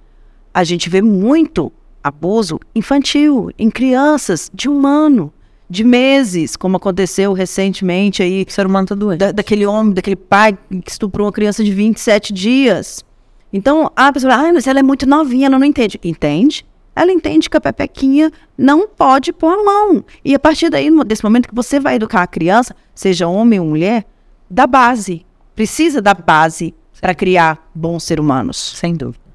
a 0.52 0.64
gente 0.64 0.88
vê 0.88 1.02
muito 1.02 1.70
abuso 2.06 2.58
infantil 2.74 3.50
em 3.58 3.70
crianças 3.70 4.50
de 4.52 4.68
um 4.68 4.86
ano, 4.86 5.32
de 5.68 5.82
meses, 5.82 6.56
como 6.56 6.76
aconteceu 6.76 7.32
recentemente 7.32 8.22
aí. 8.22 8.44
O 8.48 8.52
ser 8.52 8.66
humano 8.66 8.86
tá 8.86 8.94
doente. 8.94 9.18
Da, 9.18 9.32
daquele 9.32 9.66
homem, 9.66 9.92
daquele 9.92 10.16
pai 10.16 10.56
que 10.84 10.90
estuprou 10.90 11.26
uma 11.26 11.32
criança 11.32 11.64
de 11.64 11.72
27 11.72 12.32
dias. 12.32 13.04
Então, 13.52 13.90
a 13.96 14.12
pessoa 14.12 14.32
fala, 14.32 14.48
ah, 14.48 14.52
mas 14.52 14.66
ela 14.66 14.78
é 14.78 14.82
muito 14.82 15.06
novinha, 15.06 15.46
ela 15.46 15.58
não 15.58 15.66
entende. 15.66 15.98
Entende? 16.04 16.64
Ela 16.94 17.12
entende 17.12 17.50
que 17.50 17.56
a 17.56 17.60
pepequinha 17.60 18.30
não 18.56 18.88
pode 18.88 19.32
pôr 19.32 19.52
a 19.52 19.64
mão. 19.64 20.04
E 20.24 20.34
a 20.34 20.38
partir 20.38 20.70
daí, 20.70 20.88
desse 21.04 21.24
momento 21.24 21.48
que 21.48 21.54
você 21.54 21.80
vai 21.80 21.96
educar 21.96 22.22
a 22.22 22.26
criança, 22.26 22.74
seja 22.94 23.28
homem 23.28 23.60
ou 23.60 23.66
mulher, 23.66 24.06
da 24.48 24.66
base. 24.66 25.26
Precisa 25.54 26.00
da 26.00 26.14
base 26.14 26.74
para 27.00 27.14
criar 27.14 27.70
bons 27.74 28.04
seres 28.04 28.22
humanos. 28.22 28.56
Sem 28.76 28.94
dúvida. 28.94 29.25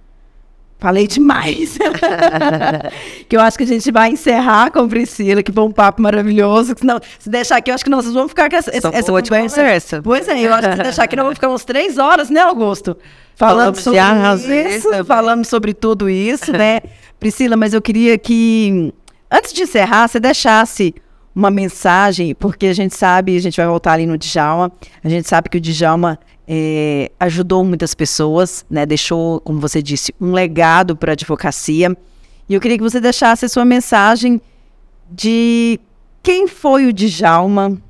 Falei 0.82 1.06
demais. 1.06 1.78
que 3.30 3.38
eu 3.38 3.40
acho 3.40 3.56
que 3.56 3.64
a 3.64 3.68
gente 3.68 3.92
vai 3.92 4.10
encerrar 4.10 4.72
com 4.72 4.90
Priscila, 4.90 5.44
que 5.44 5.52
foi 5.52 5.64
um 5.64 5.72
papo 5.72 6.02
maravilhoso. 6.02 6.74
Senão, 6.76 7.00
se 7.20 7.30
deixar 7.30 7.58
aqui, 7.58 7.70
eu 7.70 7.76
acho 7.76 7.84
que 7.84 7.90
nós 7.90 8.12
vamos 8.12 8.32
ficar 8.32 8.50
com 8.50 8.56
essa, 8.56 8.76
essa, 8.76 8.90
essa 8.90 9.12
conversa. 9.12 9.62
essa. 9.62 10.02
Pois 10.02 10.28
é, 10.28 10.42
eu 10.42 10.52
acho 10.52 10.68
que 10.68 10.76
se 10.78 10.82
deixar 10.82 11.04
aqui, 11.04 11.16
nós 11.16 11.24
vamos 11.24 11.38
ficar 11.38 11.50
umas 11.50 11.64
três 11.64 12.00
horas, 12.00 12.32
né, 12.32 12.42
Augusto? 12.42 12.98
Falando 13.36 13.76
sobre 13.76 14.00
isso, 14.76 15.06
falando 15.06 15.46
sobre 15.46 15.74
tudo 15.76 16.10
isso, 16.10 16.52
né? 16.52 16.82
Priscila, 17.20 17.56
mas 17.56 17.76
eu 17.76 17.82
queria 17.82 18.18
que, 18.18 18.92
antes 19.30 19.54
de 19.54 19.62
encerrar, 19.62 20.08
você 20.08 20.20
deixasse 20.20 20.96
uma 21.36 21.52
mensagem, 21.52 22.34
porque 22.34 22.66
a 22.66 22.74
gente 22.74 22.96
sabe, 22.96 23.38
a 23.38 23.40
gente 23.40 23.56
vai 23.56 23.68
voltar 23.68 23.94
ali 23.94 24.08
no 24.08 24.18
Djalma, 24.18 24.72
a 25.04 25.08
gente 25.08 25.30
sabe 25.30 25.48
que 25.48 25.60
o 25.60 25.62
Djalma 25.62 26.18
é, 26.54 27.10
ajudou 27.18 27.64
muitas 27.64 27.95
pessoas, 27.95 28.66
né? 28.70 28.86
deixou, 28.86 29.39
como 29.39 29.58
você 29.62 29.82
disse, 29.82 30.14
um 30.20 30.34
legado 30.34 30.97
para 30.97 31.14
a 31.14 31.14
advocacia. 31.14 31.95
E 32.49 32.54
eu 32.54 32.60
queria 32.60 32.78
que 32.78 32.84
você 32.84 32.99
deixasse 32.99 33.45
a 33.45 33.49
sua 33.49 33.64
mensagem 33.64 34.41
de 35.10 35.80
quem 36.22 36.49
foi 36.49 36.88
o 36.88 36.91
Djalma, 36.91 37.82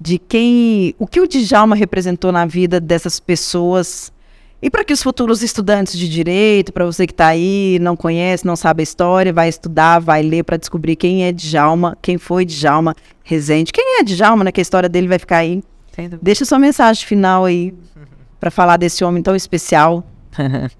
de 0.00 0.18
quem, 0.18 0.96
o 0.98 1.06
que 1.06 1.20
o 1.20 1.28
Djalma 1.28 1.76
representou 1.76 2.32
na 2.32 2.44
vida 2.44 2.80
dessas 2.80 3.20
pessoas 3.20 4.12
e 4.60 4.68
para 4.68 4.82
que 4.82 4.92
os 4.92 5.00
futuros 5.00 5.40
estudantes 5.40 5.96
de 5.96 6.08
direito, 6.08 6.72
para 6.72 6.84
você 6.84 7.06
que 7.06 7.12
está 7.12 7.28
aí, 7.28 7.78
não 7.80 7.96
conhece, 7.96 8.44
não 8.44 8.56
sabe 8.56 8.82
a 8.82 8.82
história, 8.82 9.32
vai 9.32 9.48
estudar, 9.48 10.00
vai 10.00 10.22
ler 10.22 10.42
para 10.42 10.56
descobrir 10.56 10.96
quem 10.96 11.24
é 11.24 11.30
Djalma, 11.30 11.96
quem 12.02 12.18
foi 12.18 12.44
Djalma 12.44 12.96
Rezende, 13.22 13.72
quem 13.72 14.00
é 14.00 14.02
Djalma, 14.02 14.42
né? 14.42 14.50
Que 14.50 14.60
a 14.60 14.62
história 14.62 14.88
dele 14.88 15.06
vai 15.06 15.20
ficar 15.20 15.36
aí 15.36 15.62
Deixa 16.22 16.44
sua 16.44 16.58
mensagem 16.58 17.04
final 17.04 17.44
aí 17.44 17.74
para 18.38 18.50
falar 18.50 18.76
desse 18.76 19.04
homem 19.04 19.22
tão 19.22 19.34
especial. 19.34 20.04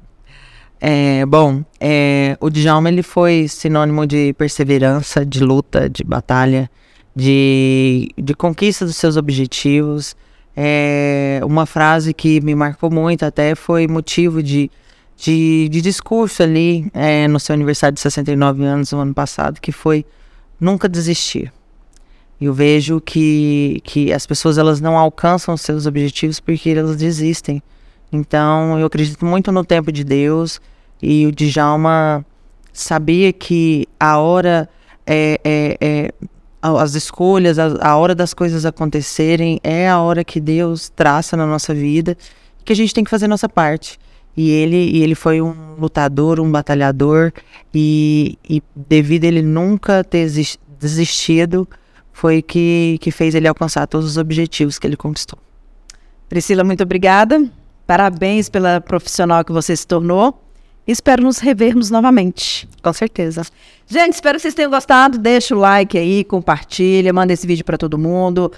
é, 0.81 1.27
bom, 1.27 1.65
é, 1.81 2.37
o 2.41 2.49
Djalma 2.49 2.89
ele 2.89 3.03
foi 3.03 3.49
sinônimo 3.49 4.07
de 4.07 4.33
perseverança, 4.35 5.27
de 5.27 5.41
luta, 5.41 5.91
de 5.91 6.05
batalha, 6.05 6.71
de, 7.17 8.11
de 8.17 8.35
conquista 8.35 8.85
dos 8.85 8.97
seus 8.97 9.17
objetivos. 9.17 10.15
É, 10.57 11.41
uma 11.45 11.67
frase 11.67 12.15
que 12.15 12.41
me 12.41 12.55
marcou 12.55 12.91
muito 12.91 13.25
até 13.25 13.55
foi 13.55 13.87
motivo 13.89 14.43
de, 14.43 14.71
de, 15.17 15.69
de 15.69 15.81
discurso 15.81 16.43
ali 16.43 16.89
é, 16.95 17.27
no 17.27 17.41
seu 17.41 17.55
aniversário 17.55 17.95
de 17.95 18.01
69 18.01 18.65
anos 18.65 18.93
no 18.93 19.01
ano 19.01 19.15
passado, 19.15 19.61
que 19.61 19.73
foi 19.73 20.07
nunca 20.61 20.89
desistir. 20.89 21.53
Eu 22.41 22.55
vejo 22.55 23.01
que, 23.01 23.81
que 23.85 24.13
as 24.13 24.27
pessoas 24.27 24.59
elas 24.59 24.81
não 24.81 24.97
alcançam 24.97 25.57
seus 25.57 25.87
objetivos 25.87 26.39
porque 26.39 26.71
elas 26.71 26.97
desistem. 26.97 27.63
Então, 28.13 28.79
eu 28.79 28.87
acredito 28.87 29.25
muito 29.27 29.51
no 29.51 29.65
tempo 29.65 29.91
de 29.91 30.05
Deus 30.05 30.61
e 31.03 31.27
o 31.27 31.33
Djalma 31.33 32.25
sabia 32.73 33.33
que 33.33 33.87
a 33.99 34.19
hora 34.19 34.69
é, 35.07 35.41
é, 35.45 35.77
é 35.81 36.15
as 36.63 36.95
escolhas, 36.95 37.59
a, 37.59 37.77
a, 37.81 37.97
hora 37.97 38.15
das 38.15 38.35
coisas 38.35 38.67
acontecerem 38.67 39.61
é 39.63 39.89
a 39.89 40.01
hora 40.01 40.25
que 40.25 40.41
Deus 40.41 40.89
traça 40.89 41.37
na 41.37 41.47
nossa 41.47 41.75
vida, 41.75 42.17
que 42.65 42.73
a 42.73 42.77
gente 42.77 42.93
tem 42.93 43.05
que 43.05 43.11
fazer 43.11 43.29
nossa 43.29 43.49
parte. 43.49 43.99
E 44.37 44.51
ele, 44.51 44.77
e 44.77 45.03
ele 45.03 45.15
foi 45.15 45.41
um 45.41 45.75
lutador, 45.79 46.39
um 46.39 46.51
batalhador, 46.51 47.33
e, 47.75 48.39
e 48.49 48.63
devido 48.75 49.25
a 49.25 49.27
ele 49.27 49.43
nunca 49.43 50.05
ter 50.05 50.31
desistido, 50.79 51.67
foi 52.19 52.43
que, 52.43 52.99
que 53.01 53.13
fez 53.13 53.33
ele 53.37 53.47
alcançar 53.47 53.87
todos 53.87 54.05
os 54.05 54.17
objetivos 54.17 54.77
que 54.77 54.85
ele 54.89 54.97
conquistou. 54.97 55.39
Priscila, 56.29 56.65
muito 56.65 56.83
obrigada. 56.83 57.49
Parabéns 57.87 58.49
pela 58.49 58.81
profissional 58.81 59.45
que 59.45 59.53
você 59.53 59.77
se 59.77 59.87
tornou. 59.87 60.43
Espero 60.85 61.23
nos 61.23 61.39
revermos 61.39 61.91
novamente. 61.91 62.69
Com 62.83 62.93
certeza. 62.93 63.43
Gente, 63.87 64.15
espero 64.15 64.37
que 64.37 64.43
vocês 64.43 64.53
tenham 64.53 64.69
gostado. 64.69 65.17
Deixa 65.17 65.55
o 65.55 65.59
like 65.61 65.97
aí, 65.97 66.25
compartilha, 66.25 67.13
manda 67.13 67.33
esse 67.33 67.47
vídeo 67.47 67.65
para 67.65 67.79
todo 67.79 67.97
mundo. 67.97 68.51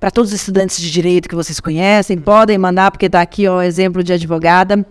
Para 0.00 0.10
todos 0.10 0.32
os 0.32 0.40
estudantes 0.40 0.80
de 0.80 0.90
direito 0.90 1.28
que 1.28 1.36
vocês 1.36 1.60
conhecem, 1.60 2.18
podem 2.18 2.58
mandar, 2.58 2.90
porque 2.90 3.06
está 3.06 3.20
aqui 3.20 3.48
o 3.48 3.62
exemplo 3.62 4.02
de 4.02 4.12
advogada. 4.14 4.84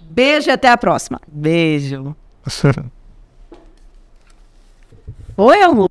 Beijo 0.00 0.48
e 0.48 0.52
até 0.52 0.70
a 0.70 0.78
próxima. 0.78 1.20
Beijo. 1.28 2.16
Oi, 5.36 5.62
amor. 5.62 5.90